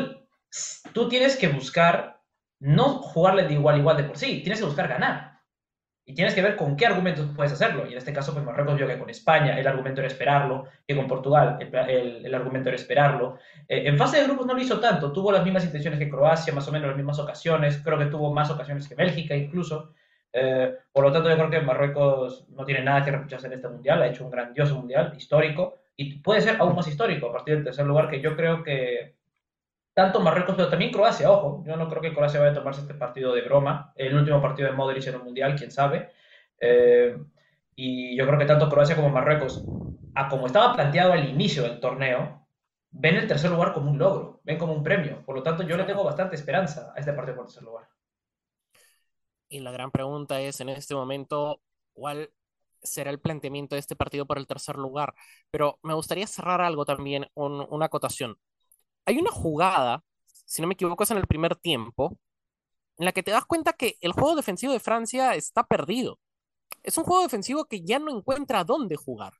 tú 0.93 1.09
tienes 1.09 1.37
que 1.37 1.49
buscar 1.49 2.23
no 2.61 3.01
jugarle 3.01 3.45
de 3.45 3.55
igual 3.55 3.79
igual 3.79 3.97
de 3.97 4.05
por 4.05 4.17
sí, 4.17 4.41
tienes 4.43 4.61
que 4.61 4.67
buscar 4.67 4.89
ganar. 4.89 5.35
Y 6.07 6.15
tienes 6.15 6.35
que 6.35 6.43
ver 6.43 6.57
con 6.57 6.77
qué 6.77 6.85
argumentos 6.85 7.31
puedes 7.35 7.53
hacerlo. 7.53 7.87
Y 7.87 7.93
en 7.93 7.99
este 7.99 8.13
caso, 8.13 8.35
pues 8.35 8.45
Marruecos 8.45 8.77
vio 8.77 8.87
que 8.87 8.99
con 8.99 9.09
España 9.09 9.59
el 9.59 9.67
argumento 9.67 10.03
era 10.03 10.09
esperarlo, 10.09 10.67
que 10.87 10.95
con 10.95 11.09
Portugal 11.09 11.57
el, 11.61 12.27
el, 12.27 12.35
argumento 12.35 12.69
era 12.69 12.77
esperarlo. 12.77 13.39
Eh, 13.67 13.85
en 13.87 13.97
fase 13.97 14.19
de 14.19 14.25
grupos 14.25 14.47
no 14.47 14.53
lo 14.53 14.61
hizo 14.61 14.79
tanto, 14.81 15.13
tuvo 15.13 15.33
las 15.33 15.43
mismas 15.43 15.65
intenciones 15.65 15.99
que 15.99 16.11
Croacia, 16.11 16.53
más 16.53 16.69
o 16.69 16.73
menos 16.73 16.89
las 16.89 16.97
mismas 16.97 17.19
ocasiones, 17.19 17.81
creo 17.83 17.99
que 17.99 18.07
tuvo 18.07 18.35
más 18.35 18.51
ocasiones 18.51 18.87
que 18.87 18.95
Bélgica 18.95 19.35
incluso. 19.35 19.95
Eh, 20.37 20.75
por 20.93 21.05
lo 21.05 21.13
tanto, 21.13 21.31
yo 21.31 21.37
creo 21.37 21.51
que 21.51 21.61
Marruecos 21.61 22.45
no 22.49 22.65
tiene 22.65 22.83
nada 22.83 23.05
que 23.05 23.13
reprocharse 23.13 23.47
en 23.47 23.53
este 23.53 23.69
mundial, 23.69 24.03
ha 24.03 24.09
hecho 24.09 24.25
un 24.25 24.33
grandioso 24.33 24.75
mundial, 24.75 25.15
histórico, 25.17 25.79
y 25.97 26.19
puede 26.19 26.41
ser 26.41 26.57
aún 26.59 26.75
más 26.75 26.89
histórico 26.89 27.29
a 27.29 27.33
partir 27.33 27.55
del 27.55 27.65
tercer 27.65 27.87
lugar, 27.87 28.09
que 28.11 28.21
yo 28.21 28.35
creo 28.35 28.65
que 28.65 29.15
tanto 29.95 30.21
Marruecos, 30.21 30.57
pero 30.57 30.69
también 30.69 30.91
Croacia, 30.91 31.31
ojo, 31.31 31.63
yo 31.65 31.77
no 31.77 31.89
creo 31.89 32.03
que 32.03 32.13
Croacia 32.13 32.41
vaya 32.41 32.51
a 32.51 32.55
tomarse 32.55 32.81
este 32.81 32.95
partido 32.95 33.33
de 33.33 33.43
broma, 33.43 33.93
el 33.95 34.17
último 34.17 34.43
partido 34.43 34.69
de 34.69 34.75
Modric 34.75 35.07
en 35.07 35.15
un 35.15 35.25
mundial, 35.25 35.55
quién 35.55 35.71
sabe. 35.71 36.11
Eh, 36.61 37.17
y 37.77 38.17
yo 38.17 38.27
creo 38.27 38.39
que 38.39 38.45
tanto 38.45 38.69
Croacia 38.69 38.97
como 38.97 39.11
Marruecos, 39.11 39.65
a 40.17 40.29
como 40.29 40.47
estaba 40.49 40.75
planteado 40.75 41.13
al 41.13 41.29
inicio 41.29 41.63
del 41.63 41.79
torneo, 41.79 42.45
ven 42.91 43.17
el 43.17 43.29
tercer 43.29 43.53
lugar 43.53 43.73
como 43.73 43.91
un 43.91 43.99
logro, 43.99 44.41
ven 44.43 44.59
como 44.59 44.73
un 44.73 44.83
premio. 44.83 45.25
Por 45.25 45.37
lo 45.37 45.45
tanto, 45.45 45.63
yo 45.63 45.77
le 45.77 45.85
tengo 45.85 46.03
bastante 46.03 46.35
esperanza 46.35 46.93
a 46.97 46.99
este 46.99 47.13
partido 47.13 47.37
por 47.37 47.47
tercer 47.47 47.63
lugar. 47.63 47.85
Y 49.49 49.61
la 49.61 49.71
gran 49.71 49.91
pregunta 49.91 50.41
es 50.41 50.61
en 50.61 50.69
este 50.69 50.95
momento, 50.95 51.61
¿cuál 51.93 52.33
será 52.83 53.11
el 53.11 53.21
planteamiento 53.21 53.77
de 53.77 53.81
este 53.81 53.97
partido 53.97 54.27
por 54.27 54.39
el 54.39 54.47
tercer 54.47 54.77
lugar? 54.77 55.15
Pero 55.51 55.79
me 55.83 55.95
gustaría 55.95 56.27
cerrar 56.27 56.61
algo 56.61 56.85
también, 56.85 57.29
una 57.35 57.87
acotación. 57.87 58.39
Hay 59.07 59.19
una 59.19 59.31
jugada, 59.31 60.05
si 60.47 60.63
no 60.63 60.69
me 60.69 60.75
equivoco, 60.75 61.05
es 61.05 61.11
en 61.11 61.19
el 61.19 61.27
primer 61.27 61.57
tiempo, 61.57 62.19
en 62.99 63.07
la 63.07 63.13
que 63.13 63.23
te 63.23 63.33
das 63.33 63.47
cuenta 63.47 63.75
que 63.75 63.97
el 64.01 64.13
juego 64.13 64.37
defensivo 64.37 64.73
de 64.73 64.81
Francia 64.81 65.35
está 65.35 65.65
perdido. 65.67 66.21
Es 66.83 66.99
un 66.99 67.05
juego 67.05 67.23
defensivo 67.23 67.67
que 67.67 67.83
ya 67.83 67.99
no 67.99 68.17
encuentra 68.17 68.65
dónde 68.65 68.97
jugar. 68.97 69.35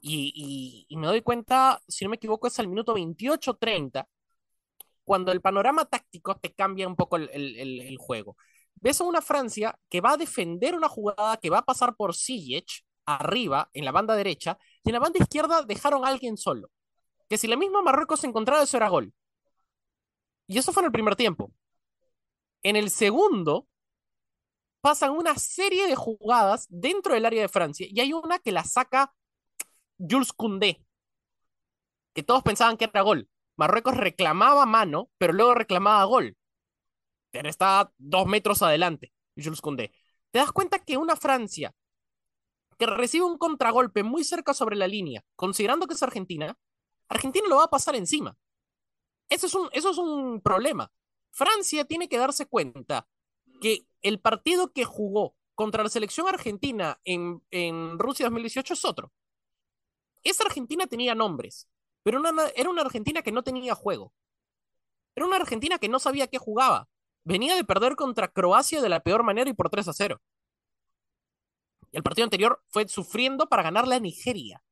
Y, 0.00 0.86
me 0.90 1.06
doy 1.06 1.22
cuenta, 1.22 1.80
si 1.88 2.04
no 2.04 2.10
me 2.10 2.16
equivoco, 2.16 2.48
es 2.48 2.58
al 2.58 2.68
minuto 2.68 2.94
28-30, 2.94 4.08
cuando 5.04 5.32
el 5.32 5.40
panorama 5.40 5.84
táctico 5.86 6.36
te 6.36 6.52
cambia 6.54 6.88
un 6.88 6.96
poco 6.96 7.16
el 7.16 7.96
juego 7.98 8.36
ves 8.74 9.00
a 9.00 9.04
una 9.04 9.22
Francia 9.22 9.78
que 9.88 10.00
va 10.00 10.12
a 10.12 10.16
defender 10.16 10.74
una 10.74 10.88
jugada 10.88 11.36
que 11.36 11.50
va 11.50 11.58
a 11.58 11.64
pasar 11.64 11.96
por 11.96 12.14
Ziyech 12.14 12.84
arriba, 13.06 13.68
en 13.72 13.84
la 13.84 13.92
banda 13.92 14.14
derecha, 14.14 14.58
y 14.84 14.90
en 14.90 14.94
la 14.94 15.00
banda 15.00 15.18
izquierda 15.20 15.62
dejaron 15.62 16.04
a 16.04 16.08
alguien 16.08 16.36
solo. 16.36 16.70
Que 17.28 17.38
si 17.38 17.46
la 17.48 17.56
misma 17.56 17.82
Marruecos 17.82 18.20
se 18.20 18.26
encontraba, 18.26 18.62
eso 18.62 18.76
era 18.76 18.88
gol. 18.88 19.12
Y 20.46 20.58
eso 20.58 20.72
fue 20.72 20.82
en 20.82 20.86
el 20.86 20.92
primer 20.92 21.16
tiempo. 21.16 21.52
En 22.62 22.76
el 22.76 22.90
segundo, 22.90 23.66
pasan 24.80 25.10
una 25.12 25.36
serie 25.36 25.86
de 25.86 25.96
jugadas 25.96 26.66
dentro 26.68 27.14
del 27.14 27.26
área 27.26 27.42
de 27.42 27.48
Francia, 27.48 27.86
y 27.90 28.00
hay 28.00 28.12
una 28.12 28.38
que 28.38 28.52
la 28.52 28.64
saca 28.64 29.12
Jules 29.98 30.32
Koundé, 30.32 30.84
que 32.14 32.22
todos 32.22 32.42
pensaban 32.42 32.76
que 32.76 32.84
era 32.84 33.02
gol. 33.02 33.28
Marruecos 33.56 33.96
reclamaba 33.96 34.66
mano, 34.66 35.10
pero 35.18 35.32
luego 35.32 35.54
reclamaba 35.54 36.04
gol 36.04 36.36
está 37.32 37.92
dos 37.98 38.26
metros 38.26 38.62
adelante, 38.62 39.12
Jules 39.36 39.60
Koundé. 39.60 39.92
Te 40.30 40.38
das 40.38 40.52
cuenta 40.52 40.78
que 40.78 40.96
una 40.96 41.16
Francia 41.16 41.74
que 42.78 42.86
recibe 42.86 43.24
un 43.24 43.38
contragolpe 43.38 44.02
muy 44.02 44.24
cerca 44.24 44.54
sobre 44.54 44.76
la 44.76 44.88
línea, 44.88 45.24
considerando 45.36 45.86
que 45.86 45.94
es 45.94 46.02
Argentina, 46.02 46.58
Argentina 47.08 47.46
lo 47.48 47.56
va 47.56 47.64
a 47.64 47.70
pasar 47.70 47.94
encima. 47.94 48.36
Eso 49.28 49.46
es 49.46 49.54
un, 49.54 49.68
eso 49.72 49.90
es 49.90 49.98
un 49.98 50.40
problema. 50.40 50.90
Francia 51.30 51.84
tiene 51.84 52.08
que 52.08 52.18
darse 52.18 52.46
cuenta 52.46 53.08
que 53.60 53.86
el 54.02 54.20
partido 54.20 54.72
que 54.72 54.84
jugó 54.84 55.36
contra 55.54 55.82
la 55.82 55.88
selección 55.88 56.26
argentina 56.28 57.00
en, 57.04 57.42
en 57.50 57.98
Rusia 57.98 58.26
2018 58.26 58.74
es 58.74 58.84
otro. 58.84 59.12
Esa 60.24 60.44
Argentina 60.44 60.86
tenía 60.86 61.14
nombres, 61.14 61.68
pero 62.02 62.20
era 62.54 62.70
una 62.70 62.82
Argentina 62.82 63.22
que 63.22 63.32
no 63.32 63.42
tenía 63.42 63.74
juego. 63.74 64.12
Era 65.14 65.26
una 65.26 65.36
Argentina 65.36 65.78
que 65.78 65.88
no 65.88 65.98
sabía 65.98 66.26
qué 66.26 66.38
jugaba 66.38 66.88
venía 67.24 67.54
de 67.56 67.64
perder 67.64 67.96
contra 67.96 68.28
Croacia 68.28 68.80
de 68.80 68.88
la 68.88 69.02
peor 69.02 69.22
manera 69.22 69.50
y 69.50 69.54
por 69.54 69.70
3 69.70 69.88
a 69.88 69.92
0. 69.92 70.20
El 71.92 72.02
partido 72.02 72.24
anterior 72.24 72.62
fue 72.68 72.88
sufriendo 72.88 73.48
para 73.48 73.62
ganarle 73.62 73.94
a 73.94 74.00
Nigeria. 74.00 74.62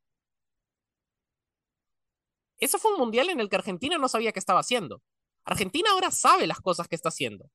Ese 2.58 2.78
fue 2.78 2.92
un 2.92 2.98
mundial 2.98 3.30
en 3.30 3.40
el 3.40 3.48
que 3.48 3.56
Argentina 3.56 3.98
no 3.98 4.08
sabía 4.08 4.32
qué 4.32 4.38
estaba 4.38 4.60
haciendo. 4.60 5.02
Argentina 5.44 5.90
ahora 5.92 6.10
sabe 6.10 6.46
las 6.46 6.60
cosas 6.60 6.88
que 6.88 6.94
está 6.94 7.08
haciendo. 7.08 7.50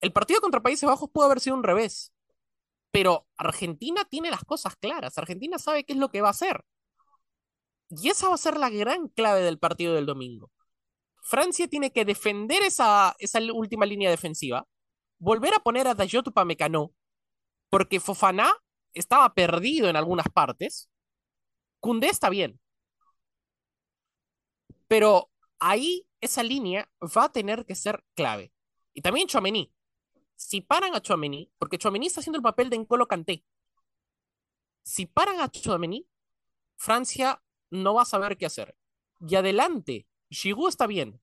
El 0.00 0.12
partido 0.12 0.40
contra 0.40 0.62
Países 0.62 0.86
Bajos 0.86 1.10
pudo 1.10 1.24
haber 1.24 1.40
sido 1.40 1.56
un 1.56 1.62
revés. 1.62 2.12
Pero 2.90 3.26
Argentina 3.36 4.04
tiene 4.04 4.30
las 4.30 4.44
cosas 4.44 4.76
claras. 4.76 5.16
Argentina 5.18 5.58
sabe 5.58 5.84
qué 5.84 5.94
es 5.94 5.98
lo 5.98 6.10
que 6.10 6.20
va 6.20 6.28
a 6.28 6.32
hacer. 6.32 6.64
Y 7.90 8.08
esa 8.08 8.28
va 8.28 8.34
a 8.34 8.38
ser 8.38 8.56
la 8.58 8.70
gran 8.70 9.08
clave 9.08 9.40
del 9.40 9.58
partido 9.58 9.94
del 9.94 10.06
domingo. 10.06 10.50
Francia 11.24 11.66
tiene 11.66 11.90
que 11.90 12.04
defender 12.04 12.62
esa, 12.62 13.16
esa 13.18 13.40
última 13.52 13.86
línea 13.86 14.10
defensiva, 14.10 14.68
volver 15.18 15.54
a 15.54 15.58
poner 15.58 15.88
a 15.88 15.94
Dayot 15.94 16.28
Upamecano, 16.28 16.92
porque 17.70 17.98
Fofana 17.98 18.52
estaba 18.92 19.32
perdido 19.32 19.88
en 19.88 19.96
algunas 19.96 20.26
partes. 20.28 20.90
Koundé 21.80 22.08
está 22.08 22.28
bien. 22.28 22.60
Pero 24.86 25.30
ahí 25.58 26.06
esa 26.20 26.42
línea 26.42 26.90
va 27.00 27.24
a 27.24 27.32
tener 27.32 27.64
que 27.64 27.74
ser 27.74 28.04
clave. 28.14 28.52
Y 28.92 29.00
también 29.00 29.26
Chouameni. 29.26 29.72
Si 30.36 30.60
paran 30.60 30.94
a 30.94 31.00
Chouameni, 31.00 31.50
porque 31.56 31.78
Chouameni 31.78 32.06
está 32.06 32.20
haciendo 32.20 32.36
el 32.36 32.42
papel 32.42 32.68
de 32.68 32.78
N'Golo 32.78 33.08
Kanté. 33.08 33.46
Si 34.82 35.06
paran 35.06 35.40
a 35.40 35.48
Chouameni, 35.48 36.06
Francia 36.76 37.42
no 37.70 37.94
va 37.94 38.02
a 38.02 38.04
saber 38.04 38.36
qué 38.36 38.44
hacer. 38.44 38.76
Y 39.26 39.36
adelante, 39.36 40.06
Giroud 40.30 40.68
está 40.68 40.86
bien, 40.86 41.20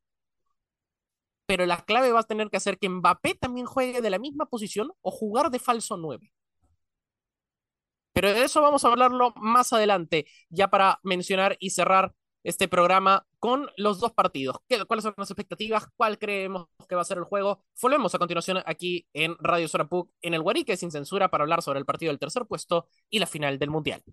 pero 1.45 1.66
la 1.66 1.84
clave 1.84 2.12
va 2.12 2.22
a 2.22 2.24
tener 2.24 2.49
que 2.49 2.58
hacer 2.58 2.80
que 2.80 2.88
Mbappé 2.89 3.36
también 3.36 3.66
juegue 3.66 4.02
de 4.02 4.10
la 4.10 4.20
misma 4.20 4.45
posición 4.45 4.91
o 5.02 5.12
jugar 5.12 5.52
de 5.52 5.60
falso 5.60 5.97
9. 5.97 6.32
Pero 8.14 8.34
de 8.34 8.43
eso 8.43 8.62
vamos 8.62 8.84
a 8.84 8.89
hablarlo 8.89 9.34
más 9.36 9.74
adelante, 9.74 10.26
ya 10.49 10.70
para 10.70 10.99
mencionar 11.04 11.58
y 11.60 11.72
cerrar 11.72 12.14
este 12.43 12.68
programa 12.68 13.28
con 13.39 13.70
los 13.78 13.99
dos 13.99 14.14
partidos. 14.14 14.58
¿Cuáles 14.88 15.04
son 15.04 15.14
las 15.18 15.30
expectativas? 15.30 15.88
¿Cuál 15.95 16.18
creemos 16.18 16.68
que 16.88 16.95
va 16.95 17.02
a 17.02 17.06
ser 17.06 17.18
el 17.18 17.24
juego? 17.24 17.64
Volvemos 17.82 18.16
a 18.16 18.20
continuación 18.20 18.60
aquí 18.66 19.08
en 19.14 19.36
Radio 19.39 19.68
Sorapuk, 19.68 20.10
en 20.22 20.34
el 20.34 20.41
Guarique 20.41 20.78
sin 20.78 20.91
censura, 20.91 21.30
para 21.30 21.43
hablar 21.43 21.62
sobre 21.62 21.80
el 21.80 21.86
partido 21.86 22.12
del 22.12 22.20
tercer 22.20 22.45
puesto 22.45 22.88
y 23.10 23.20
la 23.20 23.28
final 23.28 23.60
del 23.60 23.70
Mundial. 23.70 24.04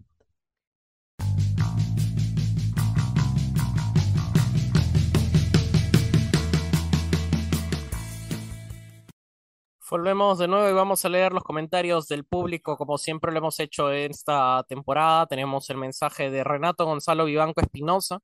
Volvemos 9.90 10.38
de 10.38 10.48
nuevo 10.48 10.68
y 10.68 10.72
vamos 10.74 11.04
a 11.04 11.08
leer 11.08 11.32
los 11.32 11.42
comentarios 11.42 12.08
del 12.08 12.24
público, 12.24 12.76
como 12.76 12.98
siempre 12.98 13.32
lo 13.32 13.38
hemos 13.38 13.58
hecho 13.58 13.90
en 13.90 14.10
esta 14.10 14.62
temporada. 14.68 15.26
Tenemos 15.26 15.70
el 15.70 15.78
mensaje 15.78 16.30
de 16.30 16.44
Renato 16.44 16.84
Gonzalo 16.84 17.24
Vivanco 17.24 17.60
Espinosa. 17.62 18.20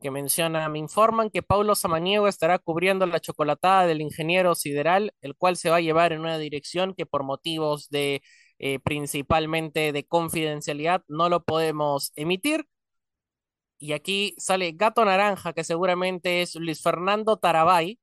que 0.00 0.10
menciona, 0.10 0.68
me 0.68 0.78
informan 0.80 1.30
que 1.30 1.42
Paulo 1.42 1.74
Samaniego 1.76 2.28
estará 2.28 2.58
cubriendo 2.58 3.06
la 3.06 3.20
chocolatada 3.20 3.86
del 3.86 4.00
ingeniero 4.02 4.54
sideral, 4.54 5.14
el 5.22 5.36
cual 5.36 5.56
se 5.56 5.70
va 5.70 5.76
a 5.76 5.80
llevar 5.80 6.12
en 6.12 6.20
una 6.20 6.38
dirección 6.38 6.94
que 6.94 7.06
por 7.06 7.24
motivos 7.24 7.88
de 7.90 8.22
eh, 8.58 8.78
principalmente 8.80 9.92
de 9.92 10.04
confidencialidad 10.06 11.04
no 11.08 11.28
lo 11.28 11.44
podemos 11.44 12.12
emitir. 12.16 12.66
Y 13.78 13.92
aquí 13.92 14.34
sale 14.38 14.72
Gato 14.72 15.04
Naranja, 15.04 15.52
que 15.52 15.64
seguramente 15.64 16.42
es 16.42 16.54
Luis 16.56 16.82
Fernando 16.82 17.36
Tarabay, 17.36 17.98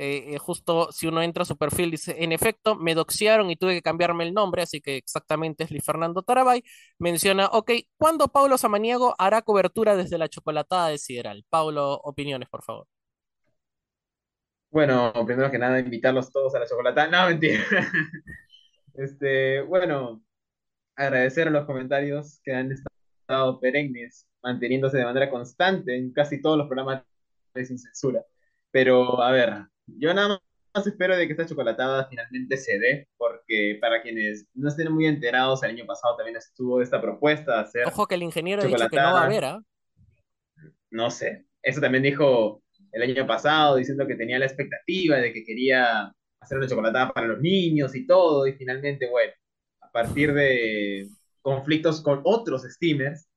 eh, 0.00 0.34
eh, 0.34 0.38
justo 0.38 0.92
si 0.92 1.08
uno 1.08 1.20
entra 1.22 1.42
a 1.42 1.46
su 1.46 1.56
perfil, 1.56 1.90
dice, 1.90 2.22
en 2.22 2.30
efecto, 2.30 2.76
me 2.76 2.94
doxearon 2.94 3.50
y 3.50 3.56
tuve 3.56 3.74
que 3.74 3.82
cambiarme 3.82 4.22
el 4.22 4.32
nombre, 4.32 4.62
así 4.62 4.80
que 4.80 4.96
exactamente 4.96 5.64
es 5.64 5.72
Luis 5.72 5.84
Fernando 5.84 6.22
Tarabay. 6.22 6.62
Menciona, 6.98 7.46
ok, 7.48 7.72
¿cuándo 7.96 8.28
Paulo 8.28 8.56
Samaniego 8.58 9.16
hará 9.18 9.42
cobertura 9.42 9.96
desde 9.96 10.16
la 10.16 10.28
chocolatada 10.28 10.88
de 10.88 10.98
Sideral? 10.98 11.44
Paulo, 11.50 11.94
opiniones, 12.04 12.48
por 12.48 12.62
favor. 12.62 12.86
Bueno, 14.70 15.12
primero 15.26 15.50
que 15.50 15.58
nada, 15.58 15.80
invitarlos 15.80 16.30
todos 16.30 16.54
a 16.54 16.60
la 16.60 16.66
chocolatada. 16.66 17.08
No, 17.08 17.28
mentira. 17.28 17.60
Este, 18.94 19.60
bueno, 19.62 20.24
agradecer 20.96 21.50
los 21.52 21.66
comentarios 21.66 22.40
que 22.42 22.52
han 22.52 22.72
estado 22.72 23.60
perennes, 23.60 24.26
manteniéndose 24.42 24.98
de 24.98 25.04
manera 25.04 25.30
constante 25.30 25.96
en 25.96 26.12
casi 26.12 26.42
todos 26.42 26.58
los 26.58 26.66
programas 26.66 27.04
de 27.54 27.64
Sin 27.64 27.78
Censura. 27.78 28.24
Pero, 28.72 29.22
a 29.22 29.30
ver, 29.30 29.68
yo 29.96 30.12
nada 30.14 30.40
más 30.74 30.86
espero 30.86 31.16
de 31.16 31.26
que 31.26 31.32
esta 31.32 31.46
chocolatada 31.46 32.06
finalmente 32.08 32.56
se 32.56 32.78
dé, 32.78 33.08
porque 33.16 33.78
para 33.80 34.02
quienes 34.02 34.46
no 34.54 34.68
estén 34.68 34.92
muy 34.92 35.06
enterados, 35.06 35.62
el 35.62 35.70
año 35.70 35.86
pasado 35.86 36.16
también 36.16 36.36
estuvo 36.36 36.82
esta 36.82 37.00
propuesta 37.00 37.54
de 37.54 37.60
hacer 37.60 37.86
Ojo 37.86 38.06
que 38.06 38.14
el 38.14 38.22
ingeniero 38.22 38.62
dicho 38.62 38.88
que 38.88 38.96
no 38.96 39.12
va 39.14 39.22
a 39.22 39.24
haber, 39.24 39.44
¿ah? 39.44 39.62
No 40.90 41.10
sé, 41.10 41.46
eso 41.62 41.80
también 41.80 42.02
dijo 42.02 42.62
el 42.92 43.02
año 43.02 43.26
pasado, 43.26 43.76
diciendo 43.76 44.06
que 44.06 44.14
tenía 44.14 44.38
la 44.38 44.46
expectativa 44.46 45.16
de 45.16 45.32
que 45.32 45.44
quería 45.44 46.12
hacer 46.40 46.58
una 46.58 46.68
chocolatada 46.68 47.12
para 47.12 47.26
los 47.26 47.40
niños 47.40 47.94
y 47.94 48.06
todo, 48.06 48.46
y 48.46 48.52
finalmente, 48.54 49.08
bueno, 49.10 49.32
a 49.80 49.90
partir 49.90 50.32
de 50.32 51.08
conflictos 51.42 52.00
con 52.00 52.20
otros 52.24 52.62
steamers, 52.62 53.28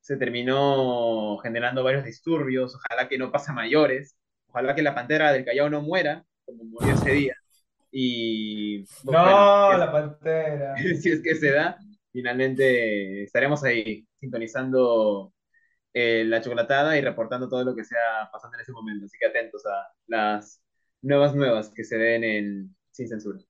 se 0.00 0.16
terminó 0.16 1.38
generando 1.38 1.84
varios 1.84 2.04
disturbios, 2.04 2.74
ojalá 2.74 3.08
que 3.08 3.18
no 3.18 3.30
pase 3.30 3.50
a 3.50 3.54
mayores, 3.54 4.16
Ojalá 4.50 4.74
que 4.74 4.82
la 4.82 4.94
pantera 4.94 5.32
del 5.32 5.44
Callao 5.44 5.70
no 5.70 5.82
muera, 5.82 6.24
como 6.44 6.64
murió 6.64 6.94
ese 6.94 7.10
día. 7.12 7.36
Y. 7.92 8.84
no, 9.04 9.76
la 9.76 9.90
pantera. 9.90 10.74
si 11.00 11.10
es 11.10 11.22
que 11.22 11.34
se 11.34 11.52
da, 11.52 11.78
finalmente 12.12 13.24
estaremos 13.24 13.62
ahí 13.64 14.06
sintonizando 14.18 15.32
eh, 15.92 16.24
la 16.26 16.40
chocolatada 16.40 16.96
y 16.96 17.00
reportando 17.00 17.48
todo 17.48 17.64
lo 17.64 17.74
que 17.74 17.84
sea 17.84 18.28
pasando 18.32 18.56
en 18.56 18.62
ese 18.62 18.72
momento. 18.72 19.06
Así 19.06 19.16
que 19.18 19.26
atentos 19.26 19.64
a 19.66 19.86
las 20.06 20.62
nuevas 21.02 21.34
nuevas 21.34 21.70
que 21.74 21.84
se 21.84 21.98
den 21.98 22.24
en 22.24 22.76
Sin 22.90 23.08
Censura. 23.08 23.40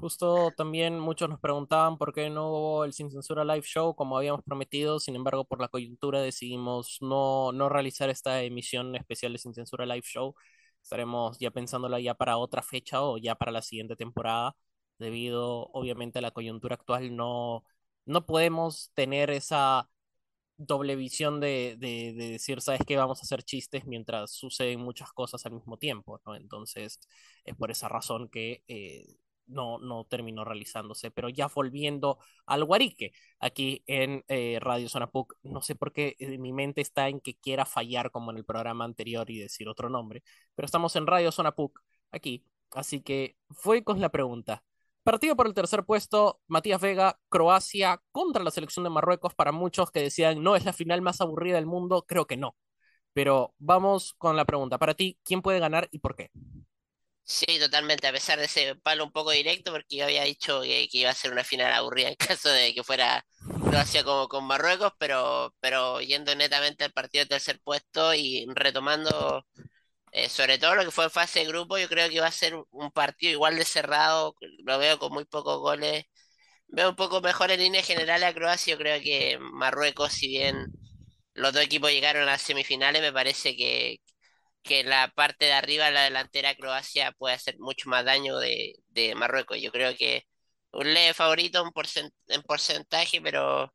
Justo 0.00 0.50
también 0.56 0.98
muchos 0.98 1.28
nos 1.28 1.40
preguntaban 1.40 1.98
por 1.98 2.14
qué 2.14 2.30
no 2.30 2.48
hubo 2.48 2.84
el 2.86 2.94
Sin 2.94 3.10
Censura 3.10 3.44
Live 3.44 3.64
Show 3.66 3.94
como 3.94 4.16
habíamos 4.16 4.42
prometido, 4.42 4.98
sin 4.98 5.14
embargo 5.14 5.44
por 5.44 5.60
la 5.60 5.68
coyuntura 5.68 6.22
decidimos 6.22 6.96
no, 7.02 7.52
no 7.52 7.68
realizar 7.68 8.08
esta 8.08 8.42
emisión 8.42 8.96
especial 8.96 9.34
de 9.34 9.38
Sin 9.38 9.52
Censura 9.52 9.84
Live 9.84 10.06
Show. 10.06 10.34
Estaremos 10.82 11.38
ya 11.38 11.50
pensándola 11.50 12.00
ya 12.00 12.14
para 12.14 12.38
otra 12.38 12.62
fecha 12.62 13.02
o 13.02 13.18
ya 13.18 13.34
para 13.34 13.52
la 13.52 13.60
siguiente 13.60 13.94
temporada, 13.94 14.56
debido 14.98 15.68
obviamente 15.72 16.18
a 16.20 16.22
la 16.22 16.30
coyuntura 16.30 16.76
actual 16.76 17.14
no, 17.14 17.64
no 18.06 18.24
podemos 18.26 18.90
tener 18.94 19.30
esa 19.30 19.90
doble 20.56 20.96
visión 20.96 21.40
de, 21.40 21.76
de, 21.78 22.12
decir, 22.14 22.60
sabes 22.62 22.82
que 22.86 22.96
vamos 22.96 23.20
a 23.20 23.22
hacer 23.22 23.42
chistes 23.42 23.86
mientras 23.86 24.32
suceden 24.32 24.80
muchas 24.80 25.12
cosas 25.12 25.44
al 25.46 25.52
mismo 25.52 25.76
tiempo, 25.78 26.20
¿no? 26.26 26.34
Entonces 26.36 27.00
es 27.44 27.56
por 27.56 27.70
esa 27.70 27.88
razón 27.88 28.28
que... 28.30 28.64
Eh, 28.68 29.06
no, 29.50 29.78
no 29.78 30.04
terminó 30.04 30.44
realizándose. 30.44 31.10
Pero 31.10 31.28
ya 31.28 31.48
volviendo 31.48 32.18
al 32.46 32.64
Guarique, 32.64 33.12
aquí 33.38 33.82
en 33.86 34.24
eh, 34.28 34.58
Radio 34.60 34.88
Zona 34.88 35.10
PUC, 35.10 35.34
no 35.42 35.62
sé 35.62 35.74
por 35.74 35.92
qué 35.92 36.16
eh, 36.18 36.38
mi 36.38 36.52
mente 36.52 36.80
está 36.80 37.08
en 37.08 37.20
que 37.20 37.36
quiera 37.36 37.64
fallar 37.66 38.10
como 38.10 38.30
en 38.30 38.38
el 38.38 38.44
programa 38.44 38.84
anterior 38.84 39.30
y 39.30 39.38
decir 39.38 39.68
otro 39.68 39.88
nombre, 39.88 40.22
pero 40.54 40.66
estamos 40.66 40.96
en 40.96 41.06
Radio 41.06 41.32
Zona 41.32 41.52
PUC, 41.52 41.80
aquí. 42.10 42.44
Así 42.72 43.00
que 43.02 43.36
fue 43.50 43.82
con 43.84 44.00
la 44.00 44.10
pregunta. 44.10 44.62
Partido 45.02 45.34
por 45.34 45.46
el 45.46 45.54
tercer 45.54 45.84
puesto, 45.84 46.40
Matías 46.46 46.80
Vega, 46.80 47.18
Croacia 47.28 48.02
contra 48.12 48.44
la 48.44 48.50
selección 48.50 48.84
de 48.84 48.90
Marruecos. 48.90 49.34
Para 49.34 49.50
muchos 49.50 49.90
que 49.90 50.00
decían, 50.00 50.42
no, 50.42 50.56
es 50.56 50.64
la 50.64 50.72
final 50.72 51.00
más 51.02 51.20
aburrida 51.20 51.56
del 51.56 51.66
mundo, 51.66 52.04
creo 52.06 52.26
que 52.26 52.36
no. 52.36 52.56
Pero 53.12 53.54
vamos 53.58 54.14
con 54.18 54.36
la 54.36 54.44
pregunta. 54.44 54.78
Para 54.78 54.94
ti, 54.94 55.18
¿quién 55.24 55.42
puede 55.42 55.58
ganar 55.58 55.88
y 55.90 55.98
por 56.00 56.16
qué? 56.16 56.30
Sí, 57.30 57.60
totalmente, 57.60 58.08
a 58.08 58.12
pesar 58.12 58.40
de 58.40 58.46
ese 58.46 58.74
palo 58.74 59.04
un 59.04 59.12
poco 59.12 59.30
directo, 59.30 59.70
porque 59.70 59.96
yo 59.98 60.04
había 60.04 60.24
dicho 60.24 60.62
que, 60.62 60.88
iba 60.90 61.10
a 61.10 61.14
ser 61.14 61.30
una 61.30 61.44
final 61.44 61.72
aburrida 61.72 62.08
en 62.08 62.16
caso 62.16 62.48
de 62.48 62.74
que 62.74 62.82
fuera 62.82 63.24
Croacia 63.64 64.02
como 64.02 64.26
con 64.28 64.44
Marruecos, 64.44 64.92
pero, 64.98 65.54
pero 65.60 66.00
yendo 66.00 66.34
netamente 66.34 66.84
al 66.84 66.92
partido 66.92 67.24
de 67.24 67.28
tercer 67.28 67.60
puesto 67.62 68.14
y 68.14 68.46
retomando 68.54 69.46
eh, 70.12 70.28
sobre 70.28 70.58
todo 70.58 70.74
lo 70.76 70.84
que 70.84 70.90
fue 70.92 71.04
en 71.04 71.10
fase 71.12 71.40
de 71.40 71.46
grupo, 71.46 71.78
yo 71.78 71.88
creo 71.88 72.10
que 72.10 72.20
va 72.20 72.28
a 72.28 72.32
ser 72.32 72.54
un 72.70 72.90
partido 72.92 73.32
igual 73.32 73.56
de 73.56 73.64
cerrado, 73.64 74.34
lo 74.64 74.78
veo 74.78 74.98
con 74.98 75.12
muy 75.12 75.24
pocos 75.24 75.58
goles. 75.60 76.04
Veo 76.68 76.90
un 76.90 76.96
poco 76.96 77.20
mejor 77.22 77.50
en 77.52 77.60
línea 77.60 77.82
general 77.82 78.24
a 78.24 78.34
Croacia, 78.34 78.74
yo 78.74 78.78
creo 78.78 79.00
que 79.02 79.38
Marruecos, 79.40 80.12
si 80.12 80.28
bien 80.28 80.66
los 81.34 81.52
dos 81.52 81.62
equipos 81.62 81.90
llegaron 81.92 82.24
a 82.24 82.26
las 82.26 82.42
semifinales, 82.42 83.02
me 83.02 83.12
parece 83.12 83.56
que, 83.56 84.00
que 84.62 84.84
la 84.84 85.08
parte 85.08 85.46
de 85.46 85.52
arriba, 85.52 85.90
la 85.90 86.04
delantera 86.04 86.54
Croacia, 86.54 87.12
puede 87.12 87.34
hacer 87.34 87.58
mucho 87.58 87.88
más 87.88 88.04
daño 88.04 88.38
de, 88.38 88.74
Marruecos. 89.16 89.60
Yo 89.60 89.72
creo 89.72 89.96
que 89.96 90.24
un 90.72 90.92
leve 90.94 91.14
favorito 91.14 91.64
en 92.28 92.42
porcentaje, 92.42 93.20
pero, 93.22 93.72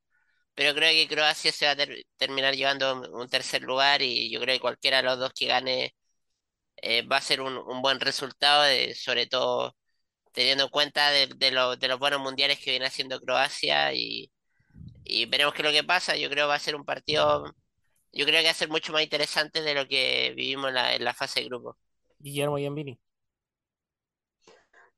pero 0.56 0.74
creo 0.76 0.92
que 0.92 1.08
Croacia 1.08 1.52
se 1.52 1.66
va 1.66 1.74
a 1.74 1.88
terminar 2.18 2.56
llevando 2.56 3.02
un 3.14 3.30
tercer 3.30 3.64
lugar 3.64 4.02
y 4.02 4.32
yo 4.32 4.40
creo 4.42 4.56
que 4.56 4.62
cualquiera 4.62 4.98
de 4.98 5.04
los 5.04 5.20
dos 5.20 5.34
que 5.34 5.48
gane 5.48 5.96
eh, 6.78 7.04
va 7.04 7.18
a 7.18 7.22
ser 7.22 7.42
un, 7.42 7.82
buen 7.82 8.00
resultado, 8.00 8.66
sobre 8.96 9.28
todo 9.28 9.76
teniendo 10.34 10.66
en 10.66 10.70
cuenta 10.70 11.12
de, 11.12 11.28
de, 11.28 11.52
de, 11.80 11.88
los 11.88 12.00
buenos 12.00 12.22
mundiales 12.22 12.60
que 12.60 12.72
viene 12.72 12.88
haciendo 12.88 13.20
Croacia 13.22 13.94
y, 13.94 14.32
y 15.06 15.26
veremos 15.28 15.54
qué 15.54 15.62
es 15.62 15.66
lo 15.68 15.72
que 15.74 15.84
pasa. 15.84 16.16
Yo 16.18 16.30
creo 16.30 16.46
que 16.46 16.50
va 16.50 16.56
a 16.56 16.60
ser 16.60 16.76
un 16.76 16.86
partido 16.86 17.46
yo 18.16 18.26
creo 18.26 18.40
que 18.40 18.46
va 18.46 18.52
a 18.52 18.56
ser 18.56 18.70
mucho 18.70 18.94
más 18.94 19.04
interesante 19.04 19.62
de 19.62 19.76
lo 19.76 19.88
que 19.88 20.34
vivimos 20.36 20.70
en 20.70 21.04
la, 21.04 21.14
fase 21.14 21.42
de 21.42 21.48
grupo. 21.48 21.78
Guillermo 22.18 22.58
Yambini. 22.58 22.98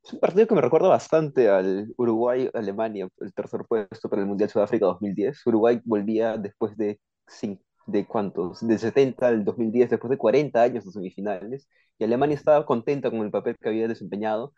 Es 0.03 0.13
un 0.13 0.20
partido 0.20 0.47
que 0.47 0.55
me 0.55 0.61
recuerda 0.61 0.88
bastante 0.88 1.49
al 1.49 1.88
Uruguay-Alemania, 1.97 3.09
el 3.20 3.34
tercer 3.34 3.61
puesto 3.68 4.07
para 4.07 4.22
el 4.22 4.28
Mundial 4.28 4.49
Sudáfrica 4.49 4.86
2010. 4.86 5.45
Uruguay 5.47 5.82
volvía 5.84 6.38
después 6.38 6.78
de, 6.78 7.01
de 7.88 8.05
cuántos, 8.05 8.65
de 8.65 8.78
70 8.78 9.28
al 9.28 9.43
2010, 9.43 9.89
después 9.89 10.11
de 10.11 10.18
40 10.18 10.61
años 10.61 10.86
de 10.86 10.91
semifinales, 10.91 11.68
y 11.97 12.03
Alemania 12.03 12.36
estaba 12.36 12.65
contenta 12.65 13.09
con 13.09 13.22
el 13.22 13.32
papel 13.32 13.57
que 13.59 13.68
había 13.68 13.88
desempeñado, 13.88 14.53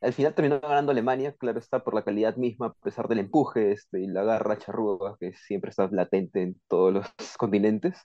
al 0.00 0.12
final 0.12 0.34
terminó 0.34 0.60
ganando 0.60 0.92
Alemania, 0.92 1.34
claro 1.38 1.58
está, 1.58 1.82
por 1.82 1.94
la 1.94 2.04
calidad 2.04 2.36
misma, 2.36 2.66
a 2.68 2.72
pesar 2.74 3.08
del 3.08 3.18
empuje 3.20 3.72
este, 3.72 4.00
y 4.00 4.06
la 4.06 4.24
garra 4.24 4.58
charrúa 4.58 5.16
que 5.18 5.32
siempre 5.34 5.70
está 5.70 5.88
latente 5.90 6.42
en 6.42 6.60
todos 6.68 6.92
los 6.92 7.06
continentes. 7.38 8.02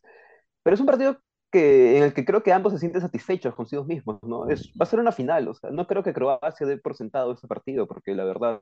Pero 0.64 0.76
es 0.76 0.80
un 0.80 0.88
partido 0.88 1.20
que, 1.52 1.98
en 1.98 2.04
el 2.04 2.14
que 2.14 2.26
creo 2.26 2.44
que 2.44 2.54
ambos 2.54 2.74
se 2.74 2.80
sienten 2.80 3.02
satisfechos 3.02 3.56
consigo 3.56 3.86
mismos, 3.86 4.20
¿no? 4.24 4.50
Es, 4.50 4.72
va 4.80 4.84
a 4.84 4.86
ser 4.88 5.00
una 5.00 5.12
final, 5.12 5.48
o 5.48 5.54
sea, 5.54 5.72
no 5.72 5.88
creo 5.88 6.04
que 6.04 6.14
Croacia 6.14 6.66
dé 6.68 6.78
por 6.78 6.96
sentado 6.96 7.34
este 7.34 7.48
partido, 7.48 7.88
porque 7.88 8.16
la 8.16 8.26
verdad 8.26 8.60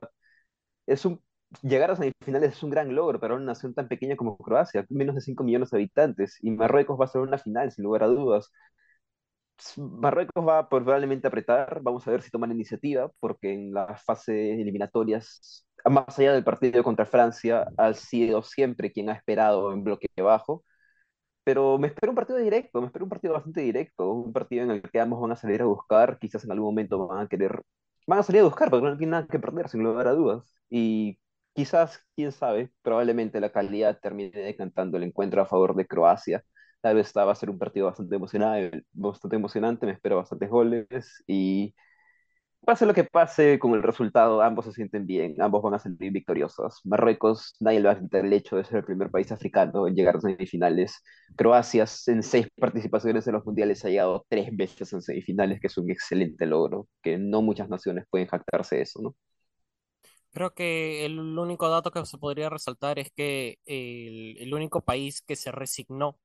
es 0.86 1.04
un, 1.04 1.22
llegar 1.62 1.90
a 1.90 1.96
semifinales 1.96 2.52
es 2.56 2.62
un 2.62 2.70
gran 2.70 2.94
logro 2.94 3.20
para 3.20 3.34
una 3.34 3.44
nación 3.44 3.74
tan 3.74 3.88
pequeña 3.88 4.16
como 4.16 4.36
Croacia, 4.38 4.86
menos 4.90 5.14
de 5.14 5.20
5 5.20 5.44
millones 5.44 5.70
de 5.70 5.78
habitantes, 5.78 6.38
y 6.42 6.50
Marruecos 6.50 6.98
va 7.00 7.04
a 7.06 7.08
ser 7.08 7.22
una 7.22 7.38
final, 7.38 7.70
sin 7.72 7.84
lugar 7.84 8.02
a 8.04 8.06
dudas. 8.08 8.50
Marruecos 9.76 10.46
va 10.46 10.68
probablemente 10.68 11.26
a 11.26 11.30
apretar, 11.30 11.80
vamos 11.82 12.06
a 12.06 12.10
ver 12.10 12.22
si 12.22 12.30
toman 12.30 12.52
iniciativa, 12.52 13.10
porque 13.20 13.52
en 13.54 13.72
las 13.72 14.02
fases 14.04 14.58
eliminatorias, 14.58 15.66
más 15.84 16.18
allá 16.18 16.32
del 16.32 16.44
partido 16.44 16.82
contra 16.82 17.06
Francia, 17.06 17.68
ha 17.76 17.94
sido 17.94 18.42
siempre 18.42 18.92
quien 18.92 19.10
ha 19.10 19.14
esperado 19.14 19.72
en 19.72 19.84
bloque 19.84 20.08
bajo. 20.22 20.64
Pero 21.44 21.78
me 21.78 21.88
espero 21.88 22.12
un 22.12 22.16
partido 22.16 22.38
directo, 22.38 22.80
me 22.80 22.86
espero 22.86 23.04
un 23.04 23.10
partido 23.10 23.34
bastante 23.34 23.62
directo, 23.62 24.12
un 24.12 24.32
partido 24.32 24.64
en 24.64 24.70
el 24.72 24.82
que 24.82 25.00
ambos 25.00 25.20
van 25.20 25.32
a 25.32 25.36
salir 25.36 25.62
a 25.62 25.64
buscar, 25.66 26.18
quizás 26.18 26.44
en 26.44 26.52
algún 26.52 26.68
momento 26.68 27.08
van 27.08 27.24
a 27.24 27.28
querer, 27.28 27.62
van 28.06 28.20
a 28.20 28.22
salir 28.22 28.42
a 28.42 28.44
buscar, 28.44 28.70
porque 28.70 28.86
no 28.88 28.96
tienen 28.96 29.10
nada 29.12 29.26
que 29.28 29.38
perder, 29.40 29.68
sin 29.68 29.82
lugar 29.82 30.06
a 30.08 30.12
dudas. 30.12 30.54
Y 30.70 31.18
quizás, 31.52 32.00
quién 32.14 32.32
sabe, 32.32 32.72
probablemente 32.82 33.40
la 33.40 33.50
calidad 33.52 33.98
termine 34.00 34.30
decantando 34.30 34.96
el 34.98 35.04
encuentro 35.04 35.42
a 35.42 35.46
favor 35.46 35.74
de 35.74 35.86
Croacia 35.86 36.44
Tal 36.82 36.96
vez 36.96 37.12
va 37.16 37.32
a 37.32 37.36
ser 37.36 37.50
un 37.50 37.58
partido 37.58 37.86
bastante 37.86 38.16
emocionante, 38.16 38.84
bastante 38.92 39.36
emocionante, 39.36 39.86
me 39.86 39.92
espero 39.94 40.18
bastantes 40.18 40.50
goles 40.50 40.86
y 41.28 41.74
pase 42.66 42.86
lo 42.86 42.94
que 42.94 43.04
pase 43.04 43.58
con 43.58 43.74
el 43.74 43.82
resultado, 43.82 44.42
ambos 44.42 44.66
se 44.66 44.72
sienten 44.72 45.06
bien, 45.06 45.40
ambos 45.42 45.62
van 45.62 45.74
a 45.74 45.78
salir 45.80 46.12
victoriosos. 46.12 46.80
Marruecos, 46.84 47.54
nadie 47.60 47.80
le 47.80 47.88
va 47.88 47.94
a 47.94 48.00
quitar 48.00 48.24
el 48.24 48.32
hecho 48.32 48.56
de 48.56 48.64
ser 48.64 48.78
el 48.78 48.84
primer 48.84 49.10
país 49.10 49.32
africano 49.32 49.86
en 49.88 49.94
llegar 49.96 50.16
a 50.16 50.20
semifinales. 50.20 51.02
Croacia, 51.36 51.86
en 52.08 52.22
seis 52.22 52.48
participaciones 52.58 53.26
en 53.26 53.34
los 53.34 53.44
mundiales, 53.46 53.84
ha 53.84 53.88
llegado 53.90 54.26
tres 54.28 54.50
veces 54.56 54.92
en 54.92 55.02
semifinales, 55.02 55.60
que 55.60 55.68
es 55.68 55.78
un 55.78 55.90
excelente 55.90 56.46
logro, 56.46 56.88
que 57.02 57.18
no 57.18 57.42
muchas 57.42 57.68
naciones 57.68 58.06
pueden 58.10 58.28
jactarse 58.28 58.76
de 58.76 58.82
eso, 58.82 59.02
¿no? 59.02 59.16
Creo 60.32 60.54
que 60.54 61.04
el 61.04 61.18
único 61.20 61.68
dato 61.68 61.90
que 61.90 62.04
se 62.06 62.16
podría 62.18 62.48
resaltar 62.48 62.98
es 62.98 63.10
que 63.12 63.58
el, 63.66 64.36
el 64.38 64.54
único 64.54 64.80
país 64.82 65.20
que 65.22 65.36
se 65.36 65.52
resignó 65.52 66.18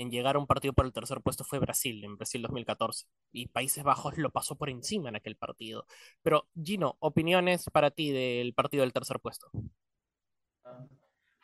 en 0.00 0.10
llegar 0.10 0.36
a 0.36 0.38
un 0.38 0.46
partido 0.46 0.72
por 0.72 0.86
el 0.86 0.92
tercer 0.92 1.20
puesto 1.20 1.44
fue 1.44 1.58
Brasil, 1.58 2.02
en 2.04 2.16
Brasil 2.16 2.40
2014. 2.40 3.06
Y 3.32 3.48
Países 3.48 3.84
Bajos 3.84 4.16
lo 4.16 4.30
pasó 4.30 4.56
por 4.56 4.70
encima 4.70 5.10
en 5.10 5.16
aquel 5.16 5.36
partido. 5.36 5.84
Pero, 6.22 6.48
Gino, 6.60 6.96
opiniones 7.00 7.66
para 7.70 7.90
ti 7.90 8.10
del 8.10 8.54
partido 8.54 8.80
del 8.80 8.94
tercer 8.94 9.20
puesto. 9.20 9.50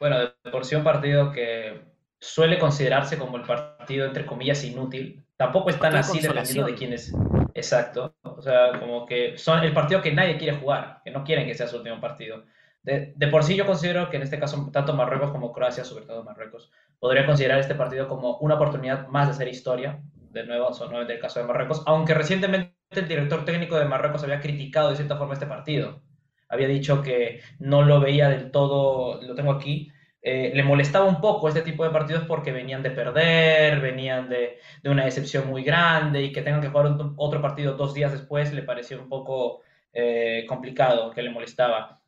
Bueno, 0.00 0.20
de 0.20 0.50
por 0.50 0.64
sí 0.64 0.74
un 0.74 0.84
partido 0.84 1.32
que 1.32 1.82
suele 2.18 2.58
considerarse 2.58 3.18
como 3.18 3.36
el 3.36 3.42
partido, 3.42 4.06
entre 4.06 4.24
comillas, 4.24 4.64
inútil. 4.64 5.22
Tampoco 5.36 5.68
es 5.68 5.78
tan 5.78 5.94
así 5.94 6.20
dependiendo 6.20 6.64
de 6.64 6.74
quién 6.74 6.94
es. 6.94 7.12
Exacto. 7.52 8.16
O 8.22 8.40
sea, 8.40 8.80
como 8.80 9.04
que 9.04 9.36
son 9.36 9.62
el 9.64 9.74
partido 9.74 10.00
que 10.00 10.12
nadie 10.12 10.38
quiere 10.38 10.56
jugar, 10.56 11.02
que 11.04 11.10
no 11.10 11.24
quieren 11.24 11.46
que 11.46 11.54
sea 11.54 11.66
su 11.66 11.76
último 11.76 12.00
partido. 12.00 12.44
De, 12.86 13.28
por 13.32 13.42
sí 13.42 13.56
yo 13.56 13.66
considero 13.66 14.08
que 14.08 14.16
en 14.16 14.22
este 14.22 14.38
caso 14.38 14.70
tanto 14.72 14.94
Marruecos 14.94 15.32
como 15.32 15.52
Croacia, 15.52 15.84
sobre 15.84 16.06
todo 16.06 16.22
Marruecos, 16.22 16.70
podría 17.00 17.26
considerar 17.26 17.58
este 17.58 17.74
partido 17.74 18.06
como 18.06 18.38
una 18.38 18.54
oportunidad 18.54 19.08
más 19.08 19.26
de 19.26 19.32
hacer 19.32 19.48
historia, 19.48 20.00
de 20.30 20.46
nuevo, 20.46 20.70
nuevamente 20.70 21.14
el 21.14 21.18
caso 21.18 21.40
de 21.40 21.46
Marruecos, 21.46 21.82
aunque 21.84 22.14
recientemente 22.14 22.72
el 22.90 23.08
director 23.08 23.44
técnico 23.44 23.76
de 23.76 23.86
Marruecos 23.86 24.22
había 24.22 24.40
criticado 24.40 24.90
de 24.90 24.96
cierta 24.96 25.16
forma 25.16 25.34
este 25.34 25.46
partido. 25.46 26.00
Había 26.48 26.68
dicho 26.68 27.02
que 27.02 27.40
no 27.58 27.82
lo 27.82 27.98
veía 27.98 28.28
del 28.28 28.52
todo, 28.52 29.20
lo 29.20 29.34
tengo 29.34 29.50
aquí, 29.50 29.90
eh, 30.22 30.52
le 30.54 30.62
molestaba 30.62 31.06
un 31.06 31.20
poco 31.20 31.48
este 31.48 31.62
tipo 31.62 31.82
de 31.82 31.90
partidos 31.90 32.24
porque 32.28 32.52
venían 32.52 32.84
de 32.84 32.92
perder, 32.92 33.80
venían 33.80 34.28
de, 34.28 34.58
de 34.80 34.90
una 34.90 35.04
decepción 35.04 35.48
muy 35.48 35.64
grande 35.64 36.22
y 36.22 36.32
que 36.32 36.42
tengan 36.42 36.60
que 36.60 36.68
jugar 36.68 36.96
otro 37.16 37.42
partido 37.42 37.76
dos 37.76 37.94
días 37.94 38.12
después 38.12 38.52
le 38.52 38.62
pareció 38.62 39.00
un 39.00 39.08
poco 39.08 39.62
eh, 39.92 40.44
complicado, 40.48 41.10
que 41.10 41.22
le 41.22 41.30
molestaba. 41.30 42.00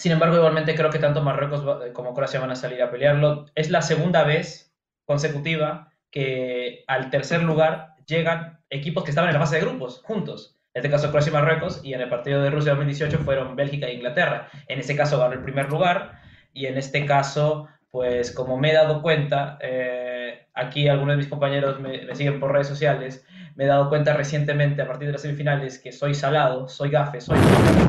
Sin 0.00 0.12
embargo, 0.12 0.36
igualmente 0.36 0.74
creo 0.74 0.88
que 0.88 0.98
tanto 0.98 1.20
Marruecos 1.20 1.62
como 1.92 2.14
Croacia 2.14 2.40
van 2.40 2.50
a 2.50 2.56
salir 2.56 2.82
a 2.82 2.90
pelearlo. 2.90 3.44
Es 3.54 3.68
la 3.68 3.82
segunda 3.82 4.24
vez 4.24 4.74
consecutiva 5.04 5.92
que 6.10 6.84
al 6.86 7.10
tercer 7.10 7.42
lugar 7.42 7.96
llegan 8.06 8.60
equipos 8.70 9.04
que 9.04 9.10
estaban 9.10 9.28
en 9.28 9.34
la 9.34 9.40
fase 9.40 9.56
de 9.56 9.60
grupos 9.60 10.00
juntos. 10.02 10.56
En 10.72 10.80
este 10.80 10.88
caso 10.88 11.10
Croacia 11.10 11.28
y 11.28 11.32
Marruecos 11.34 11.80
y 11.84 11.92
en 11.92 12.00
el 12.00 12.08
partido 12.08 12.40
de 12.42 12.48
Rusia 12.48 12.70
2018 12.70 13.18
fueron 13.18 13.56
Bélgica 13.56 13.88
e 13.88 13.92
Inglaterra. 13.92 14.48
En 14.68 14.78
ese 14.78 14.96
caso 14.96 15.18
ganó 15.18 15.34
el 15.34 15.42
primer 15.42 15.68
lugar 15.68 16.18
y 16.54 16.64
en 16.64 16.78
este 16.78 17.04
caso, 17.04 17.68
pues 17.90 18.30
como 18.30 18.56
me 18.56 18.70
he 18.70 18.74
dado 18.74 19.02
cuenta, 19.02 19.58
eh, 19.60 20.46
aquí 20.54 20.88
algunos 20.88 21.12
de 21.12 21.18
mis 21.18 21.28
compañeros 21.28 21.78
me, 21.78 22.06
me, 22.06 22.14
siguen 22.14 22.40
por 22.40 22.52
redes 22.52 22.68
sociales, 22.68 23.26
me 23.54 23.64
he 23.64 23.66
dado 23.66 23.90
cuenta 23.90 24.14
recientemente 24.14 24.80
a 24.80 24.86
partir 24.86 25.08
de 25.08 25.12
las 25.12 25.20
semifinales 25.20 25.78
que 25.78 25.92
soy 25.92 26.14
salado, 26.14 26.70
soy 26.70 26.88
gafe, 26.88 27.20
soy 27.20 27.38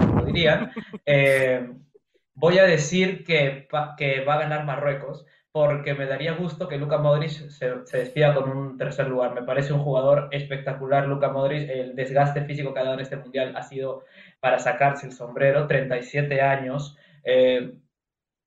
como 0.08 0.26
dirían. 0.26 0.74
Eh, 1.06 1.68
Voy 2.34 2.58
a 2.60 2.64
decir 2.64 3.24
que, 3.24 3.68
va 3.72 4.34
a 4.34 4.40
ganar 4.40 4.66
Marruecos 4.66 5.26
porque 5.52 5.94
me 5.94 6.06
daría 6.06 6.34
gusto 6.34 6.68
que 6.68 6.78
Luka 6.78 6.98
Modric 6.98 7.30
se, 7.30 7.86
se, 7.86 7.98
despida 7.98 8.34
con 8.34 8.50
un 8.50 8.78
tercer 8.78 9.08
lugar. 9.08 9.34
Me 9.34 9.44
parece 9.44 9.74
un 9.74 9.82
jugador 9.82 10.30
espectacular, 10.32 11.08
Luka 11.08 11.30
Modric. 11.30 11.70
El 11.70 11.96
desgaste 11.96 12.46
físico 12.46 12.74
que 12.74 12.80
ha 12.80 12.84
dado 12.84 12.96
en 12.96 13.02
este 13.02 13.18
mundial 13.18 13.54
ha 13.58 13.64
sido 13.64 14.06
para 14.40 14.60
sacarse 14.60 15.08
el 15.08 15.12
sombrero, 15.14 15.68
37 15.68 16.42
años. 16.42 16.98
Eh, 17.26 17.74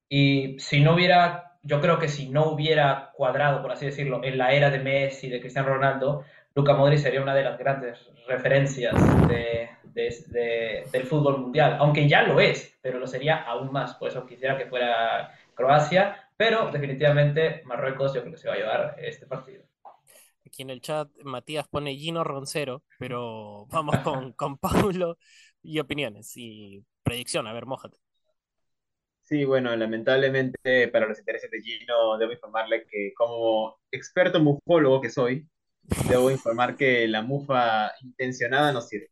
y 0.09 0.57
si 0.59 0.81
no 0.81 0.95
hubiera, 0.95 1.57
yo 1.61 1.79
creo 1.79 1.99
que 1.99 2.07
si 2.07 2.29
no 2.29 2.49
hubiera 2.49 3.11
cuadrado, 3.13 3.61
por 3.61 3.71
así 3.71 3.85
decirlo, 3.85 4.23
en 4.23 4.37
la 4.37 4.53
era 4.53 4.71
de 4.71 4.79
Messi, 4.79 5.29
de 5.29 5.39
Cristiano 5.39 5.69
Ronaldo, 5.69 6.23
Luka 6.55 6.73
Modric 6.73 6.99
sería 6.99 7.21
una 7.21 7.35
de 7.35 7.43
las 7.43 7.57
grandes 7.59 8.09
referencias 8.27 8.95
de, 9.27 9.69
de, 9.95 10.15
de, 10.27 10.89
del 10.91 11.07
fútbol 11.07 11.39
mundial, 11.39 11.77
aunque 11.79 12.07
ya 12.07 12.23
lo 12.23 12.39
es, 12.39 12.77
pero 12.81 12.99
lo 12.99 13.07
sería 13.07 13.43
aún 13.43 13.71
más, 13.71 13.95
por 13.95 14.09
eso 14.09 14.25
quisiera 14.27 14.57
que 14.57 14.67
fuera 14.67 15.31
Croacia, 15.55 16.29
pero 16.37 16.69
definitivamente 16.71 17.63
Marruecos 17.65 18.13
yo 18.13 18.21
creo 18.21 18.33
que 18.33 18.39
se 18.39 18.49
va 18.49 18.55
a 18.55 18.57
llevar 18.57 18.95
este 18.99 19.25
partido. 19.25 19.63
Aquí 20.45 20.61
en 20.61 20.69
el 20.69 20.81
chat 20.81 21.09
Matías 21.23 21.67
pone 21.67 21.95
Gino 21.95 22.23
Roncero, 22.23 22.83
pero 22.99 23.65
vamos 23.67 23.99
con, 23.99 24.33
con 24.33 24.57
Paulo 24.57 25.17
y 25.61 25.79
opiniones 25.79 26.33
y 26.37 26.85
predicción, 27.03 27.47
a 27.47 27.53
ver, 27.53 27.65
mójate. 27.65 27.97
Sí, 29.23 29.43
bueno, 29.45 29.75
lamentablemente 29.75 30.87
para 30.89 31.07
los 31.07 31.17
intereses 31.19 31.49
de 31.49 31.61
Gino 31.61 32.17
debo 32.19 32.31
informarle 32.31 32.85
que 32.85 33.11
como 33.15 33.79
experto 33.91 34.39
mufólogo 34.39 35.01
que 35.01 35.09
soy, 35.09 35.49
debo 36.07 36.29
informar 36.31 36.77
que 36.77 37.07
la 37.07 37.23
mufa 37.23 37.91
intencionada 38.01 38.71
no 38.73 38.81
sirve. 38.81 39.09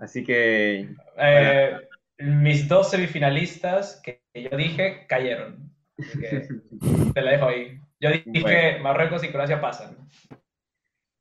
Así 0.00 0.24
que... 0.24 0.88
Eh, 1.18 1.78
mis 2.18 2.66
dos 2.68 2.90
semifinalistas 2.90 4.00
que 4.02 4.22
yo 4.34 4.56
dije 4.56 5.06
cayeron. 5.06 5.70
Que 5.96 6.48
te 7.14 7.20
la 7.20 7.32
dejo 7.32 7.46
ahí. 7.46 7.78
Yo 8.00 8.10
dije 8.10 8.40
bueno. 8.40 8.82
Marruecos 8.82 9.22
y 9.24 9.28
Croacia 9.28 9.60
pasan. 9.60 9.96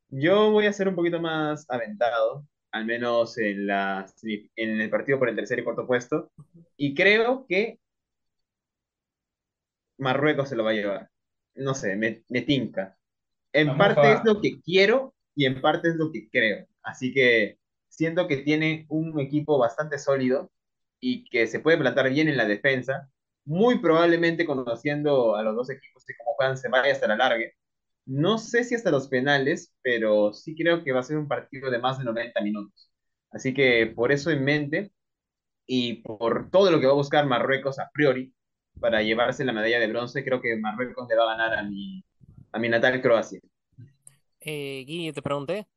Yo 0.07 0.51
voy 0.51 0.65
a 0.65 0.73
ser 0.73 0.87
un 0.87 0.95
poquito 0.95 1.21
más 1.21 1.69
aventado, 1.69 2.47
al 2.71 2.85
menos 2.85 3.37
en, 3.37 3.67
la, 3.67 4.05
en 4.23 4.81
el 4.81 4.89
partido 4.89 5.19
por 5.19 5.29
el 5.29 5.35
tercer 5.35 5.59
y 5.59 5.63
cuarto 5.63 5.85
puesto. 5.85 6.31
Y 6.77 6.95
creo 6.95 7.45
que 7.47 7.79
Marruecos 9.97 10.49
se 10.49 10.55
lo 10.55 10.63
va 10.63 10.71
a 10.71 10.73
llevar. 10.73 11.09
No 11.55 11.73
sé, 11.73 11.97
me, 11.97 12.23
me 12.29 12.41
tinca. 12.41 12.97
En 13.51 13.77
parte 13.77 14.13
es 14.13 14.23
lo 14.23 14.39
que 14.39 14.61
quiero 14.61 15.13
y 15.35 15.45
en 15.45 15.59
parte 15.59 15.89
es 15.89 15.95
lo 15.95 16.11
que 16.11 16.29
creo. 16.29 16.65
Así 16.81 17.13
que 17.13 17.58
siento 17.99 18.27
que 18.29 18.37
tiene 18.37 18.85
un 18.89 19.19
equipo 19.19 19.57
bastante 19.59 19.99
sólido 19.99 20.49
y 21.01 21.25
que 21.29 21.47
se 21.47 21.59
puede 21.59 21.77
plantar 21.77 22.09
bien 22.09 22.29
en 22.29 22.37
la 22.37 22.45
defensa. 22.45 23.11
Muy 23.43 23.79
probablemente 23.79 24.45
conociendo 24.45 25.35
a 25.35 25.43
los 25.43 25.53
dos 25.55 25.69
equipos 25.69 26.09
y 26.09 26.13
cómo 26.15 26.33
juegan 26.35 26.57
se 26.57 26.69
vaya 26.69 26.93
hasta 26.93 27.07
la 27.09 27.17
larga. 27.17 27.45
No 28.05 28.37
sé 28.37 28.63
si 28.63 28.75
hasta 28.75 28.89
los 28.91 29.09
penales, 29.09 29.73
pero 29.81 30.31
sí 30.33 30.55
creo 30.55 30.81
que 30.83 30.93
va 30.93 31.01
a 31.01 31.03
ser 31.03 31.17
un 31.17 31.27
partido 31.27 31.69
de 31.69 31.79
más 31.79 31.97
de 31.99 32.05
90 32.05 32.39
minutos. 32.41 32.89
Así 33.31 33.53
que 33.53 33.87
por 33.93 34.13
eso 34.13 34.31
en 34.31 34.45
mente 34.45 34.93
y 35.67 35.95
por 36.03 36.49
todo 36.51 36.71
lo 36.71 36.79
que 36.79 36.87
va 36.87 36.93
a 36.93 36.95
buscar 36.95 37.25
Marruecos 37.27 37.79
a 37.79 37.89
priori 37.93 38.33
para 38.79 39.03
llevarse 39.03 39.43
la 39.45 39.53
medalla 39.53 39.79
de 39.79 39.87
bronce, 39.87 40.23
creo 40.23 40.41
que 40.41 40.55
Marruecos 40.57 41.07
le 41.09 41.17
va 41.17 41.23
a 41.33 41.37
ganar 41.37 41.59
a 41.59 41.63
mi, 41.63 42.05
a 42.53 42.59
mi 42.59 42.69
natal 42.69 43.01
Croacia. 43.01 43.41
Eh, 44.41 45.11
te 45.13 45.21
pregunté. 45.21 45.67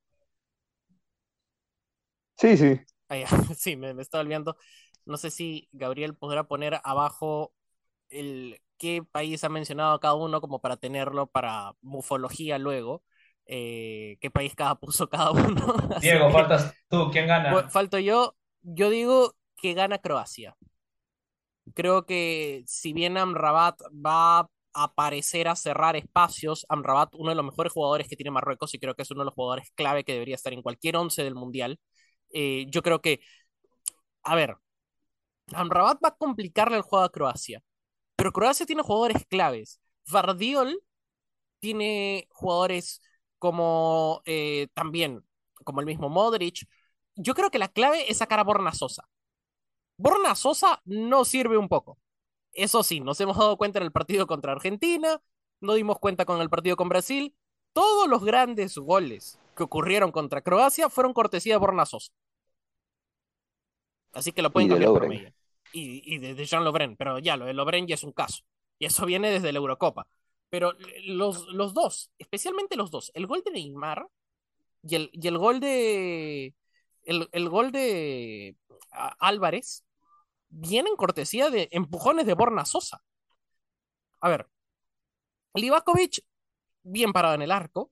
Sí, 2.43 2.57
sí. 2.57 2.81
Sí, 3.57 3.77
me, 3.77 3.95
me, 3.95 4.03
estaba 4.03 4.23
olvidando. 4.23 4.57
No 5.05 5.17
sé 5.17 5.31
si 5.31 5.69
Gabriel 5.71 6.17
podrá 6.17 6.45
poner 6.45 6.81
abajo 6.83 7.53
el 8.09 8.61
qué 8.79 9.05
país 9.09 9.45
ha 9.45 9.49
mencionado 9.49 10.01
cada 10.01 10.15
uno 10.15 10.41
como 10.41 10.61
para 10.61 10.77
tenerlo 10.77 11.29
para 11.29 11.73
mufología 11.83 12.59
luego. 12.59 13.05
Eh, 13.47 14.17
qué 14.21 14.31
país 14.31 14.57
cada 14.57 14.75
puso 14.81 15.09
cada 15.09 15.31
uno. 15.31 15.75
Diego, 16.01 16.27
que, 16.27 16.33
faltas 16.33 16.75
tú. 16.89 17.11
¿Quién 17.13 17.29
gana? 17.29 17.69
Falto 17.69 17.99
yo. 18.01 18.35
Yo 18.63 18.91
digo 18.91 19.37
que 19.57 19.75
gana 19.75 19.99
Croacia. 19.99 20.57
Creo 21.75 22.07
que 22.07 22.65
si 22.67 22.93
bien 22.93 23.19
Amrabat 23.19 23.81
va 24.05 24.41
a 24.41 24.49
aparecer 24.75 25.47
a 25.47 25.55
cerrar 25.55 25.95
espacios, 25.95 26.67
Amrabat, 26.69 27.15
uno 27.15 27.31
de 27.31 27.37
los 27.37 27.45
mejores 27.45 27.73
jugadores 27.73 28.09
que 28.09 28.17
tiene 28.17 28.33
Marruecos, 28.33 28.75
y 28.75 28.81
creo 28.81 28.95
que 28.95 29.03
es 29.03 29.11
uno 29.13 29.21
de 29.21 29.27
los 29.27 29.35
jugadores 29.35 29.71
clave 29.77 30.03
que 30.03 30.13
debería 30.13 30.35
estar 30.35 30.53
en 30.53 30.63
cualquier 30.63 30.97
once 30.97 31.23
del 31.23 31.37
Mundial, 31.37 31.79
eh, 32.33 32.67
yo 32.69 32.83
creo 32.83 33.01
que, 33.01 33.21
a 34.23 34.35
ver, 34.35 34.57
Amrabat 35.55 36.03
va 36.05 36.09
a 36.11 36.17
complicarle 36.17 36.77
el 36.77 36.83
juego 36.83 37.05
a 37.05 37.13
Croacia, 37.13 37.63
pero 38.17 38.33
Croacia 38.33 38.67
tiene 38.67 38.83
jugadores 38.83 39.27
claves. 39.27 39.81
Vardiol 40.11 40.83
tiene 41.61 42.29
jugadores 42.31 43.01
como 43.39 44.23
eh, 44.27 44.69
también, 44.75 45.25
como 45.65 45.81
el 45.81 45.87
mismo 45.87 46.09
Modric. 46.09 46.67
Yo 47.17 47.35
creo 47.35 47.51
que 47.51 47.59
la 47.59 47.69
clave 47.69 48.11
es 48.11 48.19
sacar 48.19 48.41
a 48.41 48.45
Borna 48.45 48.73
Sosa. 48.73 49.09
Borna 49.97 50.35
Sosa 50.35 50.81
no 50.85 51.25
sirve 51.25 51.57
un 51.59 51.69
poco. 51.69 51.99
Eso 52.53 52.83
sí, 52.83 53.01
nos 53.01 53.21
hemos 53.21 53.39
dado 53.39 53.57
cuenta 53.57 53.79
en 53.79 53.85
el 53.85 53.93
partido 53.93 54.27
contra 54.27 54.53
Argentina, 54.53 55.21
no 55.61 55.75
dimos 55.75 55.99
cuenta 55.99 56.25
con 56.25 56.41
el 56.41 56.51
partido 56.51 56.77
con 56.77 56.89
Brasil. 56.89 57.35
Todos 57.73 58.09
los 58.09 58.25
grandes 58.25 58.77
goles 58.77 59.42
que 59.55 59.63
ocurrieron 59.63 60.13
contra 60.13 60.43
Croacia 60.43 60.89
fueron 60.89 61.13
cortesía 61.13 61.55
de 61.55 61.59
Borna 61.59 61.87
Sosa. 61.87 62.13
Así 64.13 64.33
que 64.33 64.43
lo 64.43 64.53
pueden 64.53 64.69
cambiar 64.69 64.91
por. 64.91 65.13
Y, 65.75 66.15
y, 66.15 66.19
de, 66.19 66.35
de 66.35 66.45
Jean 66.45 66.65
Lovren, 66.65 66.97
pero 66.97 67.19
ya, 67.19 67.37
lo 67.37 67.47
de 67.47 67.55
Lovren 67.55 67.87
ya 67.87 67.95
es 67.95 68.05
un 68.05 68.13
caso. 68.13 68.43
Y 68.79 68.85
eso 68.85 69.07
viene 69.07 69.31
desde 69.31 69.53
la 69.53 69.59
Eurocopa. 69.59 70.07
Pero 70.51 70.75
los, 71.07 71.49
los 71.49 71.73
dos, 71.73 72.11
especialmente 72.19 72.77
los 72.77 72.91
dos, 72.91 73.11
el 73.15 73.27
gol 73.27 73.43
de 73.43 73.53
Neymar 73.53 74.07
y 74.83 74.97
el, 74.97 75.11
y 75.15 75.27
el 75.29 75.39
gol 75.39 75.61
de, 75.61 76.55
el, 77.05 77.29
el 77.33 77.49
gol 77.49 77.73
de 77.73 78.55
Álvarez 78.91 79.85
viene 80.51 80.91
en 80.91 80.97
cortesía 80.97 81.49
de 81.49 81.69
empujones 81.73 82.27
de 82.27 82.35
Borna 82.35 82.67
Sosa. 82.67 83.03
A 84.21 84.29
ver, 84.29 84.47
Livakovic, 85.55 86.23
bien 86.83 87.13
parado 87.15 87.35
en 87.35 87.43
el 87.43 87.51
arco. 87.51 87.91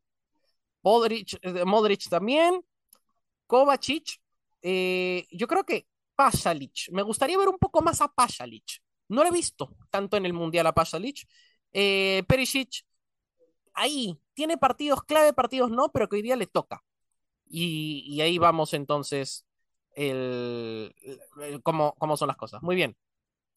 Modric, 0.82 1.38
eh, 1.42 1.64
Modric 1.64 2.08
también. 2.08 2.62
Kovacic. 3.46 4.20
Eh, 4.62 5.26
yo 5.30 5.46
creo 5.46 5.64
que 5.64 5.86
Pasalic. 6.14 6.90
Me 6.92 7.02
gustaría 7.02 7.38
ver 7.38 7.48
un 7.48 7.58
poco 7.58 7.82
más 7.82 8.00
a 8.00 8.08
Pasalic. 8.08 8.82
No 9.08 9.22
lo 9.22 9.28
he 9.28 9.32
visto 9.32 9.74
tanto 9.90 10.16
en 10.16 10.26
el 10.26 10.32
Mundial 10.32 10.66
a 10.66 10.74
Pasalic. 10.74 11.26
Eh, 11.72 12.22
Perisic, 12.28 12.84
ahí, 13.74 14.18
tiene 14.34 14.58
partidos 14.58 15.02
clave, 15.04 15.32
partidos 15.32 15.70
no, 15.70 15.90
pero 15.90 16.08
que 16.08 16.16
hoy 16.16 16.22
día 16.22 16.36
le 16.36 16.46
toca. 16.46 16.82
Y, 17.48 18.20
ahí 18.20 18.38
vamos 18.38 18.74
entonces 18.74 19.44
el 19.96 20.94
cómo, 21.64 21.94
cómo, 21.98 22.16
son 22.16 22.28
las 22.28 22.36
cosas. 22.36 22.62
Muy 22.62 22.76
bien. 22.76 22.96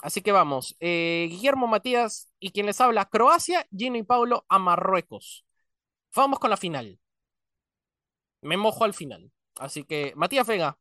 Así 0.03 0.21
que 0.21 0.31
vamos. 0.31 0.75
Eh, 0.81 1.27
Guillermo 1.29 1.67
Matías 1.67 2.29
y 2.39 2.51
quien 2.51 2.65
les 2.65 2.81
habla, 2.81 3.05
Croacia, 3.05 3.67
Gino 3.75 3.97
y 3.97 4.03
Paulo 4.03 4.45
a 4.49 4.59
Marruecos. 4.59 5.45
Vamos 6.15 6.39
con 6.39 6.49
la 6.49 6.57
final. 6.57 6.99
Me 8.43 8.57
mojo 8.57 8.83
al 8.85 8.93
final. 8.93 9.31
Así 9.57 9.83
que, 9.85 10.13
Matías 10.15 10.47
Vega. 10.47 10.77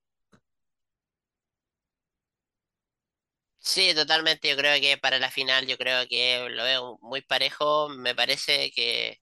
Sí, 3.58 3.94
totalmente. 3.94 4.48
Yo 4.48 4.56
creo 4.56 4.80
que 4.80 4.98
para 4.98 5.18
la 5.18 5.30
final, 5.30 5.66
yo 5.66 5.78
creo 5.78 6.06
que 6.08 6.48
lo 6.50 6.64
veo 6.64 6.98
muy 7.00 7.20
parejo. 7.22 7.88
Me 7.88 8.14
parece 8.14 8.70
que, 8.72 9.18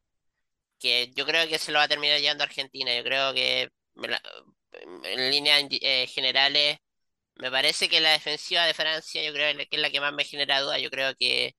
que 0.78 1.12
yo 1.14 1.26
creo 1.26 1.48
que 1.48 1.58
se 1.58 1.72
lo 1.72 1.78
va 1.78 1.84
a 1.84 1.88
terminar 1.88 2.20
llevando 2.20 2.44
Argentina. 2.44 2.94
Yo 2.96 3.04
creo 3.04 3.34
que 3.34 3.70
en 5.04 5.30
líneas 5.30 5.64
eh, 5.70 6.06
generales, 6.08 6.78
me 7.36 7.50
parece 7.50 7.88
que 7.88 8.00
la 8.00 8.12
defensiva 8.12 8.66
de 8.66 8.74
Francia, 8.74 9.22
yo 9.24 9.32
creo 9.32 9.56
que 9.56 9.68
es 9.70 9.80
la 9.80 9.90
que 9.90 10.00
más 10.00 10.12
me 10.14 10.24
genera 10.24 10.60
duda. 10.60 10.78
Yo 10.78 10.90
creo 10.90 11.14
que, 11.16 11.56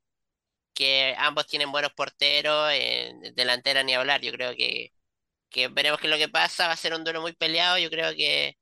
que 0.73 1.15
ambos 1.17 1.47
tienen 1.47 1.71
buenos 1.71 1.93
porteros, 1.93 2.71
en 2.73 3.36
delantera 3.36 3.84
ni 3.84 3.93
hablar. 3.95 4.21
Yo 4.21 4.32
creo 4.34 4.55
que, 4.55 4.91
que 5.52 5.68
veremos 5.70 5.99
qué 5.99 6.08
es 6.08 6.12
lo 6.12 6.18
que 6.18 6.30
pasa. 6.30 6.68
Va 6.68 6.74
a 6.74 6.78
ser 6.78 6.93
un 6.93 7.04
duelo 7.04 7.22
muy 7.22 7.34
peleado. 7.34 7.78
Yo 7.80 7.89
creo 7.91 8.12
que, 8.16 8.58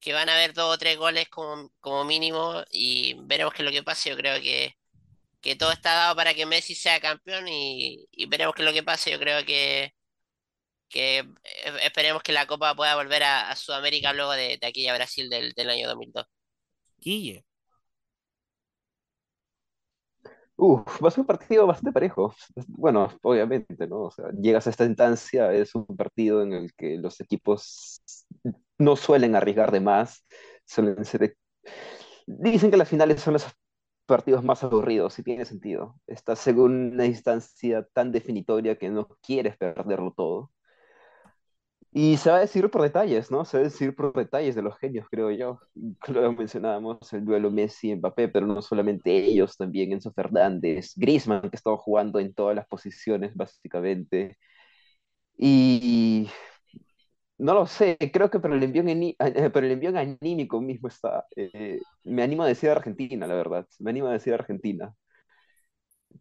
que 0.00 0.12
van 0.14 0.28
a 0.28 0.34
haber 0.34 0.54
dos 0.54 0.74
o 0.74 0.78
tres 0.78 0.98
goles 0.98 1.28
como, 1.30 1.70
como 1.80 2.04
mínimo 2.04 2.64
y 2.70 3.14
veremos 3.26 3.54
qué 3.54 3.62
es 3.62 3.66
lo 3.66 3.72
que 3.72 3.82
pasa. 3.84 4.10
Yo 4.10 4.16
creo 4.16 4.40
que, 4.42 4.76
que 5.40 5.56
todo 5.56 5.72
está 5.72 5.94
dado 5.94 6.16
para 6.16 6.34
que 6.34 6.46
Messi 6.46 6.74
sea 6.74 7.00
campeón 7.00 7.48
y, 7.48 8.06
y 8.12 8.26
veremos 8.26 8.54
qué 8.54 8.62
es 8.62 8.66
lo 8.68 8.74
que 8.74 8.82
pasa. 8.84 9.10
Yo 9.10 9.18
creo 9.20 9.44
que 9.46 9.92
que 10.88 11.18
eh, 11.18 11.78
esperemos 11.82 12.22
que 12.22 12.32
la 12.32 12.46
Copa 12.46 12.74
pueda 12.74 12.96
volver 12.96 13.22
a, 13.22 13.54
Sudamérica 13.56 14.12
luego 14.12 14.32
de, 14.32 14.58
de, 14.60 14.66
aquella 14.66 14.94
Brasil 14.94 15.28
del, 15.30 15.52
del 15.52 15.70
año 15.70 15.88
2002. 15.88 16.26
Guille. 16.98 17.44
Uf, 20.60 21.00
va 21.02 21.08
a 21.08 21.10
ser 21.12 21.20
un 21.20 21.26
partido 21.26 21.66
bastante 21.68 21.92
parejo. 21.92 22.34
Bueno, 22.66 23.08
obviamente, 23.22 23.86
¿no? 23.86 24.02
O 24.02 24.10
sea, 24.10 24.30
llegas 24.32 24.66
a 24.66 24.70
esta 24.70 24.84
instancia, 24.84 25.52
es 25.52 25.74
un 25.74 25.86
partido 25.86 26.42
en 26.42 26.52
el 26.52 26.74
que 26.74 26.96
los 26.98 27.20
equipos 27.20 28.02
no 28.76 28.96
suelen 28.96 29.36
arriesgar 29.36 29.70
de 29.70 29.80
más, 29.80 30.26
suelen 30.66 31.04
ser... 31.04 31.36
Dicen 32.26 32.70
que 32.72 32.76
las 32.76 32.88
finales 32.88 33.20
son 33.20 33.34
los 33.34 33.46
partidos 34.06 34.42
más 34.42 34.64
aburridos, 34.64 35.14
si 35.14 35.22
tiene 35.22 35.44
sentido. 35.44 35.94
Estás 36.08 36.44
en 36.48 36.58
una 36.58 37.06
instancia 37.06 37.86
tan 37.92 38.10
definitoria 38.10 38.76
que 38.76 38.90
no 38.90 39.06
quieres 39.22 39.56
perderlo 39.56 40.12
todo. 40.16 40.50
Y 41.90 42.16
se 42.18 42.30
va 42.30 42.36
a 42.36 42.40
decir 42.40 42.70
por 42.70 42.82
detalles, 42.82 43.30
¿no? 43.30 43.44
Se 43.44 43.56
va 43.56 43.62
a 43.62 43.64
decir 43.64 43.94
por 43.94 44.12
detalles 44.12 44.54
de 44.54 44.62
los 44.62 44.76
genios, 44.78 45.06
creo 45.10 45.30
yo. 45.30 45.60
Luego 46.08 46.32
mencionábamos 46.32 47.12
el 47.12 47.24
duelo 47.24 47.50
Messi-Mbappé, 47.50 48.28
pero 48.28 48.46
no 48.46 48.60
solamente 48.62 49.16
ellos, 49.16 49.56
también 49.56 49.92
Enzo 49.92 50.12
Fernández, 50.12 50.92
Griezmann, 50.96 51.48
que 51.50 51.56
estaba 51.56 51.76
jugando 51.78 52.18
en 52.18 52.34
todas 52.34 52.54
las 52.56 52.66
posiciones, 52.66 53.34
básicamente. 53.34 54.36
Y 55.38 56.28
no 57.38 57.54
lo 57.54 57.66
sé, 57.66 57.96
creo 58.12 58.30
que 58.30 58.40
por 58.40 58.52
el 58.52 58.62
envío, 58.62 58.82
por 59.52 59.64
el 59.64 59.70
envío 59.72 59.96
anímico 59.98 60.60
mismo 60.60 60.88
está. 60.88 61.26
Eh, 61.36 61.80
me 62.04 62.22
animo 62.22 62.42
a 62.42 62.48
decir 62.48 62.70
Argentina, 62.70 63.26
la 63.26 63.34
verdad. 63.34 63.66
Me 63.78 63.90
animo 63.90 64.08
a 64.08 64.12
decir 64.12 64.34
Argentina. 64.34 64.94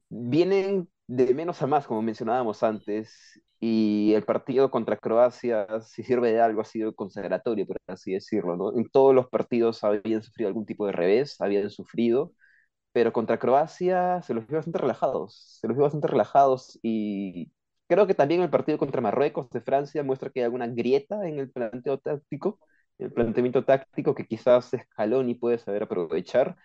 Vienen 0.09 0.89
de 1.07 1.33
menos 1.33 1.61
a 1.61 1.67
más, 1.67 1.87
como 1.87 2.01
mencionábamos 2.01 2.63
antes, 2.63 3.41
y 3.59 4.13
el 4.13 4.23
partido 4.23 4.71
contra 4.71 4.97
Croacia, 4.97 5.67
si 5.81 6.03
sirve 6.03 6.31
de 6.31 6.41
algo, 6.41 6.61
ha 6.61 6.65
sido 6.65 6.95
consagratorio, 6.95 7.65
por 7.67 7.77
así 7.87 8.13
decirlo, 8.13 8.55
¿no? 8.57 8.77
En 8.77 8.89
todos 8.89 9.15
los 9.15 9.27
partidos 9.29 9.83
habían 9.83 10.23
sufrido 10.23 10.47
algún 10.49 10.65
tipo 10.65 10.85
de 10.85 10.91
revés, 10.93 11.39
habían 11.41 11.69
sufrido, 11.69 12.33
pero 12.91 13.13
contra 13.13 13.39
Croacia 13.39 14.21
se 14.23 14.33
los 14.33 14.47
vio 14.47 14.57
bastante 14.57 14.79
relajados, 14.79 15.59
se 15.61 15.67
los 15.67 15.77
vio 15.77 15.83
bastante 15.83 16.07
relajados 16.07 16.79
y 16.81 17.51
creo 17.87 18.07
que 18.07 18.15
también 18.15 18.41
el 18.41 18.49
partido 18.49 18.77
contra 18.77 19.01
Marruecos 19.01 19.49
de 19.51 19.61
Francia 19.61 20.03
muestra 20.03 20.29
que 20.31 20.39
hay 20.41 20.45
alguna 20.45 20.67
grieta 20.67 21.27
en 21.27 21.39
el 21.39 21.51
planteo 21.51 21.99
táctico, 21.99 22.59
el 22.97 23.11
planteamiento 23.13 23.63
táctico 23.65 24.15
que 24.15 24.25
quizás 24.27 24.71
Scaloni 24.93 25.35
puede 25.35 25.59
saber 25.59 25.83
aprovechar. 25.83 26.55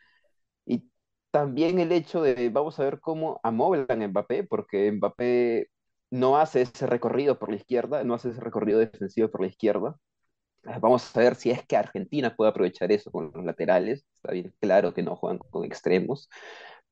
Y 0.67 0.91
también 1.31 1.79
el 1.79 1.93
hecho 1.93 2.23
de, 2.23 2.51
vamos 2.51 2.79
a 2.81 2.85
ver 2.85 3.01
cómo 3.01 3.41
amoblan 3.43 4.03
a 4.03 4.09
Mbappé, 4.09 4.45
porque 4.45 4.93
Mbappé 4.93 5.69
no 6.13 6.37
hace 6.37 6.61
ese 6.61 6.87
recorrido 6.87 7.39
por 7.39 7.49
la 7.49 7.57
izquierda, 7.57 8.05
no 8.05 8.15
hace 8.15 8.29
ese 8.29 8.41
recorrido 8.41 8.79
defensivo 8.79 9.31
por 9.31 9.41
la 9.41 9.47
izquierda. 9.47 9.97
Ah, 10.67 10.79
vamos 10.79 11.17
a 11.17 11.21
ver 11.21 11.35
si 11.37 11.51
es 11.51 11.67
que 11.67 11.77
Argentina 11.77 12.37
puede 12.37 12.51
aprovechar 12.51 12.93
eso 12.93 13.11
con 13.11 13.33
los 13.35 13.45
laterales. 13.45 14.05
Está 14.17 14.33
bien 14.33 14.55
claro 14.61 14.93
que 14.93 15.03
no 15.03 15.17
juegan 15.17 15.39
con 15.39 15.65
extremos. 15.65 16.29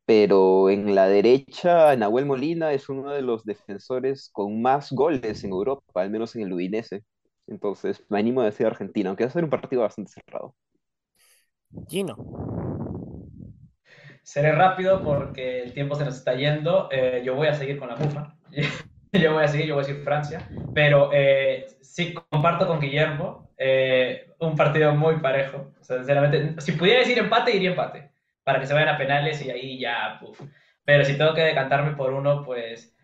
Pero 0.06 0.70
en 0.70 0.94
la 0.94 1.06
derecha, 1.06 1.94
Nahuel 1.96 2.24
Molina 2.24 2.72
es 2.72 2.88
uno 2.88 3.10
de 3.10 3.20
los 3.20 3.44
defensores 3.44 4.30
con 4.32 4.62
más 4.62 4.90
goles 4.90 5.44
en 5.44 5.50
Europa, 5.50 6.00
al 6.00 6.10
menos 6.10 6.34
en 6.34 6.42
el 6.42 6.52
Udinese. 6.54 7.04
Entonces, 7.46 8.02
me 8.08 8.18
animo 8.18 8.40
a 8.40 8.46
decir 8.46 8.66
Argentina, 8.66 9.10
aunque 9.10 9.24
va 9.24 9.28
a 9.28 9.32
ser 9.32 9.44
un 9.44 9.50
partido 9.50 9.82
bastante 9.82 10.12
cerrado. 10.12 10.54
Gino. 11.88 12.16
Seré 14.22 14.52
rápido 14.52 15.02
porque 15.04 15.62
el 15.62 15.74
tiempo 15.74 15.94
se 15.94 16.06
nos 16.06 16.16
está 16.16 16.34
yendo. 16.34 16.88
Eh, 16.90 17.22
yo 17.24 17.34
voy 17.34 17.48
a 17.48 17.54
seguir 17.54 17.78
con 17.78 17.88
la 17.88 17.96
mufa. 17.96 18.38
yo 19.18 19.34
voy 19.34 19.44
a 19.44 19.48
seguir, 19.48 19.66
yo 19.66 19.74
voy 19.74 19.84
a 19.84 19.86
decir 19.86 20.02
Francia, 20.04 20.48
pero 20.74 21.10
eh, 21.12 21.66
sí 21.80 22.14
comparto 22.30 22.66
con 22.66 22.80
Guillermo 22.80 23.50
eh, 23.58 24.30
un 24.38 24.56
partido 24.56 24.94
muy 24.94 25.16
parejo. 25.16 25.72
O 25.80 25.84
sea, 25.84 25.98
sinceramente, 25.98 26.60
si 26.60 26.72
pudiera 26.72 27.00
decir 27.00 27.18
empate, 27.18 27.54
iría 27.54 27.70
empate, 27.70 28.10
para 28.44 28.60
que 28.60 28.66
se 28.66 28.74
vayan 28.74 28.90
a 28.90 28.98
penales 28.98 29.44
y 29.44 29.50
ahí 29.50 29.78
ya. 29.78 30.20
Pero 30.84 31.04
si 31.04 31.18
tengo 31.18 31.34
que 31.34 31.42
decantarme 31.42 31.92
por 31.92 32.12
uno, 32.12 32.44
pues 32.44 32.96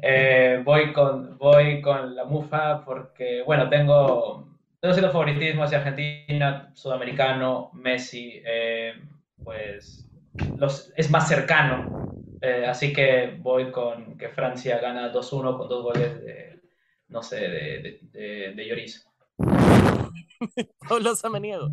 eh, 0.00 0.60
voy, 0.64 0.92
con, 0.92 1.36
voy 1.38 1.80
con 1.80 2.14
la 2.14 2.24
mufa 2.24 2.84
porque, 2.84 3.42
bueno, 3.42 3.68
tengo, 3.68 4.48
tengo 4.80 4.94
cierto 4.94 5.12
favoritismo 5.12 5.64
hacia 5.64 5.78
Argentina, 5.78 6.70
sudamericano, 6.74 7.70
Messi, 7.74 8.42
eh, 8.44 8.94
pues 9.42 10.08
los, 10.56 10.92
es 10.96 11.10
más 11.10 11.28
cercano 11.28 12.01
eh, 12.42 12.66
así 12.66 12.92
que 12.92 13.38
voy 13.40 13.70
con 13.70 14.18
que 14.18 14.28
Francia 14.30 14.78
gana 14.80 15.12
2-1 15.12 15.56
con 15.56 15.68
dos 15.68 15.82
goles 15.84 16.20
de, 16.24 16.60
no 17.08 17.22
sé, 17.22 17.36
de, 17.36 18.00
de, 18.02 18.52
de 18.54 18.66
Lloris. 18.66 19.06
Pablo 20.88 21.14
Samaniego. 21.14 21.70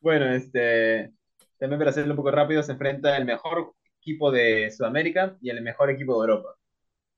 Bueno, 0.00 0.32
este, 0.32 1.12
también 1.58 1.78
para 1.78 1.90
hacerlo 1.90 2.12
un 2.12 2.16
poco 2.16 2.30
rápido, 2.30 2.62
se 2.62 2.72
enfrenta 2.72 3.16
el 3.16 3.24
mejor 3.24 3.74
equipo 4.00 4.30
de 4.30 4.70
Sudamérica 4.70 5.36
y 5.40 5.50
el 5.50 5.62
mejor 5.62 5.90
equipo 5.90 6.14
de 6.14 6.30
Europa. 6.30 6.54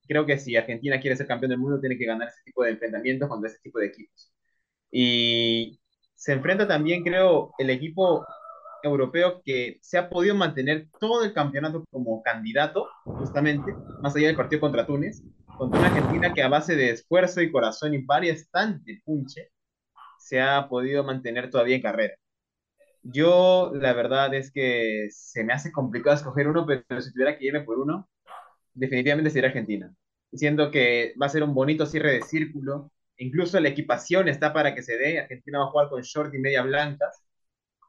Creo 0.09 0.25
que 0.25 0.39
si 0.39 0.57
Argentina 0.57 1.01
quiere 1.01 1.17
ser 1.17 1.27
campeón 1.27 1.51
del 1.51 1.59
mundo, 1.59 1.81
tiene 1.81 1.99
que 1.99 2.07
ganar 2.07 2.29
ese 2.29 2.43
tipo 2.45 2.63
de 2.63 2.71
enfrentamientos 2.71 3.29
contra 3.29 3.51
ese 3.51 3.59
tipo 3.61 3.79
de 3.79 3.87
equipos. 3.89 4.33
Y 4.91 5.81
se 6.15 6.33
enfrenta 6.33 6.67
también, 6.67 7.03
creo, 7.03 7.53
el 7.59 7.71
equipo 7.71 8.25
europeo 8.91 9.43
que 9.45 9.79
se 9.83 9.99
ha 9.99 10.09
podido 10.09 10.35
mantener 10.35 10.89
todo 10.99 11.25
el 11.25 11.33
campeonato 11.33 11.85
como 11.91 12.23
candidato, 12.23 12.89
justamente, 13.05 13.75
más 14.01 14.17
allá 14.17 14.29
del 14.29 14.37
partido 14.37 14.61
contra 14.61 14.87
Túnez, 14.87 15.23
contra 15.59 15.81
una 15.81 15.89
Argentina 15.89 16.33
que 16.35 16.43
a 16.43 16.49
base 16.49 16.77
de 16.77 16.91
esfuerzo 16.91 17.41
y 17.41 17.51
corazón 17.51 17.95
y 17.95 17.99
varias 18.05 18.49
de 18.85 19.01
punche, 19.05 19.51
se 20.19 20.41
ha 20.41 20.69
podido 20.69 21.05
mantener 21.05 21.51
todavía 21.51 21.77
en 21.77 21.83
carrera. 21.83 22.15
Yo, 23.03 23.73
la 23.75 23.93
verdad 23.93 24.35
es 24.35 24.51
que 24.51 25.09
se 25.11 25.45
me 25.45 25.53
hace 25.53 25.71
complicado 25.71 26.17
escoger 26.17 26.49
uno, 26.49 26.67
pero 26.67 27.01
si 27.01 27.13
tuviera 27.13 27.39
que 27.39 27.47
irme 27.47 27.61
por 27.61 27.79
uno, 27.79 28.09
definitivamente 28.75 29.31
sería 29.31 29.49
Argentina. 29.49 29.95
Siendo 30.33 30.71
que 30.71 31.15
va 31.21 31.27
a 31.27 31.31
ser 31.31 31.43
un 31.45 31.55
bonito 31.55 31.87
cierre 31.87 32.13
de 32.13 32.23
círculo, 32.23 32.93
incluso 33.17 33.61
la 33.61 33.69
equipación 33.69 34.29
está 34.29 34.53
para 34.53 34.75
que 34.75 34.83
se 34.83 34.99
dé. 34.99 35.21
Argentina 35.21 35.61
va 35.61 35.67
a 35.67 35.71
jugar 35.71 35.89
con 35.89 36.03
short 36.03 36.35
y 36.35 36.39
media 36.39 36.63
blancas, 36.63 37.26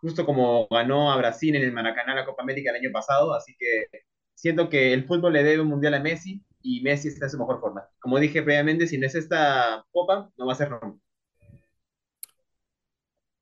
justo 0.01 0.25
como 0.25 0.67
ganó 0.69 1.11
a 1.11 1.17
Brasil 1.17 1.55
en 1.55 1.63
el 1.63 1.71
Maracaná 1.71 2.15
la 2.15 2.25
Copa 2.25 2.43
América 2.43 2.71
el 2.71 2.77
año 2.77 2.91
pasado, 2.91 3.33
así 3.33 3.55
que 3.57 3.85
siento 4.33 4.69
que 4.69 4.93
el 4.93 5.05
fútbol 5.05 5.33
le 5.33 5.43
debe 5.43 5.61
un 5.61 5.69
mundial 5.69 5.93
a 5.95 5.99
Messi 5.99 6.43
y 6.61 6.81
Messi 6.81 7.07
está 7.09 7.25
en 7.25 7.31
su 7.31 7.37
mejor 7.37 7.59
forma. 7.59 7.87
Como 7.99 8.19
dije 8.19 8.43
previamente, 8.43 8.87
si 8.87 8.97
no 8.97 9.07
es 9.07 9.15
esta 9.15 9.85
Copa, 9.91 10.31
no 10.37 10.45
va 10.45 10.53
a 10.53 10.55
ser 10.55 10.69
nunca. 10.71 10.99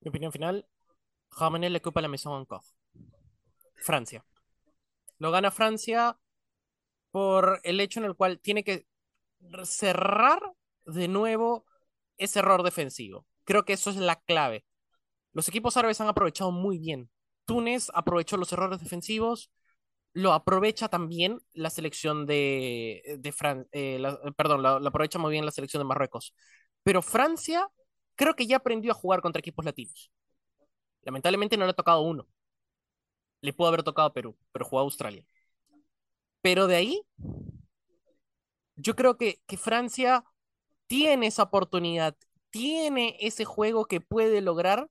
Mi 0.02 0.10
opinión 0.10 0.32
final, 0.32 0.68
Ramener 1.38 1.72
le 1.72 1.80
ocupa 1.80 2.02
la 2.02 2.08
Maison 2.08 2.40
encore. 2.40 2.66
Francia. 3.76 4.24
Lo 5.18 5.32
gana 5.32 5.52
Francia 5.52 6.18
por 7.12 7.60
el 7.64 7.80
hecho 7.80 8.00
en 8.00 8.06
el 8.06 8.16
cual 8.16 8.40
tiene 8.40 8.64
que 8.64 8.86
cerrar 9.64 10.40
de 10.86 11.08
nuevo 11.08 11.66
ese 12.18 12.40
error 12.40 12.64
defensivo. 12.64 13.26
Creo 13.44 13.66
que 13.66 13.74
eso 13.74 13.90
es 13.90 13.96
la 13.98 14.18
clave. 14.18 14.66
Los 15.36 15.50
equipos 15.50 15.76
árabes 15.76 16.00
han 16.00 16.08
aprovechado 16.08 16.52
muy 16.52 16.80
bien. 16.80 17.10
Túnez 17.44 17.92
aprovechó 17.94 18.38
los 18.38 18.54
errores 18.54 18.80
defensivos, 18.80 19.52
lo 20.14 20.32
aprovecha 20.32 20.88
también 20.88 21.42
la 21.52 21.70
selección 21.70 22.26
de, 22.26 23.18
de 23.20 23.32
Francia, 23.34 23.68
eh, 23.74 24.02
perdón, 24.38 24.64
lo, 24.64 24.70
aprovecha 24.70 25.20
muy 25.20 25.32
bien 25.32 25.46
la 25.46 25.52
selección 25.52 25.82
de 25.82 25.86
Marruecos. 25.88 26.34
Pero 26.84 27.02
Francia 27.02 27.68
creo 28.16 28.34
que 28.34 28.48
ya 28.48 28.56
aprendió 28.56 28.94
a 28.94 28.96
jugar 28.96 29.20
contra 29.20 29.42
equipos 29.42 29.66
latinos. 29.66 30.10
Lamentablemente 31.02 31.58
no 31.58 31.66
le 31.66 31.72
ha 31.72 31.76
tocado 31.76 32.00
uno. 32.02 32.26
Le 33.42 33.52
pudo 33.52 33.68
haber 33.68 33.84
tocado 33.84 34.08
a 34.08 34.14
Perú, 34.14 34.38
pero 34.54 34.64
jugó 34.64 34.80
a 34.80 34.84
Australia. 34.84 35.28
Pero 36.42 36.68
de 36.68 36.78
ahí, 36.78 37.02
yo 38.78 38.96
creo 38.96 39.18
que 39.18 39.38
Francia 39.58 40.24
tiene 40.88 41.28
esa 41.28 41.44
oportunidad, 41.44 42.16
tiene 42.52 43.18
ese 43.20 43.44
juego 43.44 43.86
que 43.86 44.00
puede 44.00 44.40
lograr 44.40 44.90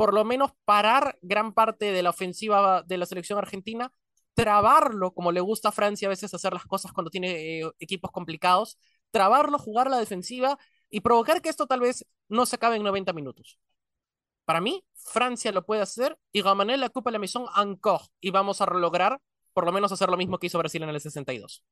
por 0.00 0.14
lo 0.14 0.24
menos 0.24 0.52
parar 0.64 1.18
gran 1.20 1.52
parte 1.52 1.92
de 1.92 2.02
la 2.02 2.08
ofensiva 2.08 2.82
de 2.86 2.96
la 2.96 3.04
selección 3.04 3.38
argentina 3.38 3.92
trabarlo, 4.32 5.12
como 5.12 5.30
le 5.30 5.42
gusta 5.42 5.68
a 5.68 5.72
Francia 5.72 6.08
a 6.08 6.08
veces 6.08 6.32
hacer 6.32 6.54
las 6.54 6.64
cosas 6.64 6.94
cuando 6.94 7.10
tiene 7.10 7.60
eh, 7.60 7.70
equipos 7.78 8.10
complicados, 8.10 8.78
trabarlo, 9.10 9.58
jugar 9.58 9.90
la 9.90 9.98
defensiva 9.98 10.58
y 10.88 11.00
provocar 11.00 11.42
que 11.42 11.50
esto 11.50 11.66
tal 11.66 11.80
vez 11.80 12.06
no 12.30 12.46
se 12.46 12.56
acabe 12.56 12.76
en 12.76 12.82
90 12.82 13.12
minutos. 13.12 13.58
Para 14.46 14.62
mí, 14.62 14.82
Francia 14.94 15.52
lo 15.52 15.66
puede 15.66 15.82
hacer 15.82 16.18
y 16.32 16.40
Gamané 16.40 16.78
la 16.78 16.88
Copa 16.88 17.10
de 17.10 17.12
la 17.12 17.18
Maison 17.18 17.44
encore 17.54 18.04
y 18.22 18.30
vamos 18.30 18.62
a 18.62 18.66
lograr 18.72 19.20
por 19.52 19.66
lo 19.66 19.72
menos 19.72 19.92
hacer 19.92 20.08
lo 20.08 20.16
mismo 20.16 20.38
que 20.38 20.46
hizo 20.46 20.56
Brasil 20.56 20.82
en 20.82 20.88
el 20.88 20.98
62. 20.98 21.62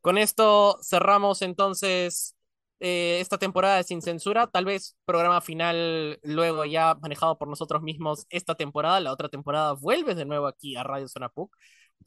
Con 0.00 0.16
esto 0.16 0.78
cerramos 0.82 1.42
entonces 1.42 2.36
eh, 2.80 3.20
esta 3.20 3.38
temporada 3.38 3.76
de 3.76 3.84
Sin 3.84 4.02
Censura. 4.02 4.46
Tal 4.48 4.64
vez 4.64 4.96
programa 5.04 5.40
final 5.40 6.18
luego 6.22 6.64
ya 6.64 6.94
manejado 6.96 7.38
por 7.38 7.48
nosotros 7.48 7.82
mismos 7.82 8.26
esta 8.30 8.54
temporada. 8.54 9.00
La 9.00 9.12
otra 9.12 9.28
temporada 9.28 9.72
vuelve 9.74 10.14
de 10.14 10.24
nuevo 10.24 10.46
aquí 10.46 10.76
a 10.76 10.82
Radio 10.82 11.08
Zona 11.08 11.28
PUC. 11.28 11.54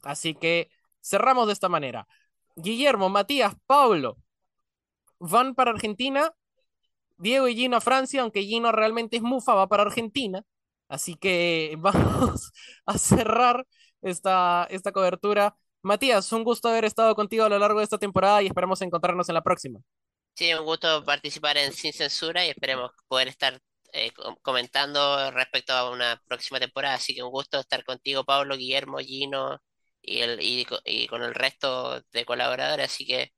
Así 0.02 0.34
que 0.34 0.70
cerramos 1.02 1.46
de 1.46 1.52
esta 1.54 1.68
manera. 1.68 2.06
Guillermo, 2.56 3.08
Matías, 3.08 3.54
Pablo 3.66 4.18
van 5.18 5.54
para 5.54 5.70
Argentina. 5.70 6.32
Diego 7.16 7.48
y 7.48 7.54
Gino 7.56 7.76
a 7.76 7.80
Francia, 7.80 8.22
aunque 8.22 8.42
Gino 8.42 8.72
realmente 8.72 9.16
es 9.16 9.22
mufa, 9.22 9.54
va 9.54 9.68
para 9.68 9.84
Argentina. 9.84 10.42
Así 10.88 11.16
que 11.16 11.76
vamos 11.80 12.52
a 12.86 12.98
cerrar 12.98 13.66
esta, 14.02 14.66
esta 14.70 14.92
cobertura. 14.92 15.56
Matías, 15.82 16.32
un 16.32 16.44
gusto 16.44 16.68
haber 16.68 16.84
estado 16.84 17.14
contigo 17.14 17.44
a 17.44 17.48
lo 17.48 17.58
largo 17.58 17.78
de 17.80 17.84
esta 17.84 17.98
temporada 17.98 18.42
y 18.42 18.46
esperamos 18.46 18.80
encontrarnos 18.82 19.28
en 19.28 19.34
la 19.34 19.42
próxima. 19.42 19.80
Sí, 20.34 20.52
un 20.52 20.64
gusto 20.64 21.04
participar 21.04 21.56
en 21.58 21.72
Sin 21.72 21.92
Censura 21.92 22.44
y 22.44 22.50
esperemos 22.50 22.90
poder 23.06 23.28
estar 23.28 23.60
eh, 23.92 24.10
comentando 24.42 25.30
respecto 25.30 25.72
a 25.72 25.90
una 25.90 26.20
próxima 26.26 26.58
temporada. 26.58 26.96
Así 26.96 27.14
que 27.14 27.22
un 27.22 27.30
gusto 27.30 27.60
estar 27.60 27.84
contigo, 27.84 28.24
Pablo, 28.24 28.56
Guillermo, 28.56 28.98
Gino 28.98 29.60
y, 30.02 30.20
el, 30.20 30.38
y, 30.42 31.06
con 31.06 31.22
el 31.22 31.34
resto 31.34 32.02
de 32.12 32.24
colaboradores. 32.24 32.86
Así 32.86 33.06
que 33.06 33.32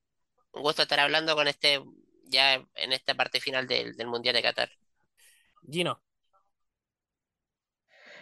un 0.52 0.62
gusto 0.62 0.82
estar 0.82 1.00
hablando 1.00 1.36
con 1.36 1.48
este 1.48 1.82
ya 2.24 2.54
en 2.54 2.92
esta 2.92 3.14
parte 3.14 3.40
final 3.40 3.66
del, 3.66 3.94
Mundial 4.06 4.34
de 4.34 4.42
Qatar. 4.42 4.70
Gino. 5.70 6.02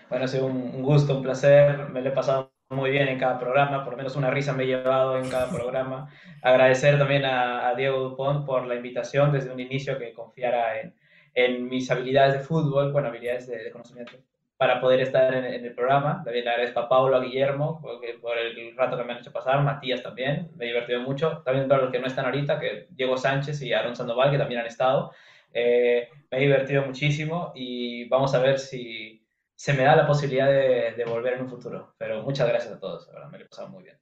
Bueno, 0.09 0.25
ha 0.25 0.29
sido 0.29 0.47
un, 0.47 0.83
gusto, 0.83 1.17
un 1.17 1.23
placer. 1.23 1.91
Me 1.91 2.03
lo 2.03 2.11
he 2.11 2.13
pasado 2.13 2.54
muy 2.71 2.91
bien 2.91 3.09
en 3.09 3.19
cada 3.19 3.39
programa, 3.39 3.85
por 3.85 3.93
lo 3.93 3.97
menos 3.97 4.17
una 4.17 4.31
risa 4.31 4.53
me 4.53 4.65
he 4.65 4.67
llevado 4.67 5.19
en 5.19 5.29
cada 5.29 5.51
programa. 5.51 6.09
Agradecer 6.43 6.99
también 6.99 7.25
a, 7.25 7.75
Diego 7.77 8.01
Dupont 8.01 8.47
por 8.47 8.67
la 8.67 8.75
invitación 8.75 9.33
desde 9.33 9.53
un 9.53 9.61
inicio 9.61 9.99
que 9.99 10.13
confiara 10.13 10.81
en, 10.81 10.95
en 11.35 11.69
mis 11.69 11.91
habilidades 11.91 12.35
de 12.35 12.41
fútbol, 12.41 12.93
bueno, 12.93 13.09
habilidades 13.09 13.47
de, 13.47 13.71
conocimiento, 13.71 14.13
para 14.57 14.81
poder 14.81 15.01
estar 15.01 15.35
en, 15.35 15.65
el 15.65 15.75
programa. 15.75 16.23
También 16.25 16.49
agradezco 16.49 16.81
a 16.81 16.89
Paulo, 16.89 17.17
a 17.17 17.21
Guillermo, 17.21 17.81
por, 17.81 18.39
el 18.39 18.77
rato 18.77 18.97
que 18.97 19.05
me 19.05 19.13
han 19.13 19.19
hecho 19.19 19.33
pasar, 19.33 19.63
Matías 19.63 20.03
también, 20.03 20.51
me 20.57 20.65
he 20.65 20.69
divertido 20.69 21.01
mucho. 21.01 21.43
También 21.45 21.69
para 21.69 21.83
los 21.83 21.93
que 21.93 21.99
no 21.99 22.07
están 22.07 22.27
ahorita, 22.27 22.59
que 22.59 22.87
Diego 22.91 23.17
Sánchez 23.17 23.61
y 23.63 23.73
Aaron 23.73 23.97
Sandoval, 23.97 24.31
que 24.31 24.39
también 24.39 24.61
han 24.61 24.67
estado. 24.67 25.13
Eh, 25.53 26.09
me 26.31 26.39
he 26.39 26.41
divertido 26.41 26.85
muchísimo 26.85 27.53
y 27.55 28.09
vamos 28.09 28.35
a 28.35 28.41
ver 28.41 28.59
si 28.59 29.24
se 29.57 29.73
me 29.73 29.85
da 29.85 29.97
la 29.97 30.07
posibilidad 30.07 30.49
de, 30.49 31.05
volver 31.07 31.35
en 31.35 31.43
un 31.43 31.51
futuro. 31.51 31.95
Pero 31.99 32.23
muchas 32.23 32.49
gracias 32.49 32.73
a 32.73 32.81
todos, 32.81 33.09
me 33.31 33.39
lo 33.39 33.45
he 33.45 33.49
pasado 33.49 33.69
muy 33.69 33.85
bien. 33.85 33.99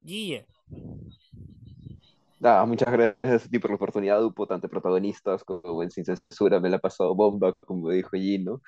Guille. 0.00 0.46
muchas 2.66 2.92
gracias 2.92 3.46
a 3.46 3.48
ti 3.48 3.58
por 3.58 3.70
la 3.70 3.76
oportunidad, 3.76 4.20
Dupo, 4.20 4.46
tanto 4.46 4.68
protagonistas 4.68 5.44
como 5.44 5.82
en 5.82 5.90
Sin 5.90 6.04
Censura, 6.04 6.60
me 6.60 6.70
la 6.70 6.76
ha 6.76 6.80
pasado 6.80 7.14
bomba, 7.14 7.52
como 7.66 7.90
dijo 7.90 8.10
Gino. 8.12 8.62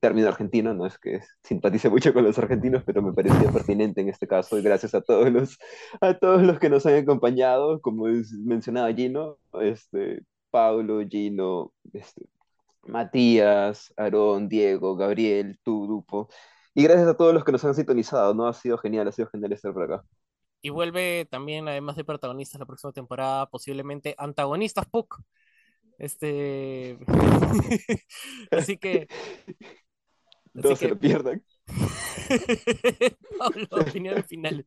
término 0.00 0.28
argentino, 0.28 0.74
no 0.74 0.86
es 0.86 0.98
que 0.98 1.20
simpatice 1.42 1.88
mucho 1.88 2.12
con 2.12 2.24
los 2.24 2.38
argentinos, 2.38 2.82
pero 2.84 3.02
me 3.02 3.12
parecía 3.12 3.50
pertinente 3.50 4.00
en 4.00 4.08
este 4.08 4.26
caso, 4.26 4.58
y 4.58 4.62
gracias 4.62 4.94
a 4.94 5.00
todos 5.00 5.30
los, 5.30 5.58
a 6.00 6.14
todos 6.18 6.42
los 6.42 6.58
que 6.58 6.68
nos 6.68 6.86
han 6.86 6.96
acompañado, 6.96 7.80
como 7.80 8.06
mencionaba 8.44 8.92
Gino, 8.92 9.38
este, 9.60 10.22
Pablo, 10.50 11.00
Gino, 11.08 11.72
este, 11.92 12.26
Matías, 12.86 13.92
Aarón, 13.96 14.48
Diego, 14.48 14.96
Gabriel, 14.96 15.58
tu 15.62 15.84
grupo. 15.84 16.28
Y 16.74 16.82
gracias 16.82 17.08
a 17.08 17.16
todos 17.16 17.32
los 17.32 17.44
que 17.44 17.52
nos 17.52 17.64
han 17.64 17.74
sintonizado, 17.74 18.34
¿no? 18.34 18.46
Ha 18.46 18.52
sido 18.52 18.78
genial, 18.78 19.08
ha 19.08 19.12
sido 19.12 19.28
genial 19.28 19.52
estar 19.52 19.72
por 19.72 19.84
acá. 19.84 20.04
Y 20.60 20.70
vuelve 20.70 21.26
también, 21.30 21.68
además 21.68 21.96
de 21.96 22.04
protagonistas 22.04 22.58
la 22.58 22.66
próxima 22.66 22.92
temporada, 22.92 23.46
posiblemente 23.50 24.14
antagonistas 24.18 24.86
Puck. 24.86 25.20
Este. 25.98 26.98
así 28.50 28.76
que. 28.76 29.06
No 30.54 30.76
se 30.76 30.88
lo 30.88 30.96
pierdan. 30.96 31.42
Pablo, 33.38 33.66
opiniones 33.72 34.24
finales. 34.26 34.66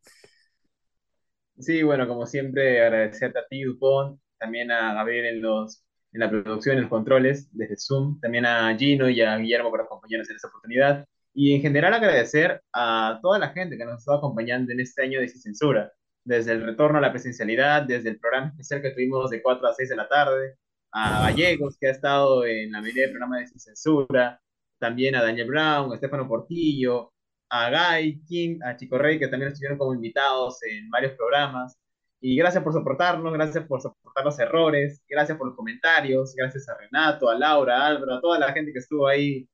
Sí, 1.57 1.81
bueno, 1.81 2.09
como 2.09 2.25
siempre, 2.25 2.81
agradecerte 2.81 3.39
a 3.39 3.47
ti, 3.47 3.63
Dupont, 3.63 4.19
también 4.37 4.69
a 4.69 4.93
Gabriel 4.93 5.25
en 5.27 5.41
los 5.41 5.86
en 6.13 6.19
la 6.19 6.29
producción, 6.29 6.75
en 6.75 6.83
los 6.83 6.89
controles, 6.89 7.49
desde 7.51 7.77
Zoom, 7.77 8.19
también 8.19 8.45
a 8.45 8.75
Gino 8.77 9.09
y 9.09 9.21
a 9.21 9.37
Guillermo 9.37 9.69
por 9.69 9.81
acompañarnos 9.81 10.29
en 10.29 10.35
esta 10.35 10.47
oportunidad. 10.47 11.05
Y 11.33 11.55
en 11.55 11.61
general 11.61 11.93
agradecer 11.93 12.61
a 12.73 13.19
toda 13.21 13.39
la 13.39 13.49
gente 13.49 13.77
que 13.77 13.85
nos 13.85 13.93
ha 13.93 13.97
estado 13.97 14.17
acompañando 14.17 14.71
en 14.71 14.79
este 14.79 15.03
año 15.03 15.19
de 15.19 15.27
Sin 15.27 15.41
Censura, 15.41 15.91
desde 16.23 16.53
el 16.53 16.63
retorno 16.63 16.97
a 16.97 17.01
la 17.01 17.11
presencialidad, 17.11 17.83
desde 17.83 18.09
el 18.09 18.19
programa 18.19 18.47
especial 18.47 18.81
que 18.81 18.91
tuvimos 18.91 19.29
de 19.29 19.41
4 19.41 19.67
a 19.67 19.73
6 19.73 19.89
de 19.89 19.95
la 19.95 20.07
tarde, 20.07 20.57
a 20.91 21.21
Gallegos, 21.21 21.77
que 21.79 21.87
ha 21.87 21.91
estado 21.91 22.45
en 22.45 22.71
la 22.71 22.81
mayoría 22.81 23.03
del 23.03 23.11
programa 23.11 23.39
de 23.39 23.47
Sin 23.47 23.59
Censura, 23.59 24.41
también 24.79 25.15
a 25.15 25.23
Daniel 25.23 25.47
Brown, 25.47 25.91
a 25.91 25.95
Estefano 25.95 26.27
Portillo, 26.27 27.11
a 27.49 27.69
Guy, 27.69 28.23
King, 28.25 28.59
a 28.63 28.75
Chico 28.75 28.97
Rey, 28.97 29.19
que 29.19 29.27
también 29.27 29.51
estuvieron 29.51 29.77
como 29.77 29.93
invitados 29.93 30.61
en 30.63 30.89
varios 30.89 31.13
programas. 31.13 31.77
Y 32.19 32.35
gracias 32.35 32.63
por 32.63 32.73
soportarnos, 32.73 33.33
gracias 33.33 33.65
por 33.65 33.81
soportar 33.81 34.25
los 34.25 34.39
errores, 34.39 35.03
gracias 35.07 35.37
por 35.37 35.47
los 35.47 35.55
comentarios, 35.55 36.33
gracias 36.35 36.67
a 36.67 36.77
Renato, 36.77 37.29
a 37.29 37.37
Laura, 37.37 37.77
a 37.77 37.87
Álvaro, 37.87 38.15
a 38.15 38.21
toda 38.21 38.39
la 38.39 38.51
gente 38.53 38.73
que 38.73 38.79
estuvo 38.79 39.07
ahí 39.07 39.47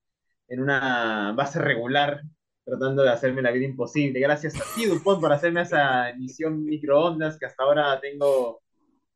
en 0.48 0.62
una 0.62 1.34
base 1.36 1.60
regular 1.60 2.22
tratando 2.66 3.04
de 3.04 3.10
hacerme 3.10 3.42
la 3.42 3.52
vida 3.52 3.66
imposible. 3.66 4.20
Gracias 4.20 4.56
a 4.56 4.64
ti, 4.76 4.86
Dupont, 4.86 5.20
por 5.20 5.34
hacerme 5.34 5.62
esa 5.62 6.10
emisión 6.10 6.64
microondas 6.64 7.38
que 7.38 7.46
hasta 7.46 7.64
ahora 7.64 8.00
tengo 8.00 8.62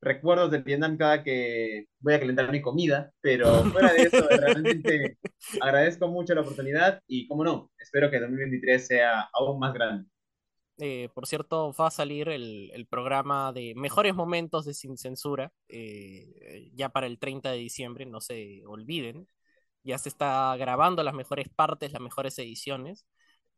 recuerdos 0.02 0.52
del 0.52 0.64
Vietnam 0.64 0.98
cada 0.98 1.24
que 1.24 1.88
voy 2.00 2.14
a 2.14 2.20
calentar 2.20 2.52
mi 2.52 2.62
comida, 2.62 3.12
pero 3.22 3.64
fuera 3.66 3.94
de 3.94 4.04
eso, 4.04 4.28
realmente 4.30 5.18
agradezco 5.62 6.08
mucho 6.08 6.36
la 6.36 6.42
oportunidad 6.42 7.02
y, 7.08 7.28
como 7.28 7.44
no, 7.44 7.72
espero 7.80 8.12
que 8.12 8.20
2023 8.20 8.86
sea 8.86 9.30
aún 9.34 9.60
más 9.60 9.74
grande. 9.74 10.08
Eh, 10.80 11.10
por 11.14 11.26
cierto, 11.26 11.74
va 11.74 11.88
a 11.88 11.92
salir 11.92 12.30
el, 12.30 12.88
programa 12.90 13.52
de 13.52 13.74
mejores 13.76 14.14
momentos 14.14 14.66
de 14.66 14.74
Sin 14.76 14.98
Censura 14.98 15.52
eh, 15.68 16.70
ya 16.76 16.90
para 16.90 17.08
el 17.08 17.18
30 17.20 17.52
de 17.52 17.58
diciembre, 17.58 18.06
no 18.06 18.22
se 18.22 18.64
olviden. 18.66 19.28
Ya 19.84 19.98
se 19.98 20.10
está 20.10 20.56
grabando 20.58 21.04
las 21.04 21.14
mejores 21.16 21.50
partes, 21.50 21.94
las 21.94 22.02
mejores 22.02 22.38
ediciones. 22.40 23.08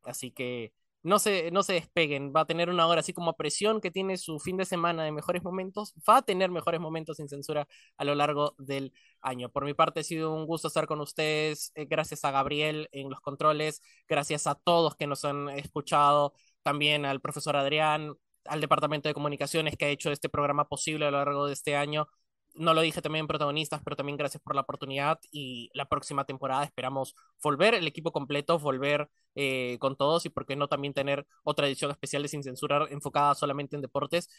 Así 0.04 0.32
que 0.32 0.74
no 1.04 1.20
se, 1.20 1.52
no 1.52 1.64
se 1.64 1.74
despeguen. 1.74 2.34
Va 2.36 2.42
a 2.42 2.46
tener 2.46 2.70
una 2.70 2.88
hora 2.88 3.00
así 3.02 3.14
como 3.14 3.36
presión 3.36 3.82
que 3.82 3.92
tiene 3.92 4.18
su 4.18 4.40
fin 4.40 4.58
de 4.58 4.66
semana 4.66 5.04
de 5.04 5.12
mejores 5.12 5.44
momentos. 5.44 5.94
Va 6.08 6.18
a 6.18 6.22
tener 6.22 6.52
mejores 6.52 6.80
momentos 6.82 7.18
sin 7.18 7.30
censura 7.30 7.68
a 7.98 8.04
lo 8.06 8.16
largo 8.16 8.56
del 8.58 8.94
año. 9.22 9.50
Por 9.50 9.66
mi 9.66 9.74
parte, 9.74 10.02
ha 10.02 10.04
sido 10.04 10.34
un 10.34 10.46
gusto 10.46 10.68
estar 10.68 10.88
con 10.88 11.02
ustedes. 11.02 11.72
Eh, 11.76 11.86
gracias 11.86 12.26
a 12.26 12.32
Gabriel 12.32 12.90
en 12.92 13.10
los 13.10 13.22
controles. 13.22 13.82
Gracias 14.08 14.48
a 14.48 14.56
todos 14.56 14.96
que 14.96 15.08
nos 15.08 15.26
han 15.26 15.50
escuchado 15.50 16.34
también 16.64 17.06
al 17.06 17.22
profesor 17.22 17.56
Adrián, 17.56 18.14
al 18.46 18.62
Departamento 18.62 19.10
de 19.10 19.14
Comunicaciones 19.14 19.76
que 19.78 19.86
ha 19.86 19.90
hecho 19.90 20.12
este 20.12 20.30
programa 20.30 20.68
posible 20.68 21.06
a 21.06 21.12
lo 21.12 21.18
largo 21.18 21.48
de 21.48 21.54
este 21.54 21.76
año. 21.76 22.08
no 22.56 22.74
lo 22.74 22.82
dije 22.82 23.02
también 23.02 23.28
protagonistas, 23.28 23.82
pero 23.84 23.96
también 23.96 24.18
gracias 24.18 24.42
por 24.44 24.56
la 24.56 24.62
oportunidad 24.62 25.20
y 25.32 25.70
la 25.74 25.86
próxima 25.86 26.26
temporada 26.26 26.64
esperamos 26.66 27.16
volver 27.44 27.74
el 27.76 27.88
equipo 27.88 28.12
completo, 28.12 28.60
volver 28.60 29.10
eh, 29.36 29.78
con 29.80 29.96
todos 29.96 30.26
y 30.26 30.30
por 30.30 30.46
qué 30.46 30.56
no 30.56 30.68
también 30.68 30.94
tener 30.94 31.26
otra 31.44 31.68
edición 31.68 31.92
especial 31.92 32.24
de 32.24 32.30
Sin 32.30 32.44
Censura 32.44 32.88
enfocada 32.90 33.36
solamente 33.36 33.76
en 33.76 33.82
deportes. 33.82 34.30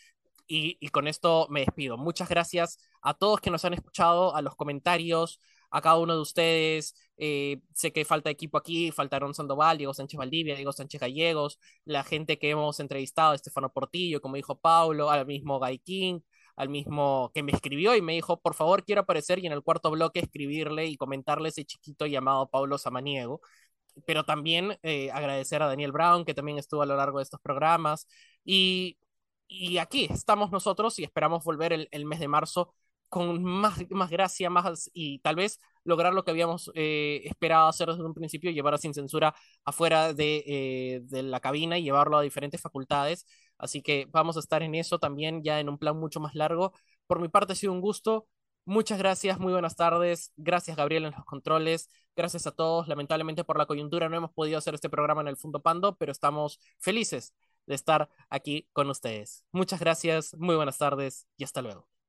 Y, 0.47 0.77
y 0.81 0.89
con 0.89 1.07
esto 1.07 1.47
me 1.49 1.61
despido. 1.61 1.97
Muchas 1.97 2.29
gracias 2.29 2.79
a 3.03 3.15
todos 3.15 3.41
que 3.41 3.51
nos 3.51 3.65
han 3.65 3.75
escuchado, 3.75 4.35
a 4.35 4.43
los 4.43 4.57
comentarios, 4.57 5.41
a 5.71 5.81
cada 5.81 5.99
uno 5.99 6.15
de 6.15 6.21
ustedes. 6.21 6.95
Eh, 7.17 7.61
sé 7.75 7.93
que 7.93 8.05
falta 8.05 8.31
equipo 8.31 8.59
aquí, 8.59 8.91
faltaron 8.93 9.35
Sandoval, 9.35 9.79
Diego 9.79 9.95
Sánchez 9.95 10.19
Valdivia, 10.19 10.55
Diego 10.57 10.73
Sánchez 10.73 11.01
Gallegos, 11.01 11.59
la 11.85 12.03
gente 12.05 12.39
que 12.39 12.51
hemos 12.51 12.81
entrevistado, 12.81 13.35
Estefano 13.35 13.73
Portillo, 13.73 14.21
como 14.21 14.37
dijo 14.37 14.59
Paulo, 14.59 15.11
al 15.11 15.27
mismo 15.27 15.59
Guy 15.59 15.79
King, 15.81 16.21
al 16.57 16.69
mismo 16.69 17.31
que 17.35 17.43
me 17.43 17.53
escribió 17.53 17.95
y 17.97 18.03
me 18.03 18.15
dijo, 18.15 18.41
por 18.41 18.55
favor, 18.55 18.85
quiero 18.85 19.03
aparecer 19.03 19.39
y 19.39 19.47
en 19.47 19.53
el 19.53 19.63
cuarto 19.63 19.91
bloque 19.91 20.21
escribirle 20.21 20.87
y 20.87 20.97
comentarle 20.97 21.49
ese 21.51 21.65
chiquito 21.65 22.07
llamado 22.07 22.49
Paulo 22.51 22.79
Samaniego. 22.79 23.41
Pero 24.07 24.25
también 24.25 24.79
eh, 24.83 25.11
agradecer 25.11 25.63
a 25.63 25.67
Daniel 25.69 25.93
Brown, 25.93 26.25
que 26.25 26.35
también 26.35 26.59
estuvo 26.59 26.83
a 26.83 26.87
lo 26.87 26.97
largo 26.97 27.19
de 27.19 27.25
estos 27.25 27.41
programas. 27.41 28.07
Y, 28.45 28.99
y 29.49 29.79
aquí 29.79 30.07
estamos 30.11 30.51
nosotros 30.53 30.99
y 30.99 31.05
esperamos 31.05 31.45
volver 31.45 31.73
el, 31.73 31.89
el 31.91 32.05
mes 32.07 32.21
de 32.21 32.29
marzo 32.29 32.75
con 33.11 33.45
más, 33.45 33.79
más 33.91 34.11
gracia, 34.11 34.49
más 34.51 34.91
y 34.95 35.19
tal 35.21 35.37
vez 35.37 35.59
lograr 35.85 36.15
lo 36.15 36.25
que 36.25 36.31
habíamos 36.31 36.71
eh, 36.75 37.23
esperado 37.25 37.69
hacer 37.69 37.89
desde 37.89 38.05
un 38.05 38.15
principio, 38.15 38.51
llevar 38.51 38.79
sin 38.79 38.95
censura 38.95 39.35
afuera 39.65 40.15
de, 40.15 40.45
eh, 40.47 41.01
de, 41.05 41.23
la 41.23 41.41
cabina 41.41 41.79
y 41.79 41.83
llevarlo 41.83 42.17
a 42.19 42.23
diferentes 42.23 42.61
facultades. 42.61 43.27
Así 43.59 43.83
que 43.83 44.07
vamos 44.11 44.37
a 44.37 44.41
estar 44.41 44.63
en 44.63 44.75
eso 44.75 44.99
también 44.99 45.43
ya 45.43 45.61
en 45.61 45.69
un 45.69 45.79
plan 45.79 45.97
mucho 45.99 46.21
más 46.21 46.35
largo. 46.35 46.73
Por 47.07 47.21
mi 47.21 47.29
parte 47.29 47.53
ha 47.53 47.57
sido 47.57 47.73
un 47.73 47.81
gusto. 47.81 48.27
Muchas 48.65 48.99
gracias, 48.99 49.39
muy 49.41 49.53
buenas 49.53 49.77
tardes. 49.77 50.33
Gracias 50.37 50.77
Gabriel 50.77 51.07
en 51.07 51.13
los 51.17 51.25
controles. 51.25 51.91
Gracias 52.15 52.47
a 52.47 52.53
todos. 52.53 52.89
Lamentablemente 52.89 53.45
por 53.45 53.59
la 53.59 53.67
coyuntura 53.67 54.09
no 54.09 54.17
hemos 54.17 54.33
podido 54.33 54.59
hacer 54.59 54.75
este 54.75 54.91
programa 54.91 55.21
en 55.23 55.29
el 55.29 55.37
Fundo 55.37 55.61
Pando, 55.61 55.97
pero 55.97 56.13
estamos 56.13 56.61
felices 56.79 57.35
de 57.67 57.75
estar 57.75 58.09
aquí 58.29 58.69
con 58.73 58.91
ustedes. 58.91 59.45
Muchas 59.53 59.81
gracias, 59.81 60.35
muy 60.37 60.57
buenas 60.57 60.79
tardes 60.79 61.27
y 61.37 61.45
hasta 61.45 61.63
luego. 61.63 62.00